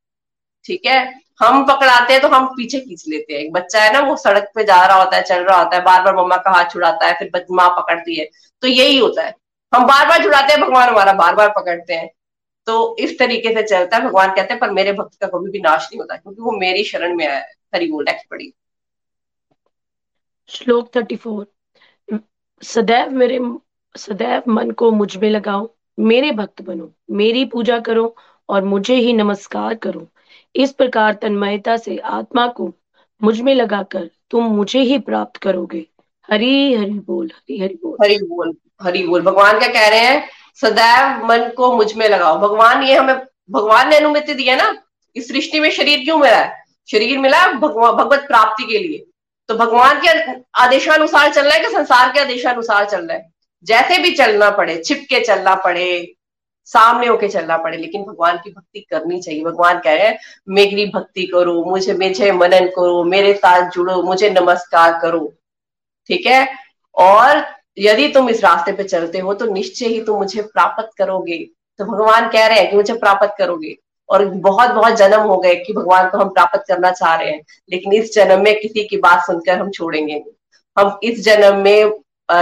ठीक 0.66 0.86
है? 0.86 1.28
हम 1.40 1.66
पकड़ाते 1.66 2.14
हैं 2.14 2.22
तो 2.22 2.28
हम 2.28 2.46
पीछे 2.48 2.80
खींच 2.80 3.04
लेते 3.08 3.34
हैं। 3.34 3.42
एक 3.42 3.52
बच्चा 3.54 3.82
है 3.82 3.94
ना, 3.94 4.00
वो 4.00 4.16
सड़क 4.16 4.52
पे 4.56 4.64
जा 4.64 4.86
रहा 4.86 4.98
होता 4.98 5.18
है, 5.18 5.24
चल 5.24 5.44
रहा 5.44 5.58
होता 5.58 5.78
है 5.78 5.84
बार 5.84 6.02
बार 6.04 6.16
मम्मा 6.16 6.38
का 6.38 6.52
हाथ 6.52 6.72
छुड़ाता 6.72 7.08
है, 7.08 7.14
फिर 7.14 7.46
माँ 7.52 7.70
पकड़ती 7.70 8.20
है। 8.20 8.28
तो 8.64 8.68
यही 8.68 8.98
होता 8.98 9.24
है। 9.24 9.36
हम 9.74 9.86
बार 9.86 10.08
बार 10.08 10.24
छुड़ाते 10.24 10.54
हैं, 10.54 10.62
भगवान 10.62 10.90
हमारा 10.90 11.14
बार 11.14 11.36
बार 11.36 11.50
पकड़ते 11.50 11.94
हैं। 11.94 12.10
तो 12.68 12.96
इस 13.00 13.18
तरीके 13.20 13.54
से 13.54 13.64
चलता 13.64 13.98
है। 13.98 14.04
भगवान 14.04 14.30
कहते 14.30 14.54
हैं 14.54 14.60
पर 14.60 14.72
मेरे 14.72 14.94
भक्त 14.94 15.20
का 15.22 15.28
कभी 15.28 15.52
भी 15.52 15.60
नाश 15.60 15.90
नहीं 15.92 16.00
होता 16.00 16.16
क्योंकि 16.16 16.42
वो 16.42 16.52
मेरी 16.52 16.84
शरण 16.84 17.16
में 17.16 17.26
आया 17.28 17.38
है। 17.38 17.54
हरी 17.76 17.92
बोल 17.92 18.04
नेक्स्ट 18.04 18.30
पढ़ी। 18.30 18.54
श्लोक 20.50 20.96
थर्टी 20.96 21.16
फोर 21.16 21.48
सदैव 22.62 23.10
मेरे 23.12 23.40
सदैव 23.96 24.44
मन 24.48 24.72
को 24.72 24.92
मुझमें 24.92 25.30
लगाओ 25.30 25.70
मेरे 25.98 26.32
भक्त 26.32 26.62
बनो 26.62 26.92
मेरी 27.12 27.44
पूजा 27.46 27.80
करो 27.80 28.16
और 28.50 28.64
मुझे 28.64 28.96
ही 28.96 29.14
नमस्कार 29.14 29.76
करो। 29.76 30.08
इस 30.56 30.72
प्रकार 30.72 31.14
तन्मयता 31.14 31.78
से 31.78 31.98
आत्मा 31.98 32.48
को 32.48 32.72
मुझमें 33.22 33.54
लगाकर 33.56 34.10
तुम 34.30 34.44
मुझे 34.46 34.80
ही 34.80 34.98
प्राप्त 35.00 35.38
करोगे। 35.38 35.86
हरी 36.30 36.74
हरि 36.74 37.00
बोल 37.00 37.32
हरी 37.36 37.60
हरि 37.60 37.76
बोल। 37.76 37.98
हरी 38.04 38.18
बोल 38.18 38.56
हरी 38.82 39.04
बोल। 39.08 39.22
भगवान 39.22 39.60
क्या 39.60 39.68
कह 39.68 39.88
रहे 39.88 40.00
हैं? 40.00 40.24
सदैव 40.62 41.26
मन 41.26 41.50
को 41.58 41.76
मुझमें 41.76 42.10
लगाओ। 42.10 42.40
भगवान, 42.40 42.84
ये 42.84 42.96
हमें, 42.96 43.16
भगवान 43.52 43.90
ने 43.90 43.98
अनुमति 43.98 44.34
दी 44.34 44.44
है 44.44 44.56
ना? 44.56 44.84
इस 45.16 45.28
सृष्टि 45.28 45.60
में 45.60 45.72
शरीर 45.72 46.00
क्यों 46.00 46.18
मिला 46.18 46.38
है? 46.38 46.64
शरीर 46.92 47.18
मिला 47.18 47.48
भगवत 47.48 48.20
प्राप्ति 48.20 48.64
के 48.64 48.80
लिए। 48.80 49.06
तो 49.48 49.56
भगवान 49.56 50.02
के 50.06 50.42
आदेशानुसार 50.56 51.34
चलना 51.34 51.54
है 51.54 51.60
कि 51.60 51.68
संसार 51.68 52.12
के 52.12 52.20
आदेशानुसार 52.20 52.86
चलना 52.86 53.14
है? 53.14 53.32
जैसे 53.64 54.00
भी 54.00 54.12
चलना 54.12 54.50
पड़े 54.50 54.82
छिप 54.86 55.06
के 55.10 55.20
चलना 55.20 55.56
पड़े, 55.56 56.14
सामने 56.66 57.08
होके 57.08 57.28
चलना 57.28 57.58
पड़े, 57.58 57.78
लेकिन 57.78 58.04
भगवान 58.04 58.38
की 58.38 58.50
भक्ति 58.50 58.80
करनी 58.80 59.22
चाहिए। 59.22 59.44
भगवान 59.44 59.80
कह 59.80 59.94
रहे 59.94 60.08
हैं, 60.08 60.20
मेरी 60.50 60.86
भक्ति 60.86 61.24
करो, 61.24 61.64
मुझे 61.64 61.94
मुझे 61.94 62.32
मनन 62.32 62.68
करो, 62.68 63.04
मेरे 63.04 63.34
साथ 63.34 63.70
जुड़ो, 63.70 64.04
मुझे 64.04 64.30
नमस्कार 64.30 65.00
करो। 65.02 65.34
ठीक 66.08 66.26
है? 66.26 66.56
और 66.96 67.57
यदि 67.78 68.08
तुम 68.08 68.30
इस 68.30 68.44
रास्ते 68.44 68.72
पे 68.72 68.84
चलते 68.84 69.20
हो 69.20 69.34
तो 69.34 69.46
निश्चय 69.46 69.86
ही 69.86 70.02
तुम 70.02 70.18
मुझे 70.20 70.42
प्राप्त 70.42 70.90
करोगे। 70.98 71.38
तो 71.80 71.86
भगवान 71.86 72.30
कह 72.30 72.46
रहे 72.48 72.60
हैं 72.60 72.70
कि 72.70 72.76
मुझे 72.76 72.94
प्राप्त 72.94 73.36
करोगे। 73.38 73.76
और 74.10 74.26
बहुत 74.26 74.70
बहुत 74.72 74.94
जन्म 74.94 75.22
हो 75.22 75.38
गए 75.38 75.56
कि 75.56 75.74
भगवान 75.74 76.10
को 76.10 76.18
हम 76.18 76.30
प्राप्त 76.30 76.64
करना 76.68 76.92
चाह 76.92 77.16
रहे 77.16 77.32
हैं। 77.32 77.42
लेकिन 77.72 77.94
इस 77.94 78.14
जन्म 78.16 78.44
में 78.44 78.60
किसी 78.60 78.84
की 78.88 78.98
बात 78.98 79.26
सुनकर 79.26 79.58
हम 79.60 79.72
छोड़ेंगे 79.72 80.14
नहीं। 80.14 80.32
हम 80.78 81.00
इस 81.04 81.24
जन्म 81.26 81.58
में 81.58 81.92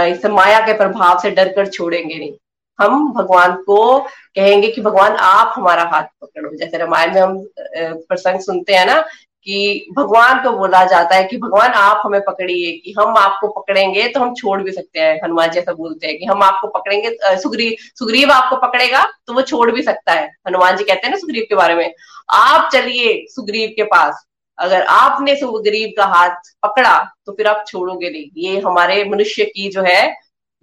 इस 0.08 0.26
माया 0.26 0.60
के 0.60 0.72
प्रभाव 0.72 1.18
से 1.20 1.30
डर 1.30 1.48
कर 1.48 1.66
छोड़ेंगे 1.66 2.14
नहीं। 2.14 2.32
हम 2.78 3.12
भगवान 3.12 3.52
को 3.62 3.98
कहेंगे 4.00 4.68
कि 4.68 4.80
भगवान, 4.80 5.12
आप 5.12 5.52
हमारा 5.56 5.82
हाथ 5.92 6.02
पकड़ो। 6.22 6.50
जैसे 6.56 6.78
रामायण 6.78 7.14
में 7.14 7.20
हम 7.20 7.38
प्रसंग 7.78 8.40
सुनते 8.40 8.74
हैं 8.74 8.86
ना 8.86 9.04
कि 9.46 9.92
भगवान 9.96 10.42
को 10.42 10.50
बोला 10.52 10.84
जाता 10.86 11.16
है 11.16 11.24
कि 11.24 11.36
भगवान 11.38 11.70
आप 11.72 12.00
हमें 12.04 12.20
पकड़िए, 12.22 12.72
कि 12.74 12.94
हम 12.98 13.16
आपको 13.18 13.48
पकड़ेंगे 13.50 14.06
तो 14.08 14.20
हम 14.20 14.34
छोड़ 14.34 14.60
भी 14.62 14.72
सकते 14.72 15.00
हैं। 15.00 15.18
हनुमान 15.24 15.50
जी 15.50 15.58
ऐसा 15.58 15.72
बोलते 15.74 16.06
हैं 16.06 16.18
कि 16.18 16.24
हम 16.24 16.42
आपको 16.42 16.68
पकड़ेंगे 16.70 17.16
सुग्रीव 17.38 17.74
सुग्रीव 17.98 18.30
आपको 18.32 18.56
पकड़ेगा 18.58 19.04
तो 19.26 19.34
वो 19.34 19.42
छोड़ 19.44 19.70
भी 19.72 19.82
सकता 19.82 20.12
है। 20.12 20.26
हनुमान 20.48 20.76
जी 20.76 20.84
कहते 20.84 21.06
हैं 21.06 21.10
ना 21.10 21.18
सुग्रीव 21.18 21.46
के 21.48 21.54
बारे 21.56 21.74
में, 21.74 21.92
आप 22.30 22.68
चलिए 22.72 23.24
सुग्रीव 23.30 23.72
के 23.76 23.82
पास। 23.86 24.24
अगर 24.58 24.82
आपने 24.82 25.36
सुग्रीव 25.36 25.92
का 25.96 26.04
हाथ 26.08 26.52
पकड़ा 26.62 26.98
तो 27.26 27.32
फिर 27.32 27.46
आप 27.46 27.64
छोड़ोगे 27.68 28.10
नहीं। 28.10 28.30
ये 28.44 28.58
हमारे 28.60 29.02
मनुष्य 29.06 29.44
की 29.46 29.68
जो 29.70 29.82
है, 29.82 30.06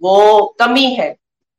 वो 0.02 0.54
कमी 0.60 0.86
है। 0.94 1.14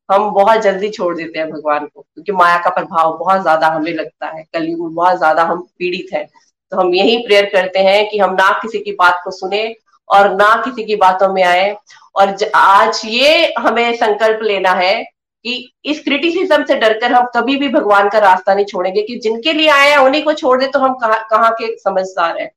हम 0.10 0.30
बहुत 0.32 0.62
जल्दी 0.62 0.90
छोड़ 0.92 1.16
देते 1.18 1.40
हैं 1.40 1.50
भगवान 1.50 1.86
को, 1.86 2.02
क्योंकि 2.04 2.32
माया 2.34 2.58
का 2.58 2.70
प्रभाव 2.72 3.18
बहुत 3.20 3.42
ज़्यादा 3.42 3.68
हमें 3.68 3.92
लगता 3.94 4.28
है। 4.28 4.44
कलयुग 4.54 4.82
में 4.82 4.94
बहुत 4.94 5.18
ज़्यादा 5.18 5.44
हम 5.44 5.62
पीड़ित 5.80 6.14
हैं। 6.14 6.28
तो 6.72 6.78
हम 6.78 6.94
यही 6.96 7.18
प्रेयर 7.18 7.46
करते 7.46 7.80
हैं 7.80 8.08
कि 8.10 8.20
हम 8.20 8.34
ना 8.34 8.52
किसी 8.62 8.80
की 8.80 8.92
बात 8.94 9.22
को 9.24 9.32
सुने 9.32 9.76
और 10.10 10.30
ना 10.36 10.56
किसी 10.66 10.84
की 10.84 10.96
बातों 10.96 11.34
में 11.34 11.44
आए। 11.44 11.76
और 12.16 12.36
आज 12.56 13.02
ये 13.06 13.54
हमें 13.60 13.96
संकल्प 13.96 14.40
लेना 14.44 14.72
है 14.74 14.94
कि 15.04 15.72
इस 15.86 16.00
क्रिटिसिज्म 16.04 16.64
से 16.66 16.76
डरकर 16.76 17.12
हम 17.12 17.26
कभी 17.36 17.56
भी 17.56 17.68
भगवान 17.70 18.10
का 18.10 18.20
रास्ता 18.20 18.54
नहीं 18.54 18.66
छोड़ेंगे 18.66 19.02
कि 19.02 19.16
जिनके 19.16 19.54
लिए 19.54 19.70
आए 19.70 19.90
हैं, 19.90 19.98
उन्हीं 19.98 20.24
को 20.24 20.34
छोड़ 20.34 20.60
दे 20.60 20.68
तो 20.68 20.80
हम 20.80 20.94
कहा, 20.96 21.18
कहाँ 21.22 21.52
के 21.54 21.76
समझदार 21.78 22.42
हैं। 22.42 22.50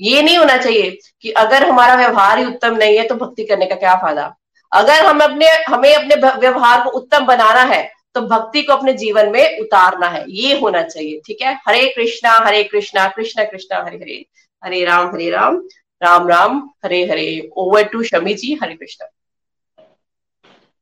ये 0.00 0.22
नहीं 0.22 0.36
होना 0.38 0.56
चाहिए 0.56 0.98
कि 1.22 1.30
अगर 1.38 1.68
हमारा 1.68 1.94
व्यवहार 1.96 2.38
ही 2.38 2.44
उत्तम 2.44 2.76
नहीं 2.76 2.96
है 2.98 3.06
तो 3.08 3.14
भक्ति 3.16 3.44
करने 3.44 3.66
का 3.66 3.74
क्या 3.76 3.94
फ़ायदा। 3.96 4.34
अगर 4.72 5.04
हम 5.06 5.20
अपने, 5.20 5.48
हमें 5.68 5.94
अपने 5.94 6.14
व्यवहार 6.38 6.84
को 6.84 6.90
उत्तम 6.90 7.26
बनाना 7.26 7.62
है 7.64 7.82
तो 8.14 8.20
भक्ति 8.20 8.62
को 8.62 8.72
अपने 8.72 8.92
जीवन 8.92 9.30
में 9.32 9.58
उतारना 9.60 10.06
है, 10.06 10.24
ये 10.28 10.58
होना 10.60 10.82
चाहिए, 10.82 11.20
ठीक 11.26 11.42
है? 11.42 11.54
Hare 11.68 11.86
Krishna 11.96 12.32
Hare 12.46 12.62
Krishna 12.64 13.06
Krishna 13.08 13.44
Krishna, 13.44 13.82
Hare 13.84 13.96
Hare 13.96 14.24
Hare 14.62 14.84
Ram 14.84 15.08
Hare 15.08 15.30
Ram 15.30 15.62
Ram 16.02 16.28
Ram, 16.28 16.58
Hare 16.84 17.02
Hare 17.06 17.50
over 17.56 17.82
to 17.82 18.02
Shami 18.02 18.34
ji, 18.34 18.58
Hare 18.62 18.74
Krishna. 18.74 19.08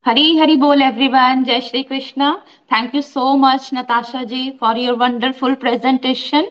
हरी 0.07 0.37
हरी 0.39 0.57
बोल 0.57 0.83
एवरीवन 0.83 1.45
जय 1.45 1.61
Shri 1.61 1.83
Krishna. 1.83 2.33
Thank 2.73 2.95
you 2.95 3.03
so 3.03 3.35
much 3.37 3.71
Natasha 3.75 4.23
ji 4.25 4.51
for 4.61 4.79
your 4.79 4.97
wonderful 4.97 5.55
presentation 5.55 6.47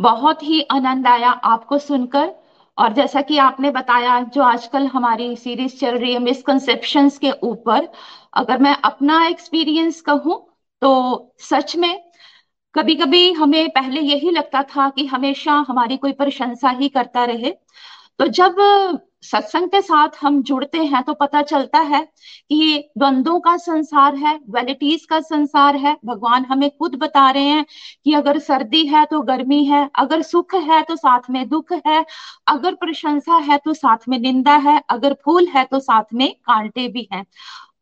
बहुत 0.00 0.42
ही 0.42 0.60
आनंद 0.70 1.06
आया 1.06 1.30
आपको 1.30 1.78
सुनकर। 1.78 2.32
और 2.78 2.92
जैसा 2.92 3.20
कि 3.20 3.38
आपने 3.38 3.70
बताया, 3.70 4.20
जो 4.34 4.42
आजकल 4.42 4.86
हमारी 4.86 5.36
सीरीज़ 5.36 5.76
चल 5.76 5.96
रही 5.98 6.12
है 6.12 6.18
मिसकंसेप्शन 6.18 7.08
के 7.20 7.30
ऊपर 7.42 7.88
अगर 8.32 8.58
मैं 8.58 8.76
अपना 8.84 9.24
एक्सपीरियंस 9.26 10.00
कहूँ 10.00 10.44
तो 10.82 11.34
सच 11.40 11.76
में 11.76 11.98
कभी 12.74 12.94
कभी 12.94 13.32
हमें 13.32 13.68
पहले 13.70 14.00
यही 14.00 14.30
लगता 14.30 14.62
था 14.66 14.88
कि 14.90 15.06
हमेशा 15.06 15.52
हमारी 15.68 15.96
कोई 15.96 16.12
प्रशंसा 16.12 16.70
ही 16.70 16.88
करता 16.88 17.24
रहे। 17.24 17.50
तो 18.18 18.26
जब 18.28 18.56
सत्संग 19.22 19.68
के 19.68 19.80
साथ 19.82 20.08
हम 20.20 20.42
जुड़ते 20.42 20.78
हैं 20.78 21.02
तो 21.02 21.14
पता 21.14 21.42
चलता 21.42 21.78
है 21.80 22.02
कि 22.04 22.54
ये 22.56 22.78
द्वंद्वों 22.98 23.38
का 23.40 23.56
संसार 23.56 24.16
है 24.16 24.34
वेलिटीज 24.50 25.04
का 25.04 25.20
संसार 25.20 25.76
है। 25.76 25.96
भगवान 26.04 26.44
हमें 26.44 26.68
खुद 26.70 26.94
बता 26.94 27.30
रहे 27.30 27.42
हैं 27.42 27.64
कि 28.04 28.12
अगर 28.14 28.38
सर्दी 28.38 28.84
है 28.86 29.04
तो 29.04 29.20
गर्मी 29.22 29.64
है, 29.64 29.88
अगर 29.94 30.22
सुख 30.22 30.54
है 30.54 30.82
तो 30.82 30.96
साथ 30.96 31.30
में 31.30 31.48
दुख 31.48 31.72
है, 31.86 32.04
अगर 32.48 32.74
प्रशंसा 32.74 33.36
है 33.42 33.58
तो 33.58 33.74
साथ 33.74 34.08
में 34.08 34.18
निंदा 34.18 34.56
है, 34.58 34.80
अगर 34.90 35.16
फूल 35.24 35.48
है 35.48 35.64
तो 35.64 35.80
साथ 35.80 36.14
में 36.14 36.32
कांटे 36.36 36.88
भी 36.88 37.08
हैं। 37.12 37.24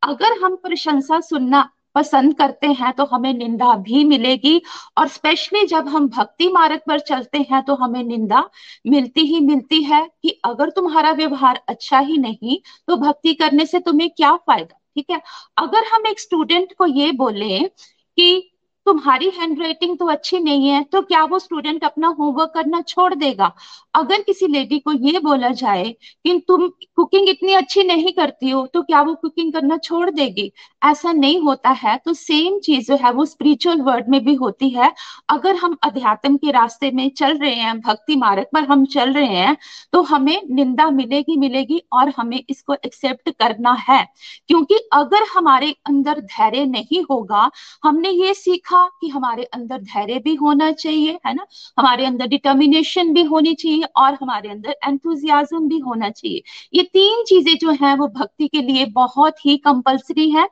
अगर 0.06 0.38
हम 0.38 0.54
प्रशंसा 0.56 1.20
सुनना 1.20 1.68
पसंद 1.94 2.34
करते 2.34 2.66
हैं 2.72 2.92
तो 2.92 3.04
हमें 3.04 3.32
निंदा 3.34 3.74
भी 3.76 4.02
मिलेगी। 4.04 4.60
और 4.98 5.08
स्पेशली 5.08 5.64
जब 5.66 5.88
हम 5.88 6.08
भक्ति 6.08 6.48
मार्ग 6.48 6.80
पर 6.88 7.00
चलते 7.00 7.38
हैं 7.50 7.62
तो 7.62 7.74
हमें 7.74 8.02
निंदा 8.04 8.42
मिलती 8.86 9.20
ही 9.26 9.40
मिलती 9.40 9.82
है 9.82 10.04
कि 10.22 10.30
अगर 10.44 10.70
तुम्हारा 10.70 11.12
व्यवहार 11.12 11.60
अच्छा 11.68 11.98
ही 12.00 12.18
नहीं 12.18 12.58
तो 12.88 12.96
भक्ति 12.96 13.34
करने 13.34 13.66
से 13.66 13.80
तुम्हें 13.80 14.10
क्या 14.10 14.34
फ़ायदा? 14.36 14.78
ठीक 14.96 15.10
है? 15.10 15.20
अगर 15.58 15.84
हम 15.94 16.06
एक 16.06 16.20
स्टूडेंट 16.20 16.72
को 16.78 16.86
ये 16.86 17.10
बोले 17.14 17.58
कि 17.58 18.52
तुम्हारी 18.86 19.30
हैंड 19.38 19.60
राइटिंग 19.60 19.96
तो 19.98 20.06
अच्छी 20.06 20.38
नहीं 20.38 20.68
है 20.68 20.82
तो 20.84 21.00
क्या 21.02 21.24
वो 21.24 21.38
स्टूडेंट 21.38 21.84
अपना 21.84 22.08
होमवर्क 22.10 22.52
करना 22.54 22.80
छोड़ 22.82 23.14
देगा? 23.14 23.52
अगर 23.94 24.22
किसी 24.22 24.46
लेडी 24.46 24.78
को 24.78 24.92
ये 24.92 25.18
बोला 25.20 25.48
जाए 25.50 25.84
कि 26.24 26.38
तुम 26.48 26.68
कुकिंग 26.96 27.28
इतनी 27.28 27.52
अच्छी 27.54 27.82
नहीं 27.84 28.12
करती 28.12 28.50
हो 28.50 28.66
तो 28.66 28.82
क्या 28.82 29.00
वो 29.02 29.14
कुकिंग 29.14 29.52
करना 29.52 29.76
छोड़ 29.78 30.10
देगी? 30.10 30.50
ऐसा 30.82 31.12
नहीं 31.12 31.40
होता 31.40 31.70
है 31.72 31.96
तो 32.04 32.12
सेम 32.14 32.58
चीज़ 32.60 32.86
जो 32.86 32.96
है 32.96 33.12
वो 33.12 33.24
स्पिरिचुअल 33.26 33.80
वर्ड 33.82 34.08
में 34.08 34.24
भी 34.24 34.34
होती 34.34 34.68
है। 34.70 34.92
अगर 35.28 35.56
हम 35.56 35.76
अध्यात्म 35.84 36.36
के 36.36 36.50
रास्ते 36.50 36.90
में 36.90 37.08
चल 37.10 37.36
रहे 37.38 37.54
हैं, 37.54 37.78
भक्ति 37.80 38.16
मार्ग 38.16 38.46
पर 38.54 38.64
हम 38.64 38.84
चल 38.86 39.12
रहे 39.12 39.26
हैं 39.26 39.56
तो 39.92 40.02
हमें 40.04 40.40
निंदा 40.50 40.88
मिलेगी 40.92 41.36
मिलेगी 41.38 41.82
और 41.92 42.12
हमें 42.16 42.42
इसको 42.48 42.74
एक्सेप्ट 42.76 43.30
करना 43.32 43.72
है। 43.80 44.04
क्योंकि 44.48 44.78
अगर 44.92 45.26
हमारे 45.34 45.74
अंदर 45.86 46.20
धैर्य 46.22 46.64
नहीं 46.66 47.02
होगा, 47.10 47.50
हमने 47.84 48.10
ये 48.10 48.34
सीखा 48.36 48.75
था 48.76 48.86
कि 49.00 49.08
हमारे 49.08 49.44
अंदर 49.44 49.78
धैर्य 49.78 50.18
भी 50.18 50.34
होना 50.34 50.70
चाहिए, 50.72 51.18
है 51.26 51.34
ना? 51.34 51.46
हमारे 51.78 52.06
अंदर 52.06 52.26
डिटर्मिनेशन 52.26 53.12
भी 53.14 53.22
होनी 53.22 53.54
चाहिए 53.54 53.82
और 53.96 54.14
हमारे 54.14 54.48
अंदर 54.48 54.76
एंथुजियाजम 54.88 55.68
भी 55.68 55.78
होना 55.78 56.10
चाहिए। 56.10 56.42
ये 56.74 56.82
तीन 56.82 57.24
चीज़ें 57.24 57.54
जो 57.58 57.70
है, 57.82 57.96
वो 57.96 58.08
भक्ति 58.08 58.48
के 58.48 58.62
लिए 58.62 58.86
बहुत 58.86 59.46
ही 59.46 59.56
कंपल्सरी 59.56 60.30
है। 60.30 60.48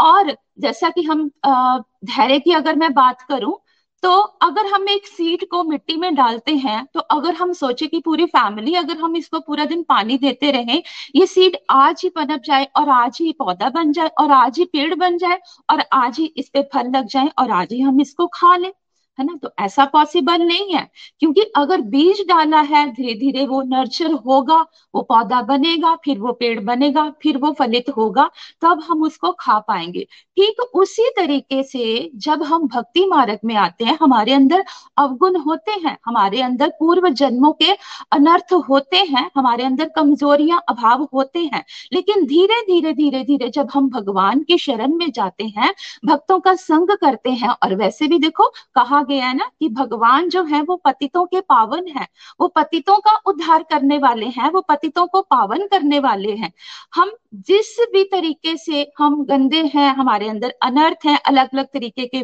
और 0.00 0.36
जैसा 0.60 0.88
कि 0.88 1.02
हम 1.02 1.28
धैर्य 1.46 2.38
की 2.38 2.52
अगर 2.52 2.76
मैं 2.76 2.92
बात 2.94 3.22
करूँ 3.22 3.58
तो 4.02 4.10
अगर 4.42 4.66
हम 4.66 4.88
एक 4.88 5.06
सीड 5.06 5.44
को 5.50 5.62
मिट्टी 5.64 5.96
में 5.96 6.14
डालते 6.14 6.52
हैं 6.56 6.84
तो 6.94 7.00
अगर 7.00 7.34
हम 7.34 7.52
सोचे 7.52 7.86
कि 7.86 7.98
पूरी 8.04 8.24
फैमिली 8.26 8.74
अगर 8.74 8.96
हम 8.98 9.16
इसको 9.16 9.40
पूरा 9.40 9.64
दिन 9.64 9.82
पानी 9.88 10.16
देते 10.18 10.50
रहे, 10.50 10.82
ये 11.16 11.26
सीड 11.26 11.56
आज 11.70 12.00
ही 12.04 12.08
पनप 12.10 12.42
जाए 12.44 12.64
और 12.76 12.88
आज 12.90 13.18
ही 13.20 13.32
पौधा 13.38 13.68
बन 13.70 13.92
जाए 13.92 14.08
और 14.20 14.32
आज 14.32 14.58
ही 14.58 14.64
पेड़ 14.64 14.94
बन 14.94 15.18
जाए 15.18 15.38
और 15.70 15.82
आज 15.92 16.18
ही 16.18 16.26
इस 16.36 16.48
पे 16.48 16.62
फल 16.74 16.90
लग 16.96 17.06
जाए 17.08 17.30
और 17.38 17.50
आज 17.52 17.72
ही 17.72 17.80
हम 17.80 18.00
इसको 18.00 18.26
खा 18.34 18.56
लें। 18.56 18.72
है 19.18 19.24
ना? 19.26 19.36
तो 19.42 19.50
ऐसा 19.58 19.84
पॉसिबल 19.84 20.42
नहीं 20.42 20.74
है। 20.74 20.88
क्योंकि 21.20 21.40
अगर 21.56 21.80
बीज 21.90 22.20
डाला 22.28 22.60
है 22.62 22.86
धीरे 22.92 23.14
धीरे 23.14 23.46
वो 23.46 23.60
नर्चर 23.62 24.12
होगा, 24.26 24.56
वो 24.94 25.02
पौधा 25.02 25.40
बनेगा, 25.42 25.94
फिर 26.04 26.18
वो 26.18 26.32
पेड़ 26.32 26.58
बनेगा, 26.60 27.08
फिर 27.22 27.38
वो 27.38 27.52
फलित 27.52 27.90
होगा, 27.96 28.28
तब 28.62 28.82
हम 28.88 29.02
उसको 29.02 29.32
खा 29.32 29.58
पाएँगे। 29.58 30.06
ठीक 30.36 30.60
उसी 30.74 31.08
तरीके 31.16 31.62
से 31.62 32.10
जब 32.16 32.42
हम 32.42 32.66
भक्ति 32.68 33.04
मार्ग 33.06 33.38
में 33.44 33.54
आते 33.56 33.84
हैं, 33.84 33.98
हमारे 34.00 34.32
अंदर 34.32 34.64
अवगुण 34.98 35.36
होते 35.36 35.72
हैं, 35.72 35.96
हमारे 36.06 36.40
अंदर 36.42 36.68
पूर्व 36.80 37.08
जन्मों 37.10 37.52
के 37.52 37.72
अनर्थ 38.12 38.52
होते 38.68 38.96
हैं, 38.96 39.30
हमारे 39.36 39.64
अंदर 39.64 39.90
कमजोरियाँ, 39.96 40.60
अभाव 40.68 41.08
होते 41.14 41.38
हैं, 41.38 41.64
लेकिन 41.92 42.26
धीरे 42.26 42.60
धीरे 42.62 42.92
धीरे 42.92 43.22
धीरे 43.24 43.48
जब 43.48 43.68
हम 43.74 43.88
भगवान 43.90 44.40
के 44.42 44.58
शरण 44.58 44.94
में 44.96 45.10
जाते 45.12 45.44
हैं, 45.58 45.72
भक्तों 46.06 46.40
का 46.40 46.54
संग 46.54 46.90
करते 46.96 47.30
हैं, 47.30 47.48
और 47.48 47.74
वैसे 47.74 48.06
भी 48.08 48.18
देखो, 48.18 48.48
कहा 48.74 49.01
गया 49.04 49.26
है 49.26 49.34
ना 49.36 49.50
कि 49.60 49.68
भगवान 49.68 50.28
जो 50.28 50.44
है 50.44 50.62
वो 50.62 50.76
पतितों 50.76 51.24
के 51.26 51.40
पावन 51.40 51.88
है, 51.88 52.06
वो 52.40 52.48
पतितों 52.48 52.98
का 52.98 53.16
उद्धार 53.26 53.62
करने 53.62 53.98
वाले 53.98 54.26
हैं, 54.26 54.50
वो 54.50 54.60
पतितों 54.60 55.06
को 55.06 55.22
पावन 55.22 55.66
करने 55.66 55.98
वाले 55.98 56.32
हैं। 56.32 56.52
हम 56.94 57.12
जिस 57.32 57.76
भी 57.92 58.02
तरीके 58.04 58.56
से 58.56 58.80
हम 58.98 59.24
गंदे 59.24 59.62
हैं, 59.64 59.88
हमारे 59.94 60.28
अंदर 60.28 60.54
अनर्थ 60.62 61.06
है 61.06 61.16
अलग 61.18 61.48
अलग 61.54 61.66
तरीके 61.66 62.06
के 62.06 62.22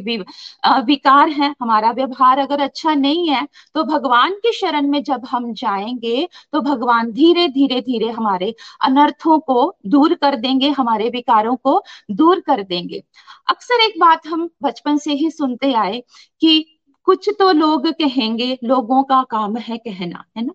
विकार 0.83 1.29
हैं, 1.31 1.55
हमारा 1.63 1.91
व्यवहार 1.93 2.39
अगर 2.39 2.61
अच्छा 2.61 2.95
नहीं 2.95 3.29
है 3.29 3.47
तो 3.75 3.85
भगवान 3.85 4.33
की 4.43 4.53
शरण 4.53 4.89
में 4.89 5.03
जब 5.03 5.27
हम 5.31 5.53
जाएँगे 5.55 6.29
तो 6.53 6.61
भगवान 6.61 7.13
धीरे 7.13 7.47
धीरे 7.49 7.81
धीरे 7.81 8.11
हमारे 8.11 8.55
अनर्थों 8.83 9.39
को 9.41 9.75
दूर 9.87 10.15
कर 10.15 10.37
देंगे, 10.37 10.69
हमारे 10.71 11.09
विकारों 11.09 11.57
को 11.57 11.83
दूर 12.11 12.41
कर 12.41 12.63
देंगे। 12.63 13.03
अक्सर 13.51 13.85
एक 13.85 13.99
बात 14.01 14.27
हम 14.27 14.49
बचपन 14.63 14.99
से 14.99 15.13
ही 15.13 15.31
सुनते 15.31 15.73
आए 15.75 16.03
कि 16.43 16.65
कुछ 17.07 17.29
तो 17.39 17.51
लोग 17.53 17.87
कहेंगे, 17.93 18.59
लोगों 18.65 19.03
का 19.03 19.23
काम 19.31 19.57
है 19.59 19.77
कहना, 19.79 20.25
है 20.37 20.45
ना? 20.47 20.53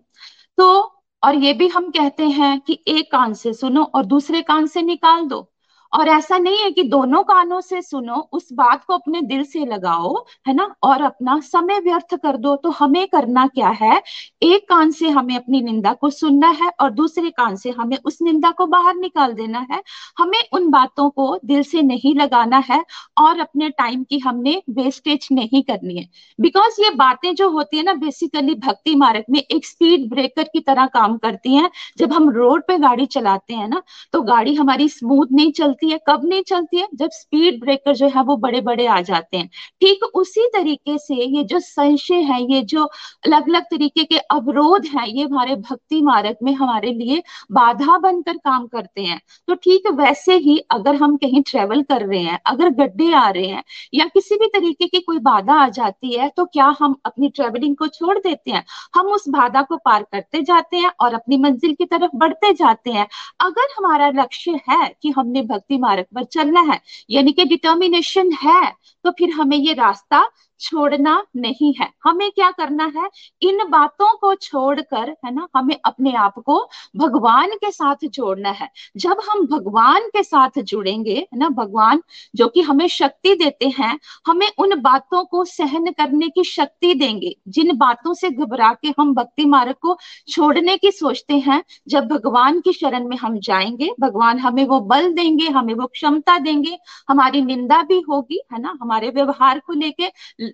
तो 0.58 0.93
और 1.24 1.34
ये 1.34 1.52
भी 1.52 1.68
हम 1.68 1.90
कहते 1.90 2.28
हैं 2.28 2.60
कि 2.60 2.78
एक 2.88 3.10
कान 3.12 3.34
से 3.34 3.52
सुनो 3.54 3.82
और 3.84 4.04
दूसरे 4.06 4.42
कान 4.42 4.66
से 4.66 4.82
निकाल 4.82 5.26
दो। 5.28 5.53
और 5.94 6.08
ऐसा 6.08 6.38
नहीं 6.38 6.58
है 6.58 6.70
कि 6.70 6.82
दोनों 6.82 7.22
कानों 7.22 7.60
से 7.60 7.80
सुनो, 7.82 8.14
उस 8.32 8.48
बात 8.52 8.84
को 8.84 8.94
अपने 8.94 9.20
दिल 9.22 9.42
से 9.44 9.64
लगाओ, 9.66 10.14
है 10.48 10.54
ना? 10.54 10.64
और 10.82 11.02
अपना 11.02 11.38
समय 11.40 11.78
व्यर्थ 11.80 12.14
कर 12.14 12.36
दो। 12.36 12.54
तो 12.56 12.70
हमें 12.70 13.06
करना 13.08 13.46
क्या 13.46 13.68
है? 13.80 14.00
एक 14.42 14.68
कान 14.68 14.90
से 14.90 15.08
हमें 15.08 15.34
अपनी 15.36 15.60
निंदा 15.62 15.92
को 15.92 16.10
सुनना 16.10 16.48
है 16.60 16.70
और 16.80 16.90
दूसरे 16.90 17.30
कान 17.30 17.56
से 17.56 17.70
हमें 17.70 17.96
उस 18.04 18.18
निंदा 18.22 18.50
को 18.50 18.66
बाहर 18.66 18.94
निकाल 18.96 19.32
देना 19.32 19.66
है। 19.70 19.82
हमें 20.18 20.38
उन 20.52 20.68
बातों 20.70 21.08
को 21.10 21.38
दिल 21.44 21.62
से 21.62 21.82
नहीं 21.82 22.14
लगाना 22.14 22.58
है 22.70 22.82
और 23.18 23.40
अपने 23.40 23.68
टाइम 23.70 24.02
की 24.04 24.18
हमने 24.18 24.60
वेस्टेज 24.70 25.28
नहीं 25.32 25.62
करनी 25.62 25.96
है। 25.98 26.08
बिकॉज़ 26.38 26.80
ये 26.82 26.90
बातें 26.94 27.34
जो 27.34 27.48
होती 27.50 27.76
है 27.76 27.82
ना 27.82 27.94
बेसिकली 27.94 28.54
भक्ति 28.56 28.94
मार्ग 28.96 29.24
में 29.30 29.40
एक 29.40 29.66
स्पीड 29.66 30.08
ब्रेकर 30.10 30.42
की 30.44 30.60
तरह 30.60 30.86
काम 30.86 31.16
करती 31.18 31.54
हैं। 31.54 31.70
जब 31.98 32.12
हम 32.12 32.30
रोड 32.30 32.62
पे 32.68 32.78
गाड़ी 32.78 33.06
चलाते 33.08 33.54
हैं 33.54 33.68
ना 33.68 33.82
तो 34.12 34.22
गाड़ी 34.22 34.54
हमारी 34.54 34.88
स्मूथ 34.88 35.26
नहीं 35.32 35.52
चलती 35.52 35.83
है, 35.90 35.98
कब 36.08 36.24
नहीं 36.24 36.42
चलती 36.42 36.76
है? 36.76 36.86
जब 36.94 37.10
स्पीड 37.12 37.60
ब्रेकर 37.60 37.94
जो 37.94 38.08
है, 38.08 38.22
वो 38.24 38.36
बड़े 38.36 38.60
बड़े 38.62 38.86
आ 38.86 39.00
जाते 39.02 39.36
हैं। 39.36 39.48
ठीक 39.80 40.04
उसी 40.14 40.46
तरीके 40.54 40.96
से 40.98 41.14
ये 41.14 41.42
जो 41.44 41.58
संशय 41.60 42.20
है, 42.22 42.40
ये 42.52 42.60
जो 42.64 42.84
अलग 42.84 43.48
अलग 43.48 43.62
तरीके 43.64 44.04
के 44.04 44.18
अवरोध 44.30 44.86
है, 44.86 45.08
ये 45.10 45.24
हमारे 45.24 45.56
भक्ति 45.58 46.00
मार्ग 46.02 46.36
में 46.42 46.52
हमारे 46.54 46.92
लिए 46.92 47.22
बाधा 47.52 47.98
बनकर 47.98 48.36
काम 48.38 48.66
करते 48.66 49.02
हैं। 49.02 49.20
तो 49.48 49.54
ठीक 49.56 49.90
वैसे 49.94 50.36
ही 50.38 50.58
अगर 50.70 50.94
हम 50.96 51.16
कहीं 51.16 51.42
ट्रेवल 51.42 51.82
कर 51.82 52.02
रहे 52.02 52.20
हैं, 52.20 52.38
अगर 52.46 52.68
गड्ढे 52.74 53.12
आ 53.14 53.28
रहे 53.28 53.46
हैं 53.46 53.62
या 53.94 54.04
किसी 54.06 54.36
भी 54.36 54.46
तरीके 54.48 54.86
की 54.86 55.00
कोई 55.00 55.18
बाधा 55.20 55.54
आ 55.54 55.68
जाती 55.70 56.12
है 56.12 56.28
तो 56.36 56.44
क्या 56.44 56.74
हम 56.80 56.96
अपनी 57.06 57.28
ट्रेवलिंग 57.30 57.76
को 57.76 57.86
छोड़ 57.88 58.18
देते 58.18 58.50
हैं? 58.50 58.64
हम 58.94 59.06
उस 59.06 59.28
बाधा 59.28 59.62
को 59.62 59.76
पार 59.76 60.02
करते 60.12 60.42
जाते 60.42 60.76
हैं 60.76 60.90
और 61.00 61.14
अपनी 61.14 61.36
मंजिल 61.38 61.74
की 61.74 61.84
तरफ़ 61.86 62.16
बढ़ते 62.16 62.52
जाते 62.54 62.90
हैं। 62.90 63.06
अगर 63.40 63.68
हमारा 63.78 64.08
लक्ष्य 64.12 64.60
है 64.70 64.88
कि 65.02 65.10
हमने 65.10 65.42
भक्ति 65.44 65.73
मार्ग 65.78 66.06
पर 66.14 66.24
चलना 66.24 66.60
है। 66.72 66.80
यानी 67.10 67.32
कि 67.32 67.44
डिटर्मिनेशन 67.44 68.32
है 68.42 68.70
तो 69.04 69.10
फिर 69.10 69.30
हमें 69.30 69.56
ये 69.56 69.72
रास्ता 69.74 70.24
छोड़ना 70.64 71.22
नहीं 71.36 71.74
है। 71.80 71.88
हमें 72.04 72.30
क्या 72.30 72.50
करना 72.50 72.92
है? 72.96 73.08
इन 73.42 73.58
बातों 73.70 74.16
को 74.18 74.34
छोड़कर, 74.34 75.10
है 75.24 75.34
ना, 75.34 75.48
हमें 75.56 75.76
अपने 75.84 76.12
आप 76.12 76.34
को 76.38 76.68
भगवान 76.96 77.50
के 77.50 77.70
साथ 77.70 77.96
जोड़ना 78.04 78.50
है। 78.50 78.68
जब 78.96 79.16
हम 79.30 79.46
भगवान 79.46 80.00
के 80.00 80.22
साथ 80.22 80.60
जुड़ेंगे, 80.62 81.14
है 81.14 81.38
ना, 81.38 81.48
भगवान 81.48 82.02
जो 82.36 82.48
कि 82.48 82.60
हमें 82.60 82.88
शक्ति 82.88 83.34
देते 83.34 83.68
हैं, 83.68 83.98
हमें 84.26 84.48
उन 84.58 84.80
बातों 84.80 85.24
को 85.24 85.44
सहन 85.44 85.92
करने 85.92 86.28
की 86.28 86.44
शक्ति 86.44 86.94
देंगे। 86.94 87.36
जिन 87.48 87.76
बातों 87.76 88.14
से 88.14 88.30
घबरा 88.30 88.72
के 88.82 88.94
हम 89.00 89.14
भक्ति 89.14 89.44
मार्ग 89.44 89.74
को 89.82 89.98
छोड़ने 90.28 90.76
की 90.76 90.90
सोचते 90.90 91.34
हैं, 91.34 91.62
जब 91.88 92.08
भगवान 92.08 92.60
की 92.60 92.72
शरण 92.72 93.08
में 93.08 93.16
हम 93.16 93.38
जाएँगे, 93.38 93.90
भगवान 94.00 94.38
हमें 94.38 94.64
वो 94.64 94.80
बल 94.80 95.12
देंगे, 95.12 95.48
हमें 95.48 95.74
वो 95.74 95.86
क्षमता 95.86 96.38
देंगे, 96.38 96.78
हमारी 97.08 97.42
निंदा 97.42 97.82
भी 97.82 98.00
होगी, 98.00 98.40
है 98.52 98.60
ना, 98.60 98.78
हमारे 98.82 99.10
व्यवहार 99.10 99.58
को 99.58 99.72
लेके 99.72 100.08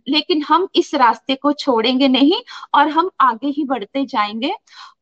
लेकिन 0.09 0.43
हम 0.43 0.67
इस 0.75 0.95
रास्ते 0.95 1.35
को 1.35 1.53
छोड़ेंगे 1.53 2.09
नहीं 2.09 2.41
और 2.75 2.89
हम 2.89 3.11
आगे 3.21 3.49
ही 3.49 3.65
बढ़ते 3.65 4.05
जाएँगे। 4.05 4.53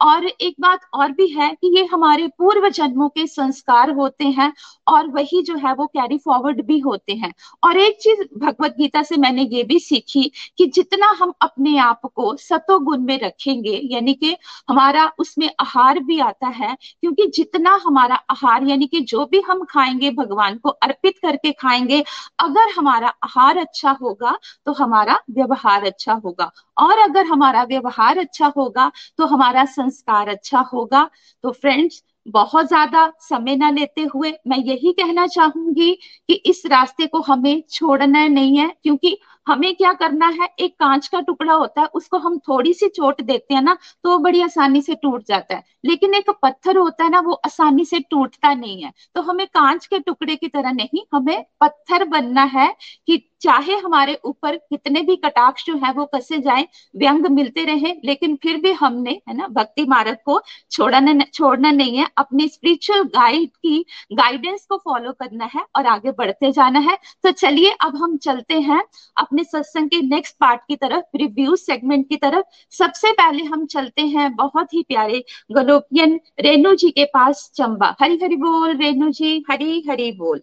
और 0.03 0.26
एक 0.26 0.55
बात 0.61 0.80
और 0.94 1.12
भी 1.12 1.26
है 1.28 1.51
कि 1.53 1.76
ये 1.78 1.84
हमारे 1.84 2.26
पूर्व 2.38 2.68
जन्मों 2.68 3.09
के 3.09 3.26
संस्कार 3.26 3.90
होते 3.90 4.24
हैं 4.28 4.53
और 4.88 5.07
वही 5.09 5.42
जो 5.42 5.57
है 5.59 5.72
वो 5.74 5.86
कैरी 5.86 6.18
फॉरवर्ड 6.18 6.62
भी 6.66 6.78
होते 6.78 7.12
हैं। 7.14 7.32
और 7.64 7.76
एक 7.76 7.99
चीज़ 8.01 8.22
भगवत 8.38 8.74
गीता 8.78 9.03
से 9.03 9.16
मैंने 9.16 9.42
ये 9.44 9.62
भी 9.64 9.78
सीखी 9.78 10.30
कि 10.59 10.66
जितना 10.66 11.11
हम 11.20 11.32
अपने 11.42 11.76
आप 11.78 12.01
को 12.14 12.34
सतो 12.36 12.78
गुण 12.80 13.01
में 13.01 13.18
रखेंगे, 13.20 13.80
यानी 13.84 14.14
कि 14.14 14.36
हमारा 14.68 15.11
उसमें 15.18 15.49
आहार 15.61 15.99
भी 16.01 16.18
आता 16.20 16.49
है, 16.49 16.76
क्योंकि 17.01 17.26
जितना 17.34 17.78
हमारा 17.84 18.14
आहार, 18.30 18.64
यानी 18.64 18.86
कि 18.86 19.01
जो 19.03 19.24
भी 19.26 19.40
हम 19.40 19.64
खाएँगे, 19.64 20.11
भगवान 20.11 20.57
को 20.59 20.68
अर्पित 20.70 21.18
करके 21.22 21.53
खाएँगे, 21.53 22.03
अगर 22.40 22.72
हमारा 22.76 23.09
आहार 23.24 23.59
अच्छा 23.59 23.90
होगा 24.03 24.36
तो 24.66 24.72
हमारा 24.79 25.18
व्यवहार 25.31 25.85
अच्छा 25.87 26.12
होगा। 26.16 26.51
और 26.76 26.99
अगर 27.01 27.26
हमारा 27.26 27.62
व्यवहार 27.64 28.18
अच्छा 28.18 28.53
होगा 28.57 28.91
तो 29.18 29.26
हमारा 29.26 29.64
संस्कार 29.66 30.29
अच्छा 30.31 30.61
होगा। 30.72 31.09
तो 31.45 31.53
फ्रेंड्स 31.53 32.03
बहुत 32.26 32.66
ज़्यादा 32.68 33.11
समय 33.20 33.57
ना 33.57 33.68
लेते 33.70 34.03
हुए 34.14 34.33
मैं 34.49 34.57
यही 34.59 34.93
कहना 34.95 35.26
चाहूँगी 35.29 35.93
कि 36.29 36.35
इस 36.47 36.62
रास्ते 36.66 37.07
को 37.07 37.20
हमें 37.22 37.62
छोड़ना 37.70 38.26
नहीं 38.29 38.57
है, 38.59 38.68
क्योंकि 38.83 39.16
हमें 39.47 39.74
क्या 39.76 39.93
करना 39.93 40.26
है, 40.31 40.49
एक 40.59 40.74
कांच 40.74 41.07
का 41.09 41.20
टुकड़ा 41.20 41.53
होता 41.55 41.81
है, 41.81 41.87
उसको 41.89 42.18
हम 42.18 42.37
थोड़ी 42.41 42.72
सी 42.74 42.89
चोट 42.91 43.20
देते 43.22 43.55
हैं 43.55 43.62
ना 43.62 43.76
तो 44.05 44.11
वो 44.11 44.18
बड़ी 44.18 44.41
आसानी 44.43 44.83
से 44.83 44.95
टूट 44.97 45.24
जाता 45.29 45.55
है। 45.57 45.62
लेकिन 45.85 46.14
एक 46.14 46.31
पत्थर 46.43 46.76
होता 46.76 47.05
है 47.05 47.11
ना, 47.11 47.20
वो 47.20 47.33
आसानी 47.37 47.85
से 47.85 47.99
टूटता 48.01 48.53
नहीं 48.55 48.83
है। 48.83 48.93
तो 49.14 49.22
हमें 49.22 49.47
कांच 49.49 49.87
के 49.87 49.99
टुकड़े 50.01 50.37
की 50.37 50.49
तरह 50.49 50.72
नहीं, 50.72 51.05
हमें 51.14 51.45
पत्थर 51.61 52.05
बनना 52.07 52.43
है 52.51 52.68
कि 53.09 53.16
चाहे 53.41 53.76
हमारे 53.76 54.18
ऊपर 54.24 54.57
कितने 54.57 55.03
भी 55.03 55.16
कटाक्ष 55.16 55.64
जो 55.66 55.74
है 55.76 55.93
वो 55.93 56.05
कसे 56.14 56.39
जाए, 56.39 56.66
व्यंग 56.97 57.26
मिलते 57.26 57.64
रहे, 57.64 57.93
लेकिन 58.05 58.36
फिर 58.36 58.57
भी 58.57 58.72
हमने, 58.72 59.11
है 59.28 59.36
ना, 59.36 59.47
भक्ति 59.49 59.84
मार्ग 59.84 60.16
को 60.24 60.41
छोड़ना 60.70 61.24
छोड़ना 61.34 61.70
नहीं 61.70 61.97
है। 61.99 62.07
अपनी 62.16 62.49
स्पिरिचुअल 62.49 63.03
गाइड 63.03 63.49
की 63.49 63.84
गाइडेंस 64.12 64.66
को 64.66 64.76
फॉलो 64.76 65.12
करना 65.12 65.45
है 65.55 65.64
और 65.76 65.86
आगे 65.86 66.11
बढ़ते 66.11 66.53
जाना 66.53 66.78
है। 66.78 66.97
तो 67.22 67.30
चलिए, 67.30 67.70
अब 67.80 67.97
हम 67.97 68.16
चलते 68.16 68.61
हैं 68.61 68.82
अपने 69.16 69.45
सत्संग 69.45 69.91
के 69.91 70.01
नेक्स्ट 70.03 70.36
पार्ट 70.41 70.61
की 70.68 70.76
तरफ़ 70.76 71.16
रिव्यू 71.16 71.57
सेगमेंट 71.57 72.09
की 72.09 72.16
तरफ़। 72.16 72.45
सबसे 72.70 73.12
पहले 73.12 73.45
हम 73.45 73.66
चलते 73.66 74.03
हैं 74.07 74.34
बहुत 74.36 74.74
ही 74.74 74.82
प्यारे 74.82 75.24
गलोपियन 75.53 76.20
रेणु 76.41 76.74
जी 76.74 76.91
के 76.91 77.05
पास 77.05 77.51
चंबा। 77.55 77.95
हरी 78.01 78.18
हरी 78.22 78.36
बोल, 78.36 78.76
रेणु 78.76 79.11
जी। 79.11 79.45
हरी 79.51 79.84
हरी 79.91 80.11
बोल। 80.12 80.43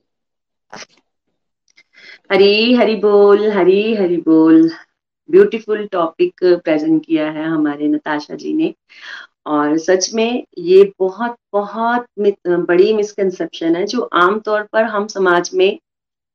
हरी 2.32 2.74
हरी 2.74 2.95
बोल, 2.95 3.49
हरी 3.51 3.93
हरी 3.95 4.18
बोल। 4.18 4.70
ब्यूटीफुल 5.30 5.86
टॉपिक 5.88 6.43
प्रेजेंट 6.43 7.06
किया 7.06 7.30
है 7.32 7.45
हमारे 7.45 7.88
नताशा 7.88 8.36
जी 8.36 8.53
ने। 8.53 8.74
और 9.47 9.78
सच 9.78 10.10
में 10.14 10.43
ये 10.58 10.84
बहुत 10.99 11.36
बहुत 11.53 12.06
बड़ी 12.20 12.93
मिसकंसेप्शन 12.93 13.76
है 13.76 13.86
जो 13.86 14.01
आमतौर 14.14 14.64
पर 14.74 14.84
हम 14.86 15.08
समाज 15.08 15.49
में 15.53 15.78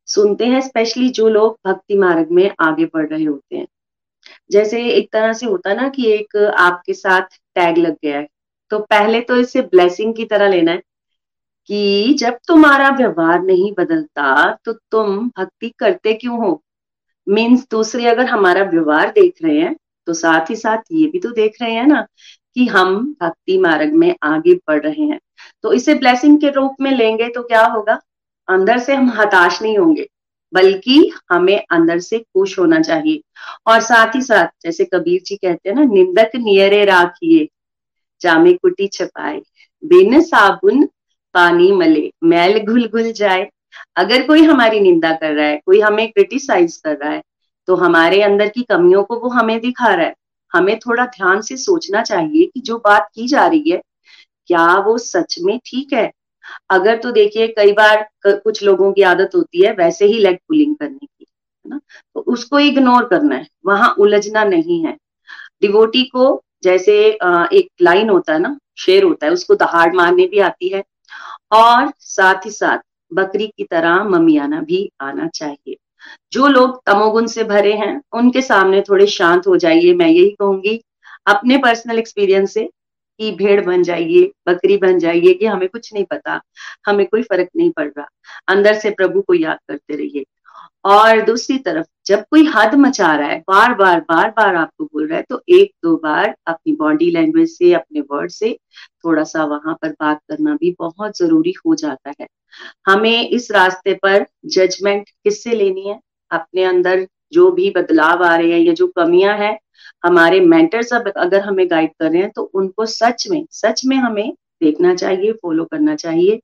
सुनते 0.09 0.47
हैं 0.47 0.61
स्पेशली 0.61 1.09
जो 1.11 1.29
लोग 1.29 1.59
भक्ति 1.67 1.97
मार्ग 1.99 2.31
में 2.31 2.51
आगे 2.61 2.85
बढ़ 2.85 3.09
रहे 3.09 3.25
होते 3.25 3.57
हैं। 3.57 3.67
जैसे 4.53 4.83
एक 4.91 5.09
तरह 5.13 5.33
से 5.33 5.47
होता 5.47 5.75
ना 5.75 5.89
कि 5.89 6.11
एक 6.13 6.37
आपके 6.59 6.95
साथ 6.95 7.39
टैग 7.55 7.79
लग 7.79 7.97
गया 8.05 8.19
है। 8.19 8.27
तो 8.71 8.79
पहले 8.81 9.21
तो 9.21 9.37
इसे 9.37 9.63
ब्लेसिंग 9.63 10.15
की 10.15 10.25
तरह 10.25 10.49
लेना 10.49 10.73
है। 10.73 10.83
कि 11.69 12.15
जब 12.15 12.39
तुम्हारा 12.49 12.89
व्यवहार 12.91 13.43
नहीं 13.43 13.73
बदलता 13.79 14.53
तो 14.65 14.73
तुम 14.73 15.29
भक्ति 15.39 15.69
करते 15.79 16.13
क्यों 16.15 16.39
हो? 16.39 16.63
मीन्स 17.27 17.67
दूसरे 17.71 18.07
अगर 18.07 18.27
हमारा 18.27 18.63
व्यवहार 18.65 19.11
देख 19.11 19.43
रहे 19.45 19.59
हैं 19.59 19.75
तो 20.07 20.15
साथ 20.15 20.51
ही 20.51 20.57
साथ 20.57 20.79
ये 20.93 21.07
भी 21.07 21.19
तो 21.19 21.31
देख 21.31 21.57
रहे 21.63 21.73
हैं 21.73 21.87
ना, 21.87 22.07
कि 22.57 22.67
हम 22.67 22.97
भक्ति 23.23 23.59
मार्ग 23.59 23.93
में 23.95 24.15
आगे 24.23 24.55
बढ़ 24.69 24.83
रहे 24.83 25.03
हैं। 25.03 25.19
तो 25.65 25.73
इसे 25.73 25.95
ब्लेसिंग 25.95 26.41
के 26.41 26.51
रूप 26.51 26.77
में 26.81 26.91
लेंगे 26.91 27.29
तो 27.29 27.43
क्या 27.43 27.65
होगा? 27.65 28.01
अंदर 28.49 28.79
से 28.79 28.95
हम 28.95 29.11
हताश 29.11 29.61
नहीं 29.63 29.77
होंगे, 29.79 30.07
बल्कि 30.53 31.13
हमें 31.31 31.63
अंदर 31.71 31.99
से 32.01 32.19
खुश 32.19 32.59
होना 32.59 32.81
चाहिए। 32.81 33.21
और 33.67 33.81
साथ 33.81 34.15
ही 34.17 34.23
साथ, 34.23 34.47
जैसे 34.63 34.85
कबीर 34.85 35.21
जी 35.27 35.37
कहते 35.37 35.69
हैं 35.69 35.77
ना, 35.77 35.85
निंदक 35.85 36.37
नियरे 36.37 36.85
राखिए, 36.85 37.49
जामे 38.21 38.53
कुटी 38.53 38.87
छपाए, 38.89 39.41
बिन 39.83 40.21
साबुन 40.23 40.89
पानी 41.35 41.71
मले, 41.73 42.11
मैल 42.25 42.59
घुल 42.61 42.87
घुल 42.89 43.11
जाए। 43.15 43.49
अगर 43.97 44.27
कोई 44.27 44.43
हमारी 44.45 44.81
निंदा 44.81 45.13
कर 45.13 45.33
रहा 45.33 45.47
है, 45.47 45.61
कोई 45.67 45.81
हमें 45.81 46.11
क्रिटिसाइज 46.11 46.77
कर 46.77 46.97
रहा 46.97 47.11
है 47.11 47.23
तो 47.69 47.75
हमारे 47.77 48.21
अंदर 48.23 48.49
की 48.49 48.63
कमियों 48.65 49.03
को 49.05 49.19
वो 49.21 49.29
हमें 49.31 49.61
दिखा 49.61 49.89
रहा 49.89 50.07
है। 50.07 50.15
हमें 50.53 50.79
थोड़ा 50.79 51.05
ध्यान 51.07 51.41
से 51.41 51.57
सोचना 51.57 52.03
चाहिए 52.03 52.47
कि 52.47 52.61
जो 52.61 52.77
बात 52.79 53.09
की 53.15 53.27
जा 53.29 53.47
रही 53.47 53.71
है, 53.71 53.81
क्या 54.49 54.67
वो 54.79 54.97
सच 54.99 55.37
में 55.41 55.59
ठीक 55.67 55.93
है? 55.93 56.11
अगर 56.71 56.97
तो 56.97 57.11
देखिए, 57.13 57.47
कई 57.49 57.73
बार 57.73 58.07
कुछ 58.27 58.63
लोगों 58.63 58.93
की 58.93 59.03
आदत 59.05 59.31
होती 59.37 59.65
है 59.65 59.73
वैसे 59.75 60.07
ही 60.07 60.19
लेग 60.19 60.39
पुलिंग 60.39 60.75
करने 60.77 60.99
की, 60.99 61.25
है 61.25 61.71
ना? 61.71 61.81
तो 62.15 62.21
उसको 62.23 62.59
इग्नोर 62.61 63.05
करना 63.05 63.35
है, 63.35 63.47
वहाँ 63.67 63.95
उलझना 63.99 64.45
नहीं 64.45 64.85
है। 64.85 64.97
डिवोटी 65.63 66.05
को 66.07 66.43
जैसे 66.63 66.97
एक 67.09 67.69
लाइन 67.83 68.11
होता 68.11 68.33
है 68.33 68.39
ना, 68.39 68.57
शेर 68.79 69.05
होता 69.05 69.27
है, 69.27 69.33
उसको 69.33 69.55
दहाड़ 69.57 69.93
मारने 69.95 70.27
भी 70.27 70.39
आती 70.41 70.69
है। 70.69 70.83
और 71.53 71.93
साथ 71.99 72.47
ही 72.47 72.51
साथ 72.51 72.79
बकरी 73.13 73.47
की 73.47 73.65
तरह 73.65 74.05
ममियाना 74.05 74.61
भी 74.61 74.93
आना 75.01 75.29
चाहिए। 75.29 75.77
जो 76.33 76.47
लोग 76.47 76.83
तमोगुण 76.87 77.27
से 77.27 77.45
भरे 77.45 77.73
हैं, 77.75 78.03
उनके 78.13 78.43
सामने 78.43 78.81
थोड़े 78.81 79.07
शांत 79.07 79.47
हो 79.47 79.57
जाइए। 79.57 79.95
मैं 79.95 80.09
यही 80.09 80.31
कहूँगी, 80.31 80.85
अपने 81.27 81.57
पर्सनल 81.57 81.99
एक्सपीरियंस 81.99 82.55
से 82.55 82.71
कि 83.19 83.31
भेड़ 83.31 83.65
बन 83.65 83.83
जाइए, 83.83 84.33
बकरी 84.49 84.77
बन 84.77 84.99
जाइए, 84.99 85.35
कि 85.35 85.47
हमें 85.47 85.69
कुछ 85.69 85.95
नहीं 85.95 86.05
पता, 86.05 86.41
हमें 86.87 87.07
कोई 87.07 87.23
फ़र्क 87.23 87.49
नहीं 87.57 87.71
पड़ 87.71 87.89
रहा। 87.89 88.07
अंदर 88.49 88.75
से 88.75 88.91
प्रभु 88.91 89.23
को 89.23 89.35
याद 89.35 89.59
करते 89.69 89.97
रहिए। 89.97 90.25
और 90.85 91.21
दूसरी 91.23 91.57
तरफ़, 91.59 91.87
जब 92.07 92.23
कोई 92.31 92.47
हद 92.55 92.75
मचा 92.75 93.15
रहा 93.17 93.29
है, 93.29 93.39
बार 93.41 93.75
बार 93.75 94.01
बार 94.03 94.31
बार 94.31 94.55
आपको 94.57 94.85
बोल 94.85 95.07
रहा 95.09 95.19
है 95.19 95.25
तो 95.31 95.41
एक, 95.49 95.73
दो 95.85 95.97
बार 95.97 96.35
अपनी 96.47 96.73
बॉडी 96.77 97.11
लैंग्वेज 97.11 97.49
से, 97.51 97.73
अपने 97.75 98.01
वर्ड 98.03 98.31
से 98.31 98.53
थोड़ा 99.05 99.25
सा 99.25 99.45
वहाँ 99.45 99.75
पर 99.83 99.91
बात 99.93 100.21
करना 100.31 100.55
भी 100.55 100.75
बहुत 100.79 101.19
ज़रूरी 101.19 101.55
हो 101.67 101.75
जाता 101.75 102.13
है। 102.21 102.27
हमें 102.87 103.29
इस 103.29 103.51
रास्ते 103.53 103.95
पर 103.95 104.27
जजमेंट 104.47 105.09
किससे 105.25 105.55
लेनी 105.55 105.89
है? 105.89 105.99
अपने 106.31 106.65
अंदर 106.65 107.07
जो 107.33 107.51
भी 107.53 107.71
बदलाव 107.71 108.23
आ 108.25 108.35
रहे 108.37 108.53
हैं 108.53 108.61
या 108.61 108.73
जो 108.75 108.87
कमियाँ 108.97 109.37
हैं, 109.39 109.59
हमारे 110.05 110.41
मेंटर्स 110.43 110.93
अगर 110.95 111.41
हमें 111.41 111.67
गाइड 111.71 111.91
कर 112.01 112.11
रहे 112.13 112.23
हैं 112.23 112.31
तो 112.37 112.43
उनको 112.55 112.87
सच 112.89 113.27
में 113.31 113.45
सच 113.53 113.83
में 113.87 113.97
हमें 113.97 114.31
देखना 114.63 114.95
चाहिए 114.95 115.33
फॉलो 115.33 115.65
करना 115.65 115.95
चाहिए 115.97 116.41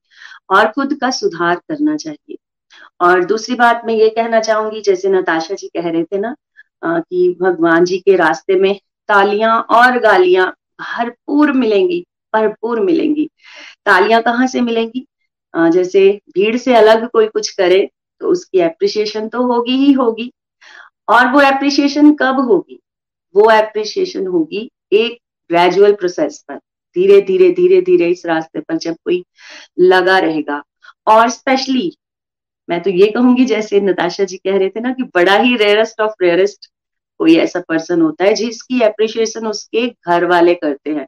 और 0.49 0.67
खुद 0.67 0.93
का 1.01 1.09
सुधार 1.11 1.55
करना 1.69 1.95
चाहिए। 1.97 2.37
और 2.99 3.23
दूसरी 3.25 3.55
बात 3.55 3.81
मैं 3.85 3.93
ये 3.93 4.09
कहना 4.09 4.39
चाहूँगी, 4.41 4.81
जैसे 4.81 5.09
नताशा 5.09 5.55
जी 5.55 5.67
कह 5.67 5.89
रहे 5.89 6.03
थे 6.03 6.17
ना 6.19 6.35
कि 6.85 7.37
भगवान 7.41 7.85
जी 7.85 7.97
के 7.99 8.15
रास्ते 8.15 8.55
में 8.59 8.73
तालियाँ 9.09 9.59
और 9.71 9.99
गालियाँ 9.99 10.47
भरपूर 10.81 11.51
मिलेंगी 11.53 12.03
भरपूर 12.33 12.79
मिलेंगी। 12.79 13.29
तालियाँ 13.85 14.21
कहाँ 14.23 14.47
से 14.47 14.61
मिलेंगी? 14.61 15.05
जैसे 15.53 16.09
भीड़ 16.35 16.55
से 16.57 16.75
अलग 16.75 17.07
कोई 17.09 17.27
कुछ 17.27 17.49
करे 17.51 17.89
तो 18.21 18.27
उसकी 18.31 18.59
एप्रिसिएशन 18.59 19.27
तो 19.29 19.41
होगी 19.47 19.75
ही 19.77 19.91
होगी। 19.93 20.31
और 21.09 21.27
वो 21.31 21.41
एप्रिसिएशन 21.41 22.13
कब 22.15 22.39
होगी? 22.41 22.79
वो 23.35 23.49
एप्रिसिएशन 23.51 24.27
होगी 24.27 24.69
एक 24.93 25.17
ग्रेजुअल 25.49 25.93
प्रोसेस 25.93 26.43
पर। 26.47 26.55
धीरे 26.95 27.19
धीरे 27.21 27.51
धीरे 27.51 27.81
धीरे 27.81 28.07
इस 28.09 28.25
रास्ते 28.25 28.59
पर 28.59 28.77
जब 28.77 28.95
कोई 29.05 29.23
लगा 29.79 30.17
रहेगा। 30.19 30.61
और 31.07 31.29
स्पेशली 31.29 31.91
मैं 32.69 32.81
तो 32.83 32.89
ये 32.89 33.07
कहूँगी, 33.07 33.45
जैसे 33.45 33.79
नताशा 33.81 34.23
जी 34.23 34.37
कह 34.37 34.57
रहे 34.57 34.69
थे 34.69 34.79
ना 34.79 34.91
कि 34.93 35.03
बड़ा 35.15 35.35
ही 35.37 35.55
रेयरेस्ट 35.57 36.01
ऑफ़ 36.01 36.23
रेयरेस्ट 36.23 36.69
कोई 37.19 37.35
ऐसा 37.37 37.59
पर्सन 37.69 38.01
होता 38.01 38.25
है 38.25 38.33
जिसकी 38.35 38.81
अप्रिशिएशन 38.81 39.47
उसके 39.47 39.87
घर 39.87 40.25
वाले 40.25 40.53
करते 40.55 40.89
हैं। 40.89 41.05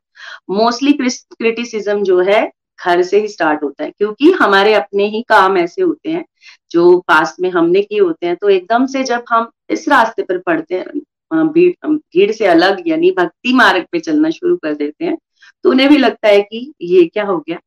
मोस्टली 0.50 0.94
क्रिटिसिज्म 0.94 2.04
जो 2.04 2.20
है, 2.22 2.50
घर 2.80 3.02
से 3.04 3.20
ही 3.22 3.28
स्टार्ट 3.28 3.64
होता 3.64 3.84
है, 3.84 3.92
क्योंकि 3.92 4.32
हमारे 4.32 4.74
अपने 4.74 5.06
ही 5.08 5.22
काम 5.30 5.58
ऐसे 5.58 5.82
होते 5.82 6.10
हैं, 6.10 6.24
जो 6.72 7.00
पास्ट 7.08 7.40
में 7.42 7.50
हमने 7.52 7.82
किए 7.82 8.00
होते 8.00 8.28
हैं 8.28 8.36
तो 8.36 8.50
एकदम 8.50 8.86
से 8.86 9.04
जब 9.04 9.24
हम 9.30 9.50
इस 9.70 9.88
रास्ते 9.90 10.24
पर 10.24 10.38
पढ़ते 10.38 10.76
हैं 10.76 11.02
भीड़ 11.48 11.88
भीड़ 11.88 12.32
से 12.32 12.46
अलग 12.48 12.82
यानी 12.88 13.12
भक्ति 13.12 13.54
मार्ग 13.54 13.86
पे 13.92 14.00
चलना 14.00 14.30
शुरू 14.30 14.56
कर 14.58 14.74
देते 14.76 15.06
हैं 15.06 15.18
तो 15.66 15.70
उन्हें 15.72 15.90
भी 15.90 15.98
लगता 15.98 16.28
है 16.28 16.42
कि 16.42 16.72
ये 16.82 17.04
क्या 17.06 17.24
हो 17.26 17.38
गया? 17.40 17.58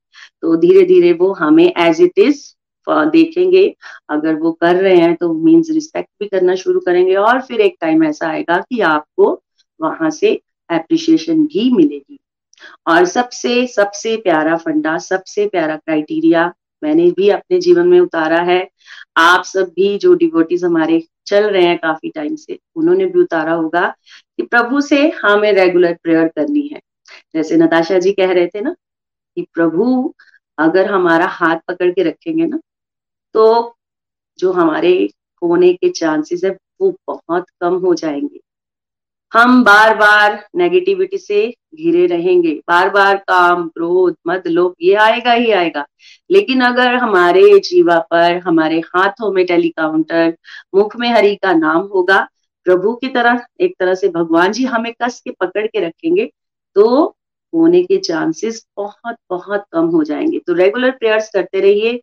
तो 0.43 0.57
धीरे 0.57 0.84
धीरे 0.86 1.12
वो 1.12 1.32
हमें 1.34 1.64
एज 1.66 2.01
इट 2.01 2.18
इज़ 2.18 2.43
देखेंगे। 2.89 3.64
अगर 4.11 4.35
वो 4.35 4.53
कर 4.53 4.76
रहे 4.76 4.97
हैं 4.97 5.14
तो 5.16 5.33
मीन्स 5.35 5.70
रिस्पेक्ट 5.70 6.11
भी 6.20 6.28
करना 6.28 6.55
शुरू 6.55 6.80
करेंगे 6.80 7.14
और 7.14 7.41
फिर 7.41 7.61
एक 7.61 7.76
टाइम 7.80 8.05
ऐसा 8.05 8.28
आएगा 8.28 8.59
कि 8.61 8.80
आपको 8.80 9.33
वहाँ 9.80 10.11
से 10.11 10.30
एप्रिशिएशन 10.70 11.45
भी 11.47 11.70
मिलेगी। 11.72 12.18
और 12.89 13.05
सबसे 13.05 13.66
सबसे 13.66 14.16
प्यारा 14.16 14.57
फंडा, 14.57 14.97
सबसे 14.99 15.47
प्यारा 15.47 15.76
क्राइटेरिया 15.76 16.53
मैंने 16.83 17.11
भी 17.11 17.28
अपने 17.28 17.59
जीवन 17.61 17.89
में 17.89 17.99
उतारा 18.01 18.41
है। 18.43 18.68
आप 19.16 19.45
सब 19.45 19.72
भी 19.76 19.97
जो 19.99 20.14
डिवोटीज 20.14 20.64
हमारे 20.64 21.03
चल 21.26 21.45
रहे 21.51 21.64
हैं 21.64 21.78
काफ़ी 21.78 22.11
टाइम 22.11 22.35
से, 22.37 22.59
उन्होंने 22.76 23.07
भी 23.07 23.20
उतारा 23.20 23.53
होगा 23.53 23.87
कि 24.37 24.43
प्रभु 24.43 24.80
से 24.80 25.09
हमें 25.22 25.53
रेगुलर 25.53 25.97
प्रेयर 26.03 26.28
करनी 26.28 26.68
है। 26.68 26.80
जैसे 27.35 27.57
नताशा 27.57 27.99
जी 27.99 28.12
कह 28.12 28.33
रहे 28.33 28.47
थे 28.47 28.61
ना 28.61 28.74
कि 29.37 29.47
प्रभु 29.55 30.14
अगर 30.59 30.91
हमारा 30.91 31.26
हाथ 31.26 31.57
पकड़ 31.68 31.91
के 31.91 32.03
रखेंगे 32.03 32.47
ना 32.47 32.59
तो 33.35 33.76
जो 34.39 34.53
हमारे 34.53 35.11
होने 35.43 35.72
के 35.72 35.91
चांसेस 35.91 36.45
है, 36.45 36.59
वो 36.80 36.97
बहुत 37.09 37.47
कम 37.61 37.74
हो 37.74 37.95
जाएँगे। 37.95 38.41
हम 39.33 39.64
बार 39.64 39.95
बार 39.95 40.49
नेगेटिविटी 40.57 41.18
से 41.18 41.55
घिरे 41.74 42.07
रहेंगे। 42.07 42.62
बार 42.68 42.91
बार 42.91 43.16
काम, 43.16 43.68
क्रोध 43.68 44.16
मद 44.26 44.43
लोभ 44.47 44.74
ये 44.83 44.95
आएगा 44.95 45.33
ही 45.33 45.51
आएगा। 45.51 45.87
लेकिन 46.30 46.61
अगर 46.61 46.95
हमारे 46.95 47.59
जीवा 47.59 47.99
पर, 47.99 48.39
हमारे 48.39 48.80
हाथों 48.80 49.33
में 49.33 49.47
टेलीकाउंटर, 49.47 50.37
मुख 50.74 50.97
में 50.97 51.09
हरि 51.11 51.37
का 51.37 51.53
नाम 51.53 51.78
होगा, 51.78 52.28
प्रभु 52.64 52.95
की 52.95 53.09
तरह, 53.09 53.45
एक 53.61 53.74
तरह 53.78 53.95
से 53.95 54.09
भगवान 54.09 54.53
जी 54.53 54.64
हमें 54.64 54.93
कस 55.03 55.20
के 55.20 55.30
पकड़ 55.30 55.66
के 55.66 55.80
रखेंगे 55.80 56.33
तो 56.74 57.16
होने 57.53 57.82
के 57.82 57.96
चांसेस 58.00 58.64
बहुत 58.76 59.16
बहुत 59.30 59.64
कम 59.72 59.86
हो 59.88 60.03
जाएँगे। 60.05 60.38
तो 60.38 60.55
रेगुलर 60.55 60.90
प्रेयर्स 60.90 61.30
करते 61.30 61.61
रहिए 61.61 62.00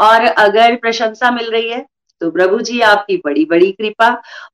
और 0.00 0.24
अगर 0.24 0.76
प्रशंसा 0.76 1.30
मिल 1.30 1.50
रही 1.50 1.68
है 1.70 1.84
तो 2.20 2.30
प्रभु 2.30 2.58
जी 2.60 2.80
आपकी 2.82 3.16
बड़ी 3.16 3.44
बड़ी 3.44 3.70
कृपा 3.72 4.10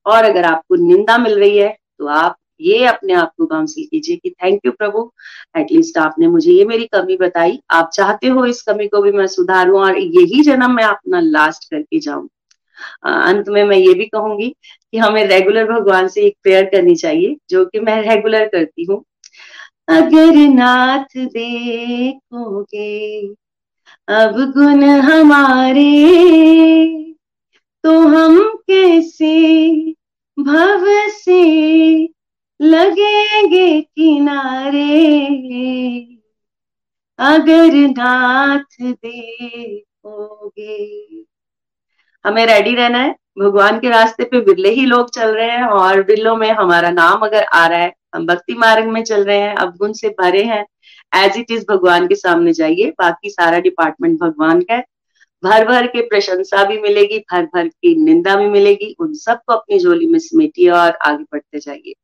और 0.06 0.24
अगर 0.24 0.44
आपको 0.44 0.74
निंदा 0.78 1.16
मिल 1.18 1.38
रही 1.38 1.56
है 1.58 1.76
तो 1.98 2.06
आप 2.08 2.36
ये 2.60 2.84
अपने 2.86 3.12
आप 3.12 3.32
को 3.38 3.46
काउंसिल 3.46 3.84
कीजिए 3.84 4.16
कि 4.16 4.30
थैंक 4.32 4.60
यू 4.66 4.72
प्रभु। 4.72 5.10
एटलीस्ट 5.58 5.98
आपने 5.98 6.28
मुझे 6.28 6.52
ये 6.52 6.64
मेरी 6.64 6.84
कमी 6.86 7.16
बताई। 7.16 7.58
आप 7.70 7.90
चाहते 7.94 8.28
हो 8.28 8.44
इस 8.46 8.62
कमी 8.62 8.86
को 8.88 9.02
भी 9.02 9.12
मैं 9.12 9.26
सुधारूं 9.26 9.80
और 9.80 9.98
यही 9.98 10.42
जन्म 10.42 10.74
मैं 10.74 10.84
अपना 10.84 11.20
लास्ट 11.20 11.70
करके 11.70 11.98
जाऊँ। 12.00 12.28
अंत 13.04 13.48
में 13.48 13.62
मैं 13.64 13.76
ये 13.76 13.92
भी 13.94 14.04
कहूँगी 14.06 14.48
कि 14.92 14.98
हमें 14.98 15.24
रेगुलर 15.26 15.64
भगवान 15.64 16.08
से 16.08 16.22
एक 16.22 16.36
प्रेयर 16.42 16.64
करनी 16.64 16.94
चाहिए, 16.96 17.36
जो 17.50 17.64
कि 17.64 17.80
मैं 17.80 18.00
रेगुलर 18.04 18.46
करती 18.46 18.84
हूँ। 18.84 19.02
अगर 19.88 20.48
नाथ 20.48 21.26
देखोगे, 21.26 23.26
अब 24.08 24.52
गुण 24.54 24.84
हमारे 24.84 25.84
तो 27.84 28.08
हम 28.08 28.38
कैसे 28.70 29.34
भव 30.38 30.84
से 31.10 31.42
लगेंगे 32.60 33.80
किनारे? 33.80 34.82
अगर 37.18 37.88
नाथ 37.88 38.82
देखोगे। 38.82 40.76
हमें 42.24 42.46
रेडी 42.46 42.74
रहना 42.74 42.98
है। 42.98 43.16
भगवान 43.38 43.80
के 43.80 43.88
रास्ते 43.88 44.24
पे 44.24 44.40
बिरले 44.40 44.70
ही 44.70 44.86
लोग 44.86 45.10
चल 45.10 45.34
रहे 45.34 45.50
हैं 45.50 45.62
और 45.62 46.02
बिरलों 46.02 46.36
में 46.36 46.50
हमारा 46.50 46.90
नाम 46.90 47.20
अगर 47.20 47.44
आ 47.44 47.66
रहा 47.66 47.78
है 47.78 47.94
हम 48.16 48.26
भक्ति 48.26 48.54
मार्ग 48.54 48.86
में 48.86 49.04
चल 49.04 49.24
रहे 49.24 49.38
हैं 49.38 49.54
अवगुण 49.54 49.92
से 49.92 50.08
भरे 50.08 50.42
हैं। 50.44 50.66
एज 51.14 51.38
इट 51.38 51.50
इज़ 51.50 51.64
भगवान 51.70 52.06
के 52.08 52.14
सामने 52.14 52.52
जाइए। 52.52 52.90
बाकी 52.90 53.30
सारा 53.30 53.58
डिपार्टमेंट 53.60 54.20
भगवान 54.20 54.62
का 54.62 54.74
है। 54.74 54.84
भर 55.44 55.64
भर 55.68 55.86
के 55.86 56.02
प्रशंसा 56.02 56.64
भी 56.64 56.78
मिलेगी, 56.80 57.18
भर 57.18 57.44
भर 57.44 57.68
की 57.68 57.94
निंदा 58.04 58.36
भी 58.36 58.48
मिलेगी। 58.48 58.96
उन 59.00 59.14
सबको 59.14 59.52
अपनी 59.52 59.78
झोली 59.78 60.06
में 60.06 60.18
समेटिए 60.18 60.70
और 60.70 60.90
आगे 60.90 61.24
बढ़ते 61.24 61.58
जाइए। 61.58 61.94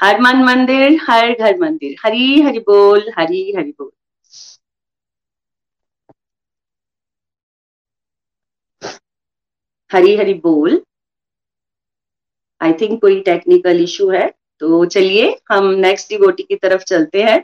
हर 0.00 0.20
मन 0.20 0.36
मंदिर, 0.36 1.00
हर 1.02 1.32
घर 1.32 1.58
मंदिर। 1.58 1.96
हरी 2.04 2.42
हरि 2.42 2.58
बोल, 2.58 3.12
हरी 3.18 3.54
हरि 3.56 3.70
बोल। 3.70 3.90
हरी 9.92 10.16
हरि 10.16 10.34
बोल। 10.34 10.82
आई 12.62 12.72
थिंक 12.72 13.00
कोई 13.00 13.20
टेक्निकल 13.20 13.82
इशू 13.82 14.10
है? 14.10 14.32
तो 14.60 14.84
चलिए 14.86 15.36
हम 15.50 15.66
नेक्स्ट 15.80 16.08
डिवोटी 16.08 16.42
की 16.42 16.56
तरफ़ 16.56 16.82
चलते 16.84 17.22
हैं। 17.22 17.42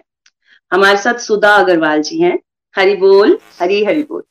हमारे 0.72 0.98
साथ 0.98 1.18
सुधा 1.20 1.54
अग्रवाल 1.54 2.02
जी 2.02 2.20
हैं। 2.20 2.38
हरि 2.74 2.94
बोल 2.96 3.38
हरी 3.60 3.84
हरि 3.84 4.02
बोल। 4.02 4.22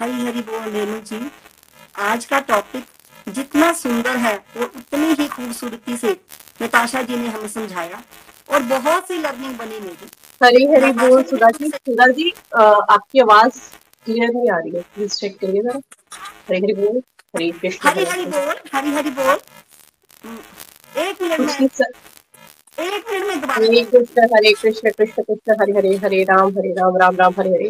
हरी 0.00 0.24
हरि 0.26 0.40
बोल 0.42 0.70
रेणु 0.72 0.98
जी। 1.00 1.20
आज 2.02 2.24
का 2.24 2.38
टॉपिक 2.48 3.32
जितना 3.34 3.72
सुंदर 3.72 4.16
है 4.16 4.34
वो 4.56 4.64
उतनी 4.64 5.12
ही 5.20 5.26
खूबसूरती 5.28 5.96
से 5.96 6.10
नताशा 6.62 7.02
जी 7.02 7.16
ने 7.16 7.28
हमें 7.28 7.48
समझाया। 7.48 8.02
और 8.50 8.62
बहुत 8.70 9.08
सी 9.08 9.18
लर्निंग 9.18 9.56
बनी 9.58 9.78
मेरी। 9.80 10.08
हरी 10.40 10.64
हरी 10.66 10.92
बोल 10.94 11.22
सुधा 11.22 11.50
जी। 11.50 11.68
सुधा 11.68 12.06
जी 12.08 12.30
आपकी 12.54 13.20
आवाज़ 13.20 13.60
क्लियर 14.04 14.30
नहीं 14.30 14.50
आ 14.50 14.58
रही 14.58 14.76
है। 14.76 14.82
प्लीज़ 14.94 15.14
चेक 15.16 15.38
करिए 15.40 15.62
जरा। 15.62 15.80
हरी 16.48 16.58
हरी 16.58 16.72
बोल 16.74 16.98
हरी 17.36 17.50
कृष्ण 17.52 17.88
हरी 17.88 18.04
हरी 18.04 18.26
बोल 18.26 18.54
हरी 18.74 18.92
हरी 18.94 19.10
बोल। 19.12 19.38
एक 20.98 21.22
मिनट 21.22 21.40
एक 22.80 23.10
मिनट 23.10 23.26
में 23.26 23.40
दोबारा 23.40 23.64
हरे 23.64 23.82
कृष्ण 23.82 24.22
हरे 24.34 24.52
कृष्ण 24.62 24.90
कृष्ण 24.90 25.22
कृष्ण 25.22 25.54
हरे 25.60 25.72
हरे 25.72 25.94
हरे 26.04 26.22
राम 26.30 26.48
हरे 26.56 26.72
राम 26.74 26.96
राम 26.96 27.16
राम 27.16 27.34
हरे 27.38 27.50
हरे। 27.50 27.68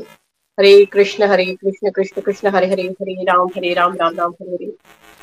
हरे 0.58 0.84
कृष्ण 0.92 1.26
हरे 1.30 1.44
कृष्ण 1.60 1.90
कृष्ण 1.90 2.20
कृष्ण 2.22 2.50
हरे 2.54 2.66
हरे 2.70 2.82
हरे 3.00 3.14
राम 3.24 3.46
हरे 3.56 3.72
राम 3.74 3.96
राम 3.96 4.14
राम 4.18 4.32
हरे 4.40 4.50
हरे। 4.54 4.72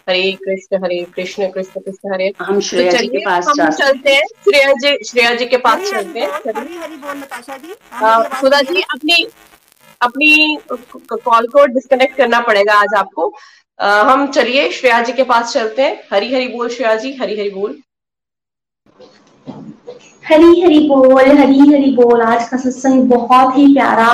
हरे 0.07 0.31
कृष्ण 0.45 0.83
हरे 0.83 0.99
कृष्ण 1.15 1.47
कृष्ण 1.51 1.81
कृष्ण 1.81 2.13
हरे। 2.13 2.31
हम 2.41 2.59
श्रेया 2.69 2.91
जी 2.91 3.07
के 3.07 3.25
पास 3.25 3.45
चलते 3.79 4.13
हैं। 4.13 4.23
श्रेया 4.43 4.71
जी 4.73 4.95
श्रेया 5.09 5.33
जी 5.35 5.45
के 5.45 5.57
पास 5.67 5.89
चलते 5.91 6.19
हैं। 6.19 6.29
हरी 6.29 6.75
हरी 6.75 6.95
बोल 6.95 7.17
नताशा 7.17 7.57
जी। 7.57 7.73
खुदा 8.39 8.61
जी 8.61 8.81
अपनी 8.95 9.27
अपनी 10.01 10.57
कॉल 10.69 11.47
को 11.47 11.65
डिस्कनेक्ट 11.73 12.17
करना 12.17 12.39
पड़ेगा 12.41 12.73
आज 12.81 12.93
आपको। 12.97 13.31
हम 13.79 14.25
चलिए 14.31 14.69
श्रेया 14.71 15.01
जी 15.01 15.13
के 15.13 15.23
पास 15.25 15.53
चलते 15.53 15.81
हैं। 15.81 16.01
हरी 16.13 16.33
हरी 16.33 16.47
बोल 16.47 16.69
श्रेया 16.69 16.95
जी 16.95 17.13
हरी 17.15 17.39
हरी 17.39 17.49
बोल। 17.49 17.79
हरी 20.25 20.61
हरी 20.61 20.79
बोल 20.87 21.27
हरी 21.37 21.59
हरी 21.59 21.91
बोल। 21.95 22.21
आज 22.21 22.47
का 22.49 22.57
सत्संग 22.57 23.03
बहुत 23.09 23.57
ही 23.57 23.65
प्यारा। 23.73 24.07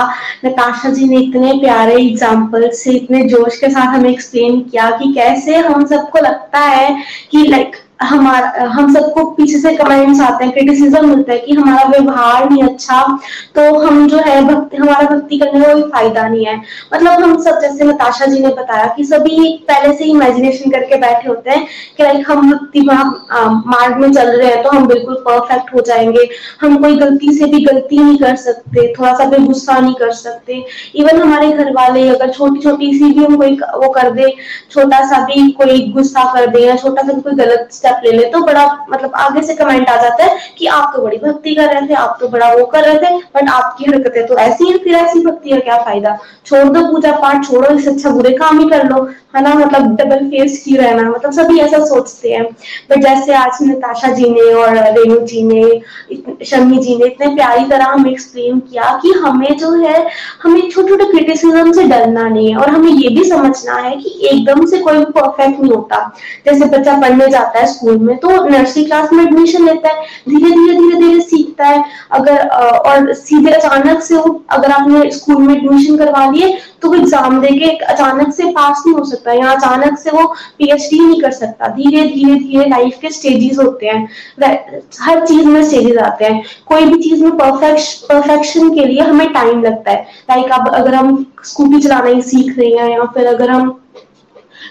नताशा 0.45 0.89
जी 0.89 1.07
ने 1.07 1.17
इतने 1.17 1.53
प्यारे 1.59 1.95
एग्ज़ाम्पल 1.95 2.69
से, 2.73 2.91
इतने 2.91 3.23
जोश 3.23 3.57
के 3.59 3.69
साथ 3.69 3.95
हमें 3.95 4.09
एक्सप्लेन 4.09 4.59
किया 4.61 4.89
कि 4.91 5.13
कैसे 5.13 5.55
हम 5.57 5.85
सबको 5.85 6.19
लगता 6.19 6.59
है 6.59 6.95
कि 7.31 7.45
लाइक 7.47 7.75
हमारा, 7.99 8.65
हम 8.67 8.93
सबको 8.93 9.23
पीछे 9.31 9.57
से 9.59 9.71
कमेंट्स 9.75 10.21
आते 10.21 10.45
हैं 10.45 10.53
क्रिटिसिज्म 10.53 11.09
मिलता 11.09 11.31
है 11.33 11.37
कि 11.39 11.53
हमारा 11.53 11.87
व्यवहार 11.89 12.49
नहीं 12.49 12.63
अच्छा 12.63 13.01
तो 13.55 13.61
हम 13.79 14.07
जो 14.07 14.17
है 14.17 14.41
भक्ति, 14.45 14.77
हमारा 14.77 15.07
भक्ति 15.09 15.37
करने 15.37 15.59
का 15.59 15.73
कोई 15.73 15.81
फ़ायदा 15.91 16.27
नहीं 16.27 16.45
है। 16.45 16.55
मतलब 16.93 17.23
हम 17.23 17.37
सब, 17.43 17.59
जैसे 17.61 17.85
नताशा 17.85 18.25
जी 18.25 18.39
ने 18.39 18.49
बताया 18.55 18.87
कि 18.97 19.03
सभी 19.05 19.57
पहले 19.67 19.93
से 19.93 20.03
ही 20.03 20.11
इमेजिनेशन 20.11 20.71
करके 20.71 20.95
बैठे 20.97 21.27
होते 21.27 21.49
हैं 21.49 21.65
कि 21.97 22.03
लाइक 22.03 22.31
हम 22.31 22.51
भक्ति 22.51 22.81
मार्ग 22.81 23.97
में 23.97 24.11
चल 24.11 24.29
रहे 24.31 24.47
हैं 24.47 24.61
तो 24.63 24.69
हम 24.69 24.87
बिल्कुल 24.87 25.15
परफेक्ट 25.27 25.73
हो 25.75 25.81
जाएँगे। 25.87 26.27
हम 26.61 26.77
कोई 26.81 26.95
गलती 26.97 27.33
से 27.33 27.45
भी 27.45 27.63
गलती 27.65 27.97
नहीं 27.97 28.17
कर 28.17 28.35
सकते 28.37 28.87
थोड़ा 28.99 29.13
सा 29.13 29.25
भी 29.25 29.45
गुस्सा 29.45 29.79
नहीं 29.79 29.95
कर 29.95 30.11
सकते। 30.13 30.63
इवन 30.95 31.21
हमारे 31.21 31.51
घर 31.53 31.71
वाले 31.73 32.07
अगर 32.09 32.31
छोटी 32.31 32.61
छोटी 32.61 32.93
सी 32.97 33.11
भी 33.13 33.25
हम 33.25 33.37
कोई 33.37 33.57
वो 33.75 33.89
कर 33.91 34.11
दे 34.11 34.33
छोटा 34.71 35.03
सा 35.09 35.25
भी 35.25 35.49
कोई 35.53 35.81
गुस्सा 35.93 36.23
कर 36.33 36.47
दे 36.47 36.65
या 36.65 36.75
छोटा 36.75 37.01
सा 37.01 37.13
कोई 37.13 37.33
गलत 37.35 37.69
स्टेप 37.85 38.01
ले 38.05 38.11
ले 38.11 38.29
तो 38.31 38.39
बड़ा 38.45 38.65
मतलब 38.89 39.11
आगे 39.17 39.41
से 39.43 39.53
कमेंट 39.55 39.89
आ 39.89 39.95
जाता 40.01 40.23
है 40.23 40.37
कि 40.57 40.67
आप 40.67 40.91
तो 40.95 41.01
बड़ी 41.01 41.17
भक्ति 41.17 41.55
कर 41.55 41.73
रहे 41.73 41.87
थे, 41.87 41.93
आप 41.95 42.17
तो 42.21 42.27
बड़ा 42.29 42.53
वो 42.53 42.65
कर 42.67 42.83
रहे 42.83 42.97
थे 42.99 43.17
बट 43.35 43.49
आपकी 43.51 43.85
हरकतें 43.85 44.25
तो 44.27 44.37
ऐसी 44.37 44.71
है, 44.71 44.77
फिर 44.77 44.95
ऐसी 44.95 45.19
भक्ति 45.25 45.49
का 45.49 45.59
क्या 45.59 45.77
फ़ायदा? 45.83 46.17
छोड़ 46.45 46.63
दो 46.65 46.81
पूजा 46.87 47.11
पाठ, 47.19 47.45
छोड़ो 47.45 47.73
इससे 47.75 47.91
अच्छा 47.91 48.09
बुरे 48.09 48.31
काम 48.35 48.59
ही 48.59 48.69
कर 48.69 48.83
लो, 48.85 49.03
है 49.35 49.41
ना? 49.43 49.53
मतलब 49.55 49.95
डबल 49.95 50.25
फेस 50.29 50.63
ही 50.67 50.75
रहना 50.77 51.09
मतलब 51.09 51.31
सभी 51.33 51.59
ऐसा 51.59 51.83
सोचते 51.85 52.31
हैं। 52.33 52.43
बट 52.89 53.01
जैसे 53.03 53.33
आज 53.35 53.57
नताशा 53.61 54.11
जी 54.13 54.29
ने 54.29 54.51
और 54.53 54.77
रेणु 54.77 55.19
जी 55.21 55.43
ने 55.43 56.45
शमी 56.45 56.77
जी 56.77 56.95
ने 56.95 57.05
इतने 57.05 57.27
प्यारी 57.35 57.65
तरह 57.69 57.85
हमें 57.85 58.11
एक्सप्लेन 58.11 58.59
किया 58.61 58.91
कि 59.03 59.11
हमें 59.19 59.57
जो 59.57 59.71
है, 59.75 60.05
हमें 60.43 60.61
छोटे 60.61 60.87
छोटे 60.87 61.05
क्रिटिसिज्म 61.11 61.71
से 61.71 61.83
डरना 61.85 62.27
नहीं 62.27 62.49
है, 62.49 62.57
और 62.57 62.69
हमें 62.69 62.89
ये 62.91 63.09
भी 63.09 63.23
समझना 63.29 63.75
है 63.77 63.95
कि 63.97 64.19
एकदम 64.31 64.65
से 64.65 64.79
कोई 64.79 65.03
परफेक्ट 65.07 65.59
नहीं 65.59 65.71
होता। 65.71 65.99
जैसे 66.45 66.65
बच्चा 66.67 66.99
पढ़ने 67.01 67.27
जाता 67.29 67.59
है 67.59 67.65
स्कूल 67.75 67.97
में 67.99 68.17
तो 68.17 68.43
नर्सरी 68.45 68.85
क्लास 68.85 69.13
में 69.13 69.23
एडमिशन 69.23 69.65
लेता 69.65 69.89
है, 69.89 70.03
धीरे 70.29 70.51
धीरे 70.51 70.73
धीरे 70.75 70.99
धीरे 70.99 71.19
सीखता 71.21 71.65
है। 71.65 71.83
अगर 72.11 72.47
और 72.47 73.13
सीधे 73.15 73.51
अचानक 73.51 74.01
से 74.03 74.15
वो, 74.15 74.43
अगर 74.49 74.71
आपने 74.71 75.09
स्कूल 75.11 75.37
में 75.37 75.55
एडमिशन 75.55 75.97
करवा 75.97 76.29
लिए 76.31 76.57
तो 76.81 76.89
वो 76.89 76.95
एग्ज़ाम 76.95 77.39
देके 77.41 77.69
अचानक 77.85 78.33
से 78.33 78.49
पास 78.51 78.83
नहीं 78.85 78.95
हो 78.95 79.03
सकता 79.05 79.33
या 79.33 79.51
अचानक 79.51 79.97
से 79.99 80.11
वो 80.11 80.25
पीएचडी 80.57 80.99
नहीं 80.99 81.21
कर 81.21 81.31
सकता। 81.33 81.67
धीरे 81.75 82.03
धीरे 82.05 82.35
धीरे 82.35 82.65
लाइफ 82.69 82.97
के 83.01 83.09
स्टेजेस 83.11 83.57
होते 83.59 83.85
हैं। 83.85 84.07
हर 85.01 85.25
चीज़ 85.25 85.47
में 85.47 85.63
स्टेजेस 85.63 85.97
आते 85.99 86.25
हैं। 86.25 86.43
कोई 86.67 86.85
भी 86.85 87.01
चीज़ 87.03 87.23
में 87.23 87.31
परफेक्ट 87.37 88.05
परफेक्शन 88.09 88.69
के 88.75 88.85
लिए 88.85 89.01
हमें 89.01 89.31
टाइम 89.33 89.63
लगता 89.63 89.91
है। 89.91 90.01
लाइक 90.29 90.51
अब, 90.51 90.67
अगर 90.69 90.95
हम 90.95 91.25
स्कूटी 91.43 91.79
चलाना 91.79 92.09
ही 92.09 92.21
सीख 92.23 92.57
रहे 92.57 92.69
हैं 92.69 92.89
या 92.89 93.05
फिर 93.15 93.27
अगर 93.27 93.49
हम 93.49 93.69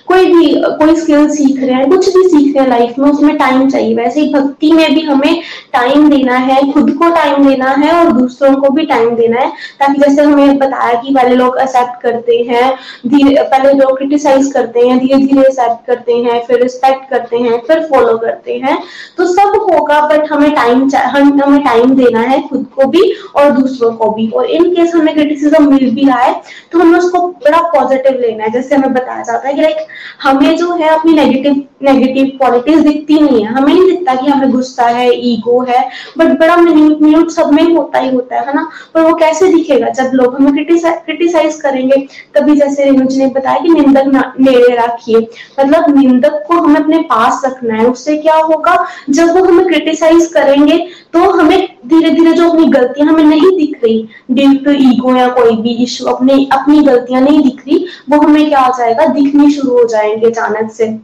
कोई 0.07 0.24
भी, 0.26 0.55
कोई 0.78 0.94
स्किल 0.96 1.28
सीख 1.30 1.61
रहे 1.61 1.74
हैं, 1.74 1.88
कुछ 1.90 2.09
भी 2.16 2.22
सीख 2.22 2.57
रहे 2.57 2.64
हैं 2.64 2.70
लाइफ 2.70 2.98
में, 2.98 3.11
उसमें 3.11 3.36
टाइम 3.36 3.68
चाहिए। 3.70 3.94
वैसे 3.94 4.20
ही 4.20 4.32
भक्ति 4.34 4.72
में 4.72 4.94
भी 4.94 5.00
हमें 5.00 5.40
टाइम 5.72 6.09
देना 6.11 6.36
है, 6.38 6.61
खुद 6.72 6.90
को 6.92 7.09
टाइम 7.11 7.46
देना 7.48 7.70
है 7.72 7.92
और 7.94 8.12
दूसरों 8.12 8.55
को 8.55 8.70
भी 8.70 8.84
टाइम 8.86 9.14
देना 9.16 9.40
है, 9.40 9.48
ताकि 9.80 10.00
जैसे 10.00 10.22
हमें 10.22 10.59
बताया 10.59 11.00
कि 11.00 11.14
पहले 11.14 11.34
लोग 11.36 11.59
एक्सेप्ट 11.61 12.00
करते 12.02 12.36
हैं, 12.48 12.72
धीरे, 13.07 13.42
पहले 13.42 13.72
लोग 13.72 13.96
क्रिटिसाइज 13.98 14.52
करते 14.52 14.86
हैं 14.88 14.98
धीरे 14.98 15.16
धीरे 15.16 15.40
एक्सेप्ट 15.40 15.86
करते 15.86 16.12
हैं, 16.14 16.40
फिर 16.46 16.62
रिस्पेक्ट 16.62 17.09
करते 17.11 17.38
हैं, 17.38 17.61
फिर 17.66 17.80
फॉलो 17.92 18.16
करते 18.18 18.59
हैं। 18.64 18.78
तो 19.16 19.26
सब 19.26 19.57
होगा 19.70 20.00
बट 20.07 20.30
हमें 20.32 20.50
टाइम 20.55 20.88
हम, 20.94 21.40
हमें 21.40 21.61
टाइम 21.64 21.94
देना 21.96 22.20
है 22.20 22.40
खुद 22.48 22.66
को 22.76 22.86
भी 22.88 23.02
और 23.36 23.50
दूसरों 23.52 23.92
को 23.92 24.11
भी। 24.11 24.28
और 24.28 24.46
इन 24.46 24.70
केस 24.70 24.94
हमें 24.94 25.14
क्रिटिसिज्म 25.14 25.72
मिल 25.72 25.90
भी 25.94 26.07
रहा 26.07 26.20
है 26.20 26.40
तो 26.72 26.78
हमें 26.78 26.98
उसको 26.98 27.26
बड़ा 27.44 27.61
पॉजिटिव 27.70 28.20
लेना 28.20 28.44
है। 28.44 28.50
जैसे 28.52 28.74
हमें 28.74 28.92
बताया 28.94 29.22
जाता 29.22 29.48
है 29.48 29.55
कि 29.55 29.62
लाइक 29.62 29.86
हमें 30.22 30.57
जो 30.57 30.72
है 30.72 30.88
अपनी 30.88 31.12
नेगेटिव 31.14 31.62
नेगेटिव 31.82 32.26
क्वालिटीज 32.36 32.78
दिखती 32.78 33.18
नहीं 33.20 33.42
है। 33.45 33.53
हमें 33.53 33.72
नहीं 33.72 33.86
दिखता 33.86 34.14
कि 34.14 34.26
हमें 34.26 34.51
गुस्सा 34.51 34.84
है 34.88 35.09
ईगो 35.30 35.61
है 35.62 35.80
बट 36.18 36.38
बड़ा 36.40 36.57
मिन्यूट 36.57 37.30
सब 37.30 37.51
में 37.53 37.62
होता 37.64 37.99
ही 37.99 38.14
होता 38.14 38.36
है 38.36 38.55
ना? 38.55 38.68
पर 38.95 39.01
वो 39.01 39.14
कैसे 39.14 39.49
दिखेगा? 39.53 39.88
जब 39.88 40.11
लोग 40.14 40.34
हमें 40.34 40.53
क्रिटिसाइज 40.55 41.57
करेंगे, 41.57 41.97
तभी 42.34 42.57
जैसे 42.57 42.84
रेणु 42.84 43.07
जी 43.07 43.18
ने 43.18 43.26
बताया 43.30 43.59
कि 43.59 43.68
निंदक 43.70 44.32
नेड़े 44.40 44.74
रखिए। 44.76 45.26
मतलब 45.61 45.97
निंदक 45.99 46.42
को 46.49 46.55
हमें 46.57 46.80
अपने 46.80 46.99
पास 47.05 47.42
रखना 47.47 47.74
है। 47.74 47.86
उससे 47.86 48.16
क्या 48.18 48.36
होगा? 48.36 48.76
जब 49.11 49.36
वो 49.36 49.45
हमें 49.45 49.66
क्रिटिसाइज 49.66 50.26
करेंगे 50.34 50.78
तो 51.14 51.30
हमें 51.30 51.68
धीरे 51.86 52.11
धीरे 52.11 52.32
जो 52.32 52.49
अपनी 52.51 52.66
गलतियाँ 52.68 53.09
हमें 53.09 53.24
नहीं 53.24 53.51
दिख 53.57 53.80
रही 53.84 54.09
ड्यू 54.30 54.53
टू 54.64 54.70
ईगो 54.82 55.14
या 55.16 55.28
कोई 55.30 55.57
भी 55.57 55.74
इशू 55.82 56.05
अपने, 56.07 56.34
अपनी 56.53 56.80
गलतियाँ 56.80 57.20
नहीं 57.22 57.42
दिख 57.42 57.61
रही, 57.61 57.84
वो 58.11 58.20
हमें 58.20 58.49
क्या 58.49 58.61
हो 58.61 58.72
जाएगा? 58.78 59.07
दिखनी 59.14 59.51
शुरू 59.51 59.72
हो 59.72 59.84
जाएँगे 59.87 60.26
अचानक 60.26 60.70
से। 60.72 60.97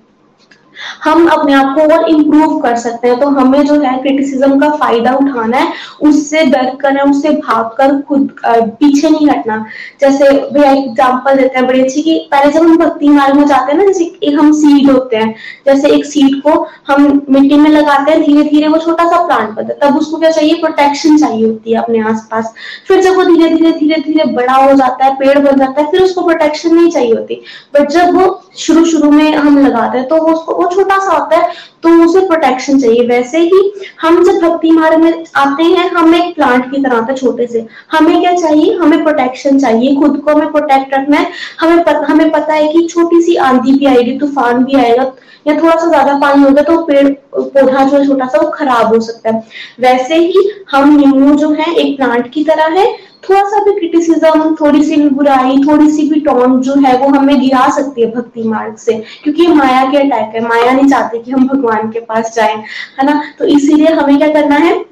हम 1.05 1.27
अपने 1.29 1.53
आप 1.53 1.75
को 1.77 1.83
और 1.95 2.09
इम्प्रूव 2.11 2.59
कर 2.61 2.77
सकते 2.77 3.09
हैं। 3.09 3.19
तो 3.21 3.27
हमें 3.29 3.65
जो 3.67 3.75
है 3.81 3.97
क्रिटिसिज्म 4.03 4.59
का 4.61 4.69
फ़ायदा 4.77 5.13
उठाना 5.15 5.57
है, 5.57 5.73
उससे 6.03 6.45
डर 6.45 6.71
कर, 6.81 7.01
उससे 7.01 7.31
भाग 7.31 7.65
कर 7.79 8.01
खुद 8.01 8.31
पीछे 8.47 9.11
नहीं 9.11 9.29
हटना। 9.29 9.65
जैसे 10.01 10.31
भैया 10.53 10.71
एग्ज़ाम्पल 10.73 11.37
देते 11.37 11.59
हैं 11.59 11.67
बड़ी 11.67 11.81
अच्छी 11.81 12.03
कि 12.03 12.17
पहले 12.31 12.53
जब 12.53 12.63
हम 12.63 12.77
भक्ति 12.77 13.09
मार्ग 13.09 13.35
में 13.37 13.47
जाते 13.47 13.73
हैं 13.73 13.79
ना, 13.79 13.85
जैसे 13.85 14.05
एक 14.23 14.39
हम 14.39 14.53
सीड 14.53 14.91
होते 14.91 15.17
हैं, 15.17 15.35
जैसे 15.67 15.91
एक 15.91 16.05
सीड 16.05 16.41
को 16.43 16.67
हम 16.89 17.23
मिट्टी 17.31 17.57
में 17.57 17.71
लगाते 17.71 18.13
हैं 18.13 18.23
धीरे 18.23 18.49
धीरे 18.51 18.69
वो 18.69 18.79
छोटा 18.79 19.09
सा 19.11 19.25
प्लांट 19.27 19.49
बनता 19.49 19.73
है। 19.75 19.79
तब 19.81 19.99
उसको 19.99 20.19
क्या 20.19 20.31
चाहिए? 20.31 20.55
प्रोटेक्शन 20.55 21.17
चाहिए 21.17 21.47
होती 21.47 21.73
है 21.73 21.79
अपने 21.79 22.01
आसपास। 22.11 22.55
फिर 22.89 23.03
जब 23.03 23.17
वो 23.17 23.25
धीरे 23.25 23.49
धीरे 23.49 23.73
धीरे 23.73 24.01
धीरे 24.03 24.33
बड़ा 24.33 24.55
हो 24.55 24.73
जाता 24.73 25.05
है, 25.05 25.15
पेड़ 25.15 25.39
बन 25.39 25.59
जाता 25.59 25.81
है, 25.81 25.91
फिर 25.91 26.03
उसको 26.03 26.23
प्रोटेक्शन 26.23 26.75
नहीं 26.75 26.91
चाहिए 26.91 27.15
होती। 27.15 27.43
बट 27.75 27.91
जब 27.91 28.15
वो 28.17 28.43
शुरू 28.57 28.85
शुरू 28.85 29.11
में 29.11 29.33
हम 29.35 29.59
लगाते 29.59 29.99
हैं 29.99 30.07
तो 30.09 30.17
उसको 30.33 30.55
वो 30.55 30.69
छोटा 30.71 30.99
सा 30.99 31.13
होता 31.13 31.37
है 31.37 31.53
तो 31.83 31.91
उसे 32.05 32.21
प्रोटेक्शन 32.27 32.79
चाहिए। 32.81 33.07
वैसे 33.09 33.39
ही 33.41 33.73
हम 34.01 34.23
जब 34.25 34.41
भक्ति 34.41 34.71
मार्ग 34.71 34.99
में 35.01 35.25
आते 35.37 35.63
हैं 35.65 35.89
हम 35.91 36.15
एक 36.15 36.35
प्लांट 36.35 36.71
की 36.71 36.83
तरह 36.83 37.07
थे 37.09 37.15
छोटे 37.17 37.47
से। 37.47 37.67
हमें 37.93 38.21
क्या 38.21 38.35
चाहिए? 38.35 38.75
हमें 38.75 39.03
प्रोटेक्शन 39.03 39.59
चाहिए। 39.61 39.95
खुद 39.97 40.21
को 40.21 40.31
हमें 40.31 40.51
प्रोटेक्ट 40.53 40.95
रखना 40.95 41.17
है। 41.17 41.31
हमें 41.61 41.83
पत, 41.85 42.05
हमें 42.09 42.31
पता 42.31 42.55
है 42.55 42.69
कि 42.73 42.87
छोटी 42.89 43.23
सी 43.23 43.37
आंधी 43.39 43.79
भी 43.79 43.87
आएगी 43.87 44.19
तूफ़ान 44.19 44.65
भी 44.65 44.75
आएगा 44.77 45.13
या 45.47 45.55
थोड़ा 45.55 45.77
सा 45.77 45.87
ज़्यादा 45.89 46.15
पानी 46.19 46.43
होगा 46.43 46.63
तो 46.63 46.77
पेड़ 46.85 47.09
पौधा 47.09 47.85
जो 47.85 47.97
है 47.97 48.07
छोटा 48.07 48.27
सा 48.27 48.41
वो 48.41 48.51
खराब 48.51 48.95
हो 48.95 49.01
सकता 49.01 49.31
है। 49.31 49.43
वैसे 49.81 50.17
ही 50.17 50.51
हम 50.71 50.97
नींबू 50.97 51.35
जो 51.37 51.51
है 51.53 51.75
एक 51.75 51.97
प्लांट 51.97 52.31
की 52.33 52.45
तरह 52.45 52.79
है 52.79 52.87
थोड़ा 53.23 53.43
सा 53.43 53.63
भी 53.65 53.73
क्रिटिसिज्म 53.73 54.55
थोड़ी 54.55 54.83
सी 54.85 54.97
भी 54.97 55.09
बुराई 55.11 55.57
थोड़ी 55.59 55.91
सी 55.91 56.09
भी 56.11 56.21
टोन 56.21 56.61
जो 56.61 56.75
है 56.87 56.97
वो 56.99 57.09
हमें 57.09 57.41
गिरा 57.41 57.69
सकती 57.71 58.03
है 58.03 58.11
भक्ति 58.11 58.43
मार्ग 58.43 58.77
से, 58.77 58.93
क्योंकि 59.25 59.47
माया 59.47 59.85
के 59.91 59.99
अटैक 59.99 60.35
है। 60.35 60.47
माया 60.49 60.73
नहीं 60.73 60.89
चाहती 60.89 61.23
कि 61.23 61.31
हम 61.31 61.47
भगवान 61.49 61.91
के 61.91 62.01
पास 62.01 62.35
जाए, 62.37 62.55
है 62.99 63.07
ना? 63.07 63.21
तो 63.39 63.45
इसीलिए 63.47 63.93
हमें 63.93 64.17
क्या 64.19 64.29
करना 64.29 64.57
है? 64.57 64.85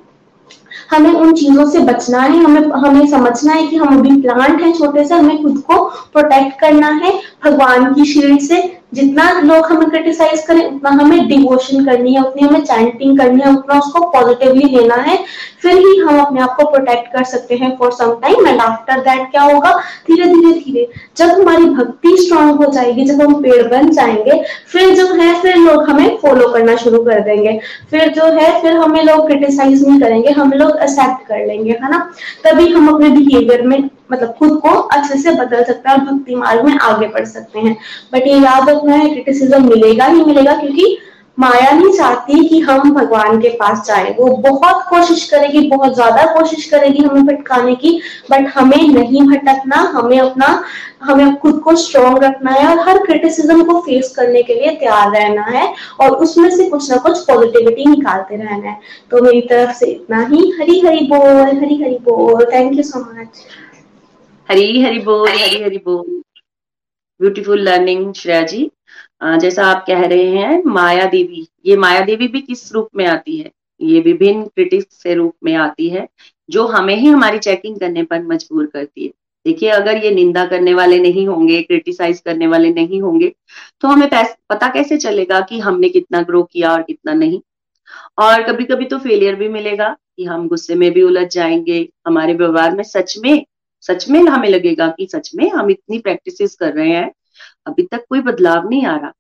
हमें 0.91 1.11
उन 1.11 1.33
चीज़ों 1.33 1.65
से 1.71 1.79
बचना 1.79 2.21
है। 2.21 2.39
हमें 2.45 2.61
हमें 2.81 3.07
समझना 3.07 3.53
है 3.53 3.67
कि 3.67 3.77
हम 3.77 3.99
अभी 3.99 4.21
प्लांट 4.21 4.61
है 4.63 4.73
छोटे 4.73 5.05
से, 5.05 5.15
हमें 5.15 5.43
खुद 5.43 5.59
को 5.67 5.85
प्रोटेक्ट 6.13 6.59
करना 6.61 6.89
है 7.03 7.13
भगवान 7.45 7.93
की 7.95 8.05
शील्ड 8.05 8.41
से। 8.41 8.63
जितना 8.95 9.31
लोग 9.41 9.67
हमें 9.67 9.89
क्रिटिसाइज 9.91 10.43
करें, 10.43 10.65
उतना 10.67 10.91
हमें 10.91 11.27
डिवोशन 11.29 11.85
करनी 11.85 12.15
है, 12.15 12.21
उतनी 12.21 12.47
हमें 12.47 12.61
चैंटिंग 12.61 13.19
करनी 13.19 13.43
है, 13.43 13.53
उतना 13.53 13.79
उसको 13.79 14.01
पॉजिटिवली 14.11 14.77
लेना 14.77 14.95
है। 14.95 15.19
फिर 15.63 15.73
ही 15.73 15.99
हम 15.99 16.21
अपने 16.21 16.41
आप 16.41 16.57
को 16.57 16.71
प्रोटेक्ट 16.71 17.13
कर 17.13 17.25
सकते 17.25 17.55
हैं 17.55 17.77
for 17.79 17.93
some 17.93 18.13
time 18.13 18.47
and 18.47 18.61
after 18.61 19.01
that 19.01 19.31
क्या 19.31 19.43
होगा? 19.43 19.73
धीरे 20.07 20.25
धीरे 20.25 20.53
धीरे। 20.53 20.89
जब 21.17 21.27
हमारी 21.27 21.65
भक्ति 21.65 22.17
स्ट्रांग 22.17 22.51
हो 22.51 22.73
जाएगी, 22.73 23.05
जब 23.05 23.23
हम 23.23 23.35
पेड़ 23.35 23.69
बन 23.69 23.91
जाएँगे, 23.91 24.43
फिर 24.73 24.95
जो 24.95 25.15
है, 25.15 25.43
फिर 25.43 25.57
लोग 25.57 25.91
हमें 25.91 26.19
फॉलो 26.23 26.49
करना 26.49 26.77
शुरू 26.77 27.05
कर 27.05 27.21
देंगे। 27.21 27.61
फिर 27.91 28.09
जो 28.09 28.25
है, 28.25 28.63
फिर 28.63 28.73
हमें 28.73 29.03
लोग 29.03 29.27
क्रिटिसाइज 29.27 29.89
नहीं 29.89 30.01
करेंगे, 30.01 30.31
हम 30.31 30.53
लोग 30.53 30.71
एक्सेप्ट 30.71 31.29
कर 31.29 31.47
लेंगे, 31.47 31.71
है 31.71 31.91
ना? 31.91 32.13
तभी 32.45 32.69
हम 32.69 32.95
अपने 32.95 33.09
बिहेवियर 33.09 33.63
में 33.63 33.91
मतलब 34.13 34.35
खुद 34.39 34.51
को 34.51 34.69
अच्छे 34.69 35.19
से 35.19 35.31
बदल 35.31 35.65
सकते 35.65 35.91
हैं 35.91 35.97
और 35.97 36.05
भक्ति 36.05 36.35
मार्ग 36.35 36.65
में 36.65 36.79
आगे 36.79 37.07
बढ़ 37.07 37.25
सकते 37.25 37.61
हैं। 37.61 37.77
बट 38.13 38.27
ये 38.27 38.39
याद 38.39 38.71
रखना 38.71 38.95
है 38.95 39.09
क्रिटिसिज्म 39.09 39.69
मिलेगा 39.69 40.05
ही 40.05 40.25
मिलेगा 40.25 40.55
क्योंकि 40.55 40.99
माया 41.39 41.71
नहीं 41.71 41.93
चाहती 41.93 42.47
कि 42.49 42.59
हम 42.61 42.93
भगवान 42.95 43.41
के 43.41 43.49
पास 43.57 43.87
जाए। 43.87 44.15
वो 44.19 44.27
बहुत 44.39 44.85
कोशिश 44.89 45.25
करेगी, 45.31 45.61
बहुत 45.69 45.95
ज़्यादा 45.95 46.25
कोशिश 46.35 46.65
करेगी 46.71 47.03
हमें 47.03 47.27
भटकाने 47.27 47.75
की 47.75 47.91
बट 48.31 48.47
हमें 48.55 48.89
नहीं 48.89 49.23
भटकना, 49.29 49.77
हमें 49.95 50.19
अपना, 50.19 50.49
हमें 51.03 51.37
खुद 51.37 51.61
को 51.65 51.75
स्ट्रॉन्ग 51.77 52.23
रखना 52.25 52.51
है 52.51 52.67
और 52.69 52.89
हर 52.89 52.99
क्रिटिसिज्म 53.05 53.65
को 53.65 53.81
फेस 53.81 54.13
करने 54.17 54.43
के 54.43 54.55
लिए 54.55 54.75
तैयार 54.77 55.11
रहना 55.13 55.43
है 55.49 55.73
और 56.01 56.17
उसमें 56.17 56.49
से 56.51 56.69
कुछ 56.71 56.91
ना 56.91 56.97
कुछ 57.03 57.19
पॉजिटिविटी 57.27 57.85
निकालते 57.87 58.37
रहना 58.37 58.69
है। 58.69 58.79
तो 59.11 59.23
मेरी 59.25 59.41
तरफ़ 59.51 59.77
से 59.77 59.87
इतना 59.87 60.25
ही। 60.27 60.51
हरी 60.61 60.81
हरी 60.81 61.07
बोल 61.09 61.29
हरी 61.55 61.83
हरी 61.83 61.99
बोल। 62.05 62.45
Thank 62.53 62.77
you 62.77 62.83
so 62.83 63.01
much 63.01 63.45
Hari 64.49 64.83
Hari 64.83 64.99
बोल 65.01 65.29
हरी 65.29 65.63
हरी 65.63 65.79
बोल। 65.85 66.23
Beautiful 67.21 67.61
learning 67.61 68.13
Shreya 68.15 68.43
ji. 68.45 68.71
जैसा 69.21 69.65
आप 69.67 69.85
कह 69.87 70.05
रहे 70.07 70.27
हैं, 70.29 70.63
माया 70.65 71.05
देवी। 71.07 71.47
ये 71.67 71.77
माया 71.77 72.01
देवी 72.01 72.29
भी 72.29 72.41
किस 72.41 72.73
रूप 72.73 72.89
में 72.97 73.05
आती 73.07 73.37
है? 73.37 73.51
ये 73.81 74.01
विभिन्न 74.01 74.45
क्रिटिक्स 74.45 75.03
के 75.03 75.15
रूप 75.15 75.35
में 75.45 75.55
आती 75.57 75.89
है, 75.89 76.07
जो 76.51 76.67
हमें 76.67 76.95
ही 76.97 77.07
हमारी 77.07 77.39
चेकिंग 77.39 77.79
करने 77.81 78.03
पर 78.03 78.23
मजबूर 78.23 78.67
करती 78.67 79.05
है। 79.05 79.11
देखिए, 79.47 79.69
अगर 79.71 80.05
ये 80.05 80.11
निंदा 80.11 80.45
करने 80.47 80.75
वाले 80.75 80.99
नहीं 81.01 81.27
होंगे 81.27 81.61
क्रिटिसाइज 81.63 82.21
करने 82.21 82.47
वाले 82.47 82.73
नहीं 82.75 83.01
होंगे 83.03 83.33
तो 83.81 83.89
हमें 83.89 84.09
पता 84.51 84.69
कैसे 84.69 84.97
चलेगा 84.97 85.41
कि 85.41 85.59
हमने 85.61 85.89
कितना 85.89 86.23
ग्रो 86.23 86.43
किया 86.43 86.73
और 86.73 86.83
कितना 86.83 87.13
नहीं? 87.15 87.41
और 88.19 88.43
कभी 88.43 88.65
कभी 88.65 88.85
तो 88.85 88.99
फेलियर 88.99 89.35
भी 89.35 89.49
मिलेगा 89.49 89.89
कि 90.17 90.25
हम 90.25 90.49
गुस्से 90.49 90.75
में 90.75 90.91
भी 90.93 91.03
उलझ 91.03 91.27
जाएँगे। 91.33 91.89
हमारे 92.07 92.35
व्यवहार 92.35 92.77
में 92.77 92.83
सच 92.85 93.15
में 93.19 93.45
सच 93.83 94.09
में 94.11 94.21
हमें 94.23 94.49
लगेगा 94.49 94.89
कि 94.89 95.07
सच 95.07 95.31
में 95.35 95.49
हम 95.51 95.71
इतनी 95.71 95.99
प्रैक्टिस 95.99 96.55
कर 96.57 96.73
रहे 96.75 96.91
हैं। 96.91 97.11
अभी 97.69 97.83
तक 97.83 98.05
कोई 98.09 98.21
बदलाव 98.21 98.69
नहीं 98.69 98.87
आ 98.87 98.97
रहा। 98.97 99.13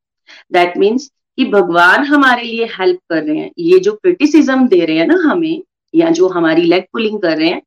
दैट 0.53 0.77
मीन्स 0.77 1.11
कि 1.37 1.45
भगवान 1.45 2.05
हमारे 2.05 2.43
लिए 2.43 2.65
हेल्प 2.65 3.01
कर 3.11 3.23
रहे 3.23 3.37
हैं। 3.37 3.51
ये 3.59 3.79
जो 3.79 3.93
क्रिटिसिज्म 3.93 4.69
दे 4.69 4.85
रहे 4.85 4.99
हैं 4.99 5.07
ना 5.07 5.15
हमें, 5.15 5.63
या 5.95 6.11
जो 6.11 6.29
हमारी 6.29 6.63
लेग 6.63 6.83
पुलिंग 6.93 7.21
कर 7.21 7.37
रहे 7.37 7.49
हैं, 7.49 7.63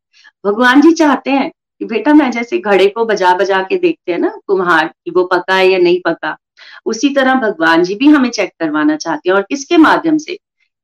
भगवान 0.46 0.82
जी 0.82 0.92
चाहते 0.92 1.32
हैं 1.32 1.50
कि 1.50 1.86
बेटा 1.86 2.14
मैं 2.14 2.32
जैसे 2.32 2.58
घड़े 2.58 2.88
को 2.88 3.06
बजा 3.06 3.34
बजा 3.34 3.62
के 3.64 3.78
देखते 3.78 4.12
हैं 4.12 4.20
ना 4.20 4.34
कुम्हार 4.48 4.88
कि 4.88 5.12
वो 5.12 5.24
पका 5.24 5.56
है 5.56 5.68
या 5.68 5.78
नहीं 5.78 6.02
पका। 6.06 6.38
उसी 6.86 7.10
तरह 7.10 7.36
भगवान 7.36 7.84
जी 7.84 7.96
भी 7.96 8.08
हमें 8.08 8.30
चेक 8.30 8.50
करवाना 8.60 8.96
चाहते 8.96 9.30
हैं। 9.30 9.36
और 9.36 9.42
किसके 9.42 9.78
माध्यम 9.78 10.18
से? 10.18 10.38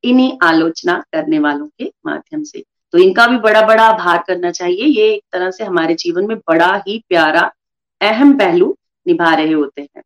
इन्हीं 0.04 0.38
आलोचना 0.42 1.04
करने 1.12 1.38
वालों 1.38 1.66
के 1.66 1.92
माध्यम 2.06 2.42
से। 2.42 2.64
तो 2.92 2.98
इनका 2.98 3.26
भी 3.26 3.36
बड़ा 3.36 3.62
बड़ा 3.62 3.82
आभार 3.82 4.24
करना 4.26 4.50
चाहिए। 4.50 4.84
ये 4.84 5.14
एक 5.14 5.22
तरह 5.32 5.50
से 5.50 5.64
हमारे 5.64 5.94
जीवन 5.94 6.26
में 6.26 6.36
बड़ा 6.36 6.82
ही 6.88 7.04
प्यारा, 7.08 7.52
अहम 8.00 8.38
पहलू 8.38 8.77
निभा 9.08 9.34
रहे 9.34 9.52
होते 9.52 9.82
हैं। 9.82 10.02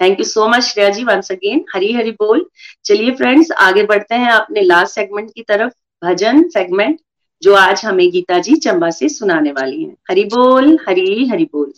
Thank 0.00 0.18
you 0.18 0.24
so 0.24 0.48
much 0.48 0.62
Shreya 0.62 0.88
ji 0.90 1.04
once 1.04 1.30
again 1.32 1.64
Hari 1.74 1.92
Hari 1.92 2.10
बोल 2.12 2.46
चलिए 2.84 3.10
फ्रेंड्स 3.14 3.50
आगे 3.60 3.82
बढ़ते 3.84 4.14
हैं 4.14 4.30
अपने 4.30 4.60
लास्ट 4.62 4.94
सेगमेंट 4.94 5.30
की 5.34 5.42
तरफ़। 5.42 5.72
भजन 6.02 6.42
सेगमेंट 6.48 6.98
जो 7.42 7.54
आज 7.54 7.84
हमें 7.84 8.10
गीता 8.10 8.38
जी 8.38 8.54
चंबा 8.56 8.90
से 8.90 9.08
सुनाने 9.08 9.50
वाली 9.52 9.82
हैं। 9.84 9.96
हरि 10.10 10.24
बोल 10.34 10.78
हरी 10.88 11.26
हरि 11.28 11.44
बोल 11.52 11.72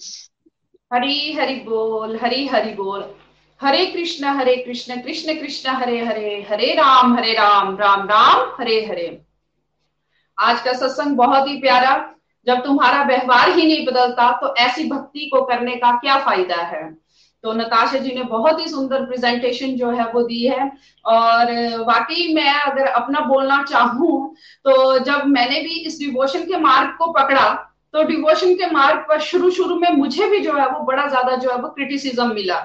हरी 0.92 1.32
हरि 1.32 1.54
बोल 1.64 2.16
हरी 2.16 2.46
हरि 2.46 2.72
बोल 2.74 3.04
हरे 3.60 3.84
कृष्ण 3.86 4.24
हरे 4.24 4.56
कृष्ण 4.56 5.00
कृष्ण 5.02 5.34
कृष्ण 5.34 5.70
हरे 5.70 6.04
हरे 6.04 6.46
हरे 6.50 6.72
राम 6.74 7.16
हरे 7.16 7.32
राम 7.32 7.76
राम 7.76 8.06
राम 8.08 8.54
हरे 8.60 8.84
हरे 8.86 9.06
आज 10.38 10.60
का 10.60 10.72
सत्संग 10.72 11.16
बहुत 11.16 11.48
ही 11.48 11.58
प्यारा 11.60 11.94
जब 12.48 12.62
तुम्हारा 12.64 13.02
व्यवहार 13.04 13.50
ही 13.50 13.66
नहीं 13.66 13.84
बदलता 13.86 14.30
तो 14.40 14.54
ऐसी 14.58 14.88
भक्ति 14.90 15.28
को 15.32 15.42
करने 15.44 15.76
का 15.76 15.90
क्या 15.98 16.18
फ़ायदा 16.20 16.56
है? 16.56 16.82
तो 17.44 17.52
नताशा 17.52 17.98
जी 17.98 18.14
ने 18.14 18.22
बहुत 18.24 18.60
ही 18.60 18.68
सुंदर 18.68 19.04
प्रेजेंटेशन 19.04 19.74
जो 19.76 19.90
है 19.90 20.06
वो 20.12 20.22
दी 20.22 20.44
है। 20.46 20.70
और 21.04 21.52
वाकई 21.86 22.32
मैं 22.34 22.52
अगर 22.52 22.86
अपना 22.86 23.20
बोलना 23.26 23.62
चाहूँ 23.64 24.34
तो 24.64 24.98
जब 25.00 25.26
मैंने 25.28 25.60
भी 25.60 25.80
इस 25.82 25.98
डिवोशन 25.98 26.44
के 26.44 26.58
मार्ग 26.60 26.96
को 26.98 27.12
पकड़ा 27.12 27.48
तो 27.94 28.02
डिवोशन 28.04 28.54
के 28.54 28.70
मार्ग 28.70 29.04
पर 29.08 29.20
शुरू 29.22 29.50
शुरू 29.50 29.76
में 29.76 29.90
मुझे 29.92 30.28
भी 30.30 30.40
जो 30.40 30.52
है 30.52 30.66
वो 30.68 30.80
बड़ा 30.84 31.06
ज़्यादा 31.06 31.36
जो 31.36 31.50
है 31.50 31.56
वो 31.56 31.68
क्रिटिसिज्म 31.68 32.32
मिला। 32.34 32.58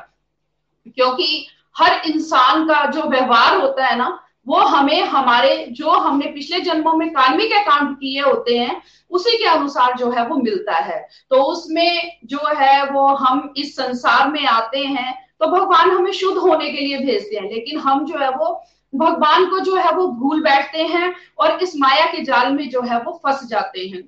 क्योंकि 0.87 1.47
हर 1.75 2.01
इंसान 2.05 2.65
का 2.67 2.85
जो 2.91 3.01
व्यवहार 3.09 3.55
होता 3.57 3.85
है 3.85 3.97
ना 3.97 4.07
वो 4.47 4.59
हमें, 4.59 5.01
हमारे 5.01 5.65
जो 5.71 5.89
हमने 5.89 6.25
पिछले 6.25 6.59
जन्मों 6.61 6.93
में 6.93 7.09
कार्मिक 7.09 7.53
अकाउंट 7.55 7.97
किए 7.97 8.21
होते 8.21 8.57
हैं, 8.57 8.81
उसी 9.11 9.37
के 9.37 9.45
अनुसार 9.45 9.95
जो 9.97 10.09
है 10.11 10.27
वो 10.27 10.35
मिलता 10.37 10.77
है। 10.77 10.99
तो 11.29 11.41
उसमें 11.43 12.19
जो 12.25 12.39
है 12.55 12.83
वो 12.91 13.07
हम 13.15 13.53
इस 13.57 13.75
संसार 13.75 14.29
में 14.29 14.45
आते 14.47 14.79
हैं 14.79 15.13
तो 15.39 15.47
भगवान 15.47 15.91
हमें 15.91 16.11
शुद्ध 16.11 16.37
होने 16.37 16.69
के 16.69 16.77
लिए 16.77 16.97
भेजते 16.97 17.35
हैं। 17.35 17.49
लेकिन 17.51 17.79
हम 17.79 18.05
जो 18.05 18.17
है 18.19 18.29
वो, 18.29 18.61
भगवान 18.93 19.45
को 19.45 19.59
जो 19.59 19.75
है 19.75 19.91
वो 19.91 20.07
भूल 20.09 20.41
बैठते 20.43 20.83
हैं 20.83 21.13
और 21.39 21.59
इस 21.63 21.75
माया 21.77 22.05
के 22.05 22.23
जाल 22.23 22.51
में 22.53 22.69
जो 22.69 22.81
है 22.81 22.99
वो 23.01 23.19
फंस 23.25 23.47
जाते 23.49 23.87
हैं। 23.87 24.01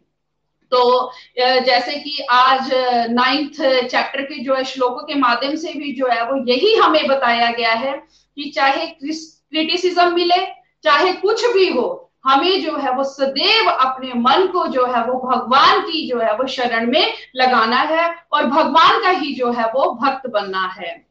तो 0.71 1.11
जैसे 1.37 1.95
कि 1.95 2.17
आज 2.31 2.69
नाइन्थ 3.11 3.61
चैप्टर 3.87 4.21
के 4.21 4.43
जो 4.43 4.55
है 4.55 4.63
श्लोकों 4.63 5.03
के 5.03 5.15
माध्यम 5.15 5.55
से 5.55 5.73
भी 5.73 5.91
जो 5.93 6.07
है 6.07 6.23
वो 6.31 6.37
यही 6.47 6.75
हमें 6.75 7.07
बताया 7.07 7.51
गया 7.51 7.73
है 7.73 7.93
कि 8.37 8.49
चाहे 8.55 8.85
क्रिटिसिज्म 9.51 10.13
मिले 10.13 10.45
चाहे 10.83 11.13
कुछ 11.13 11.45
भी 11.53 11.69
हो 11.69 12.01
हमें 12.25 12.63
जो 12.63 12.77
है 12.77 12.91
वो 12.91 13.03
सदैव 13.03 13.69
अपने 13.69 14.13
मन 14.15 14.47
को 14.47 14.67
जो 14.67 14.85
है 14.85 15.05
वो 15.05 15.13
भगवान 15.29 15.81
की 15.81 16.07
जो 16.09 16.19
है 16.19 16.33
वो 16.33 16.47
शरण 16.47 16.91
में 16.91 17.13
लगाना 17.35 17.77
है 17.77 18.15
और 18.31 18.45
भगवान 18.45 19.03
का 19.03 19.09
ही 19.09 19.33
जो 19.35 19.51
है 19.51 19.65
वो 19.65 19.93
भक्त 19.93 20.29
बनना 20.29 20.67
है। 20.67 21.05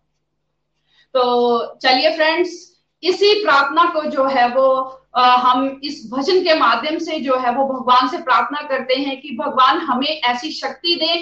तो 1.14 1.76
चलिए 1.76 2.16
फ्रेंड्स 2.16 2.80
इसी 3.02 3.42
प्रार्थना 3.44 3.84
को 3.84 4.02
जो 4.02 4.24
है 4.24 4.48
वो 4.48 5.00
आ, 5.16 5.36
हम 5.36 5.80
इस 5.84 6.10
भजन 6.14 6.40
के 6.40 6.54
माध्यम 6.54 6.98
से 6.98 7.20
जो 7.20 7.36
है 7.36 7.54
वो 7.54 7.64
भगवान 7.64 8.08
से 8.08 8.18
प्रार्थना 8.18 8.62
करते 8.62 8.94
हैं 8.94 9.20
कि 9.20 9.36
भगवान 9.36 9.78
हमें 9.78 10.20
ऐसी 10.20 10.50
शक्ति 10.50 10.94
दे 10.94 11.16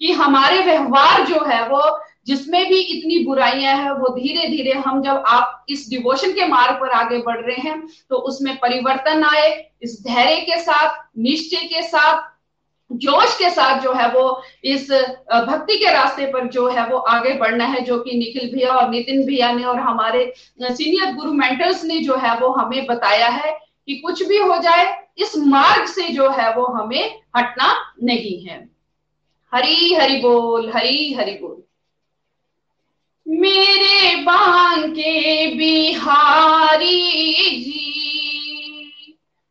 कि 0.00 0.12
हमारे 0.12 0.58
व्यवहार 0.58 1.24
जो 1.24 1.44
है 1.44 1.68
वो 1.68 1.80
जिसमें 2.28 2.68
भी 2.68 2.78
इतनी 2.78 3.18
बुराइयाँ 3.24 3.74
हैं, 3.76 3.90
वो 3.90 4.14
धीरे 4.14 4.48
धीरे 4.48 4.72
हम 4.78 5.02
जब 5.02 5.22
आप 5.26 5.66
इस 5.68 5.88
डिवोशन 5.90 6.32
के 6.32 6.46
मार्ग 6.46 6.80
पर 6.80 6.90
आगे 6.92 7.18
बढ़ 7.18 7.40
रहे 7.40 7.68
हैं 7.68 7.80
तो 8.10 8.16
उसमें 8.28 8.56
परिवर्तन 8.56 9.24
आए। 9.24 9.50
इस 9.82 10.02
धैर्य 10.02 10.40
के 10.42 10.60
साथ, 10.60 10.96
निश्चय 11.18 11.66
के 11.66 11.82
साथ, 11.82 12.26
जोश 12.90 13.36
के 13.38 13.50
साथ 13.50 13.80
जो 13.80 13.92
है 13.92 14.08
वो 14.10 14.42
इस 14.64 14.90
भक्ति 14.90 15.76
के 15.78 15.90
रास्ते 15.92 16.26
पर 16.26 16.46
जो 16.48 16.68
है 16.68 16.86
वो 16.88 16.96
आगे 16.96 17.32
बढ़ना 17.34 17.64
है, 17.64 17.80
जो 17.80 17.98
कि 17.98 18.18
निखिल 18.18 18.50
भैया 18.52 18.72
और 18.72 18.88
नितिन 18.90 19.24
भैया 19.26 19.50
ने 19.52 19.64
और 19.64 19.78
हमारे 19.80 20.32
सीनियर 20.62 21.14
गुरु 21.14 21.32
मेंटर्स 21.32 21.84
ने 21.84 21.98
जो 21.98 22.16
है 22.16 22.34
वो 22.38 22.48
हमें 22.52 22.86
बताया 22.86 23.28
है 23.28 23.52
कि 23.52 23.96
कुछ 23.96 24.22
भी 24.22 24.38
हो 24.38 24.56
जाए, 24.58 24.86
इस 25.18 25.36
मार्ग 25.38 25.86
से 25.86 26.08
जो 26.08 26.28
है 26.30 26.54
वो 26.54 26.64
हमें 26.72 27.20
हटना 27.36 27.74
नहीं 28.02 28.40
है। 28.42 28.58
हरी 29.52 29.94
हरि 29.94 30.16
बोल, 30.16 30.70
हरी 30.74 31.12
हरि 31.14 31.32
बोल। 31.32 31.62
मेरे 33.28 34.16
बांके 34.16 35.46
बिहारी 35.56 37.00
जी। 37.60 37.84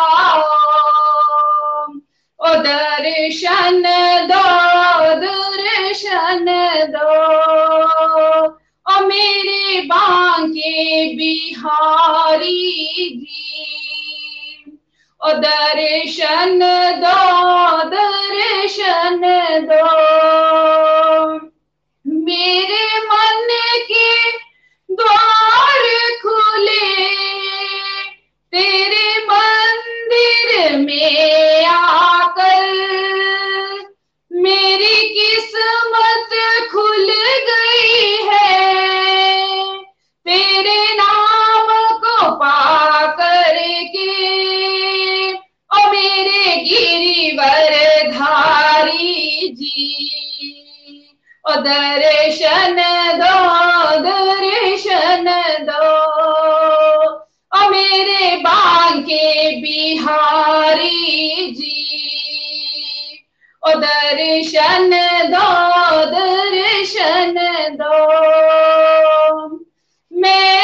ओ 2.47 2.49
दर्शन 2.49 3.83
दो 4.31 4.43
दर्शन 5.21 6.47
दो। 6.91 7.13
ओ 8.87 9.01
मेरे 9.07 9.81
बांके 9.81 10.75
बिहारी 11.17 12.63
जी 13.17 13.43
ओ 15.21 15.33
दर्शन 15.39 16.61
दो 17.03 17.19
दर्शन 17.91 19.21
दो। 19.65 19.87
मेरे 22.07 22.87
मन 22.99 23.49
के 23.91 24.11
द्वार 24.95 25.83
खुले, 26.23 26.95
तेरे 28.53 29.06
मंदिर 30.17 30.77
में 30.79 31.65
आकर 31.67 32.63
मेरी 34.31 34.97
किस्मत 35.15 36.31
खुल 36.73 37.11
गई 37.49 38.15
है। 38.27 38.55
तेरे 40.27 40.81
नाम 40.95 41.69
को 42.05 42.17
पा 42.37 43.07
करके 43.19 44.15
ओ 45.33 45.91
मेरे 45.93 46.45
गिरिवर 46.65 47.73
धारी 48.13 49.49
जी, 49.59 49.85
ओ 51.45 51.51
दर्शन 51.69 52.77
दो 53.21 53.37
दर्शन 54.01 55.06
बिहारी 60.07 61.51
जी। 61.53 61.75
ओ 63.63 63.73
दर्शन 63.75 64.91
दो 65.33 65.47
दर्शन 66.13 67.35
दो। 67.81 67.95
मैं 70.13 70.56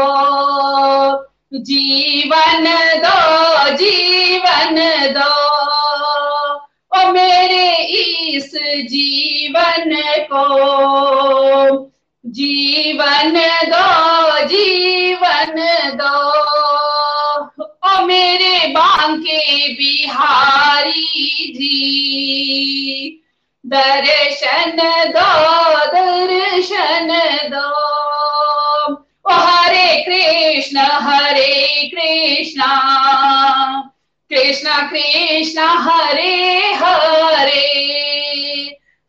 जीवन 1.60 2.66
दो 2.98 3.70
जीवन 3.76 4.76
दो। 5.18 5.52
ओ 6.98 7.12
मेरे 7.12 7.76
इस 7.76 8.52
जीवन 8.90 10.02
को 10.34 10.72
जीवन 12.26 13.36
दो 13.66 14.46
जीवन 14.46 15.56
दो। 15.96 16.30
ओ 17.64 18.06
मेरे 18.06 18.68
बांके 18.68 19.74
बिहारी 19.74 21.02
जी, 21.58 23.24
दर्शन 23.66 24.78
दो 25.10 25.32
दर्शन 25.86 27.08
दो। 27.54 27.68
ओ 29.26 29.34
हरे 29.34 29.90
कृष्ण 30.02 30.78
हरे 30.80 31.92
कृष्ण 31.96 32.62
कृष्ण 34.30 34.90
कृष्ण, 34.90 35.62
हरे 35.62 36.74
हरे। 36.74 37.68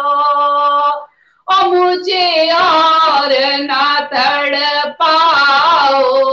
ओ 1.53 1.69
मुझे 1.71 2.51
और 2.51 3.57
ना 3.59 3.99
तड़ 3.99 4.55
पाओ 4.89 6.25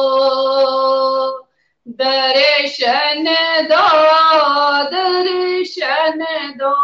दर्शन 1.93 3.25
दो 3.65 3.87
दर्शन 4.85 6.25
दो। 6.59 6.75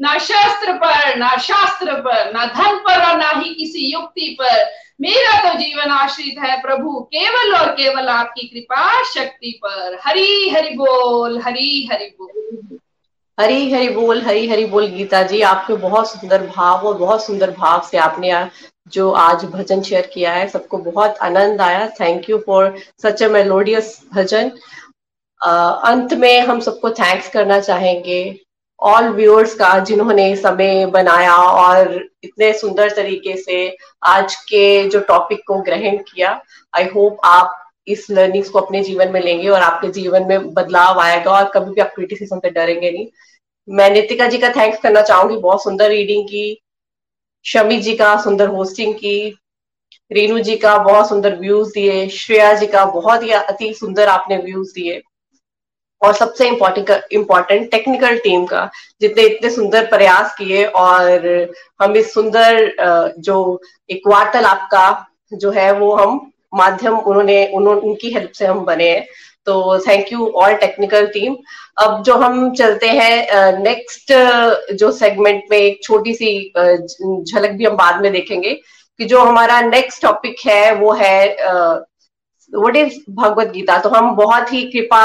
ना 0.00 0.18
शस्त्र 0.18 0.72
पर, 0.72 1.16
ना 1.16 1.36
शास्त्र 1.36 1.94
पर, 1.94 2.32
ना 2.32 2.44
धन 2.46 2.76
पर 2.78 3.04
और 3.04 3.16
ना 3.16 3.28
ही 3.28 3.54
किसी 3.54 3.92
युक्ति 3.92 4.36
पर। 4.42 4.70
मेरा 5.00 5.48
तो 5.48 5.58
जीवन 5.58 5.90
आश्रित 5.90 6.38
है 6.38 6.60
प्रभु, 6.62 7.00
केवल 7.00 7.54
और 7.56 7.68
केवल 7.72 8.08
आपकी 8.08 8.46
कृपा 8.48 9.02
शक्ति 9.02 9.60
पर। 9.64 9.98
हरी, 10.04 10.50
हरि 10.50 10.70
बोल, 10.70 11.40
हरी, 11.40 11.88
हरि 11.92 12.04
बोल। 12.04 12.78
हरी 13.40 13.72
हरी 13.72 13.88
बोल, 13.88 14.22
हरी 14.22 14.48
हरी 14.48 14.64
बोल, 14.64 14.86
गीता 14.86 15.22
जी। 15.22 15.40
आपके 15.40 15.74
बहुत 15.74 16.10
सुंदर 16.10 16.42
भाव 16.46 16.86
और 16.86 16.94
बहुत 16.94 17.24
सुंदर 17.26 17.50
भाव 17.50 17.88
से 17.90 17.98
आपने 17.98 18.30
जो 18.92 19.10
आज 19.12 19.44
भजन 19.46 19.82
शेयर 19.82 20.10
किया 20.14 20.32
है, 20.32 20.46
सबको 20.48 20.78
बहुत 20.80 21.18
आनंद 21.22 21.60
आया। 21.60 21.86
Thank 22.00 22.28
you 22.30 22.38
for 22.46 22.74
such 23.02 23.22
a 23.22 23.28
melodious 23.28 23.98
bhajan. 24.14 24.50
अंत 25.40 26.12
में 26.14 26.40
हम 26.40 26.60
सबको 26.60 26.90
थैंक्स 26.92 27.28
करना 27.28 27.60
चाहेंगे। 27.60 28.40
ऑल 28.82 29.08
व्यूअर्स 29.08 29.54
का 29.54 29.78
जिन्होंने 29.78 30.34
समय 30.36 30.84
बनाया 30.86 31.34
और 31.34 31.94
इतने 32.24 32.52
सुंदर 32.58 32.90
तरीके 32.96 33.36
से 33.36 33.56
आज 34.06 34.34
के 34.44 34.88
जो 34.88 35.00
टॉपिक 35.08 35.40
को 35.46 35.60
ग्रहण 35.62 35.96
किया 36.04 36.40
आई 36.74 36.84
होप 36.94 37.18
आप 37.24 37.56
इस 37.88 38.06
लर्निंग्स 38.10 38.48
को 38.48 38.58
अपने 38.60 38.82
जीवन 38.84 39.12
में 39.12 39.20
लेंगे 39.20 39.48
और 39.48 39.60
आपके 39.62 39.88
जीवन 39.92 40.26
में 40.26 40.52
बदलाव 40.54 41.00
आएगा 41.00 41.32
और 41.32 41.50
कभी 41.54 41.72
भी 41.74 41.80
आप 41.80 41.92
क्रिटिसिज्म 41.94 42.38
पे 42.38 42.50
डरेंगे 42.50 42.90
नहीं। 42.90 43.06
मैं 43.68 43.90
नितिका 43.90 44.26
जी 44.26 44.38
का 44.38 44.48
थैंक्स 44.50 44.80
करना 44.80 45.02
चाहूँगी। 45.02 45.36
बहुत 45.36 45.62
सुंदर 45.62 45.88
रीडिंग 45.90 46.24
की 46.24 46.60
शमी 47.44 47.78
जी 47.80 47.94
का 47.96 48.16
सुंदर 48.22 48.48
होस्टिंग 48.48 48.94
की, 48.94 49.38
रेनू 50.10 50.38
जी 50.38 50.56
का 50.56 50.76
बहुत 50.78 51.08
सुंदर 51.08 51.36
व्यूज़ 51.36 51.72
दिए, 51.74 52.08
श्रेया 52.08 52.52
जी 52.54 52.66
का 52.66 52.84
बहुत 52.84 53.22
ही 53.22 53.30
अति 53.32 53.72
सुंदर 53.74 54.08
आपने 54.08 54.36
व्यूज़ 54.36 54.72
दिए। 54.74 55.00
और 56.02 56.14
सबसे 56.14 56.46
इम्पोर्टेंट 56.48 56.90
इम्पोर्टेंट 57.12 57.70
टेक्निकल 57.70 58.18
टीम 58.18 58.44
का, 58.46 58.68
जितने 59.00 59.22
इतने 59.22 59.50
सुंदर 59.50 59.86
प्रयास 59.86 60.34
किए 60.38 60.64
और 60.64 61.26
हम 61.82 61.96
इस 61.96 62.12
सुंदर 62.14 62.74
जो 63.18 63.60
एक 63.90 64.08
वार्तालाप 64.08 64.68
का 64.72 64.86
जो 65.32 65.50
है 65.50 65.72
वो 65.72 65.94
हम 65.96 66.30
माध्यम 66.54 66.98
उन्होंने 66.98 67.46
उन्होंने 67.46 67.80
उनकी 67.80 68.10
हेल्प 68.10 68.30
से 68.32 68.46
हम 68.46 68.64
बने। 68.64 68.90
हैं 68.90 69.06
तो 69.46 69.78
thank 69.86 70.12
you 70.12 70.26
all 70.36 70.54
technical 70.56 71.06
team 71.12 71.36
अब 71.78 72.02
जो 72.06 72.14
हम 72.16 72.52
चलते 72.54 72.88
हैं 72.88 73.52
नेक्स्ट 73.58 74.12
जो 74.78 74.90
सेगमेंट 74.92 75.44
में 75.50 75.58
एक 75.58 75.80
छोटी 75.84 76.14
सी 76.14 76.32
झलक 76.56 77.50
भी 77.50 77.64
हम 77.64 77.76
बाद 77.76 78.02
में 78.02 78.10
देखेंगे 78.12 78.54
कि 79.00 79.04
जो 79.04 79.20
हमारा 79.20 79.60
नेक्स्ट 79.60 80.02
टॉपिक 80.02 80.36
है, 80.46 80.74
वो 80.74 80.92
है 80.92 81.36
व्हाट 82.52 82.76
इज़ 82.76 82.98
भगवत 83.10 83.48
गीता 83.48 83.78
तो 83.78 83.88
हम 83.88 84.14
बहुत 84.16 84.52
ही 84.52 84.62
कृपा 84.70 85.02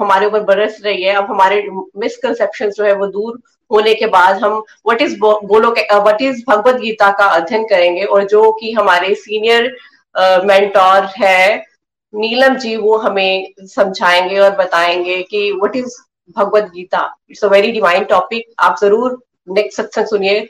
हमारे 0.00 0.26
ऊपर 0.26 0.40
बरस 0.44 0.80
रही 0.84 1.02
है। 1.02 1.14
अब 1.14 1.30
हमारे 1.30 1.62
मिसकनसेप्शन 1.98 2.70
जो 2.70 2.84
है, 2.84 2.92
वो 2.94 3.06
दूर 3.08 3.40
होने 3.70 3.94
के 3.94 4.06
बाद 4.06 4.38
हम 4.38 4.52
व्हाट 4.86 5.02
इज़ 5.02 5.18
बोलो 5.20 5.70
व्हाट 5.70 6.22
इज़ 6.22 6.42
भगवत 6.48 6.80
गीता 6.80 7.10
का 7.18 7.26
अध्ययन 7.26 7.64
करेंगे। 7.68 8.04
और 8.04 8.24
जो 8.26 8.50
कि 8.60 8.72
हमारे 8.72 9.14
सीनियर 9.16 9.74
मेंटोर 10.44 11.08
है 11.18 11.64
नीलम 12.16 12.56
जी 12.58 12.76
वो 12.76 12.96
हमें 12.98 13.52
समझाएँगे 13.66 14.38
और 14.38 14.56
बताएँगे 14.56 15.22
कि 15.22 15.50
what 15.52 15.76
is 15.76 15.96
Bhagavad 16.36 16.70
Gita 16.74 17.00
it's 17.30 17.44
a 17.44 17.48
very 17.48 17.72
divine 17.72 18.04
topic 18.04 18.54
आप 18.60 18.76
ज़रूर 18.80 19.18
नेक्स्ट 19.48 19.80
सत्संग 19.80 20.06
सुनिए। 20.06 20.40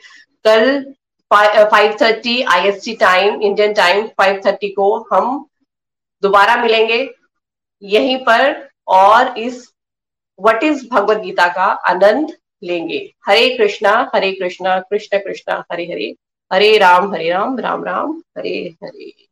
कल 0.45 0.93
five 1.31 1.95
thirty 2.01 2.41
I 2.43 2.67
S 2.67 2.83
T 2.83 2.93
time 2.95 3.41
Indian 3.41 3.73
time 3.73 4.07
five 4.17 4.41
thirty 4.45 4.69
को 4.69 4.95
हम 5.11 5.45
दोबारा 6.23 6.55
मिलेंगे 6.63 7.07
यहीं 7.83 8.17
पर 8.25 8.69
और 8.87 9.37
इस 9.37 9.67
व्हाट 10.39 10.63
इज़ 10.63 10.87
भगवत 10.91 11.17
गीता 11.17 11.47
का 11.53 11.65
आनंद 11.91 12.35
लेंगे। 12.63 12.99
हरे 13.27 13.49
कृष्णा 13.57 13.91
हरे 14.15 14.31
कृष्णा, 14.31 14.79
कृष्ण 14.79 15.17
कृष्णा, 15.17 15.63
हरे 15.71 15.83
हरे। 15.85 16.13
हरे 16.51 16.77
राम 16.77 17.13
हरे 17.13 17.29
राम 17.29 17.57
राम 17.59 17.83
राम, 17.83 18.21
हरे 18.37 18.57
हरे। 18.83 19.26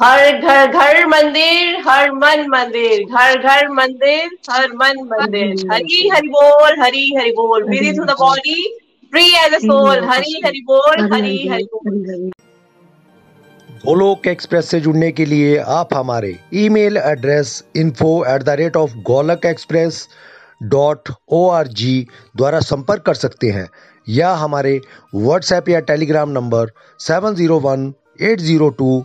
हर 0.00 0.38
घर 0.38 0.72
घर 0.78 1.06
मंदिर 1.06 1.76
हर 1.88 2.10
मन 2.12 2.40
मंदिर 2.50 3.02
घर 3.04 3.42
घर 3.42 3.68
मंदिर 3.72 4.30
हर 4.50 4.72
मन 4.76 4.98
मंदिर। 5.10 5.52
हरी। 5.72 6.08
हरि 6.14 6.28
बोल 6.28 6.80
हरी 6.80 7.04
हरि 7.16 7.30
बोल। 7.36 7.62
Busy 7.68 7.92
to 7.98 8.04
the 8.04 8.16
body 8.20 8.64
free 9.12 9.24
as 9.44 9.54
a 9.54 9.58
soul 9.58 10.04
Hari 10.04 10.40
Hari 10.44 10.60
बोल। 10.70 11.12
हरी 11.12 11.36
हरि 11.48 11.64
बोल। 11.74 12.30
गोलोक 13.84 14.26
एक्सप्रेस 14.26 14.68
से 14.70 14.80
जुड़ने 14.80 15.12
के 15.12 15.24
लिए 15.26 15.56
आप 15.76 15.94
हमारे 15.94 16.36
email 16.64 16.96
address 16.96 17.62
info 17.76 18.12
at 18.34 18.42
the 18.42 18.58
rate 18.60 18.76
of 18.76 18.98
Golak 19.06 19.46
express 19.46 20.06
dot 20.76 21.12
O 21.32 21.48
R 21.52 21.66
G 21.80 21.96
द्वारा 22.36 22.60
संपर्क 22.66 23.02
कर 23.06 23.14
सकते 23.14 23.50
हैं 23.50 23.68
या 24.06 24.32
हमारे 24.44 24.78
व्हाट्सएप 25.14 25.68
या 25.68 25.80
Telegram 25.88 26.30
number 26.32 26.70
seven 27.00 27.34
zero 27.34 27.60
one 27.62 27.92
eight 28.22 28.40
zero 28.40 28.68
two 28.78 29.04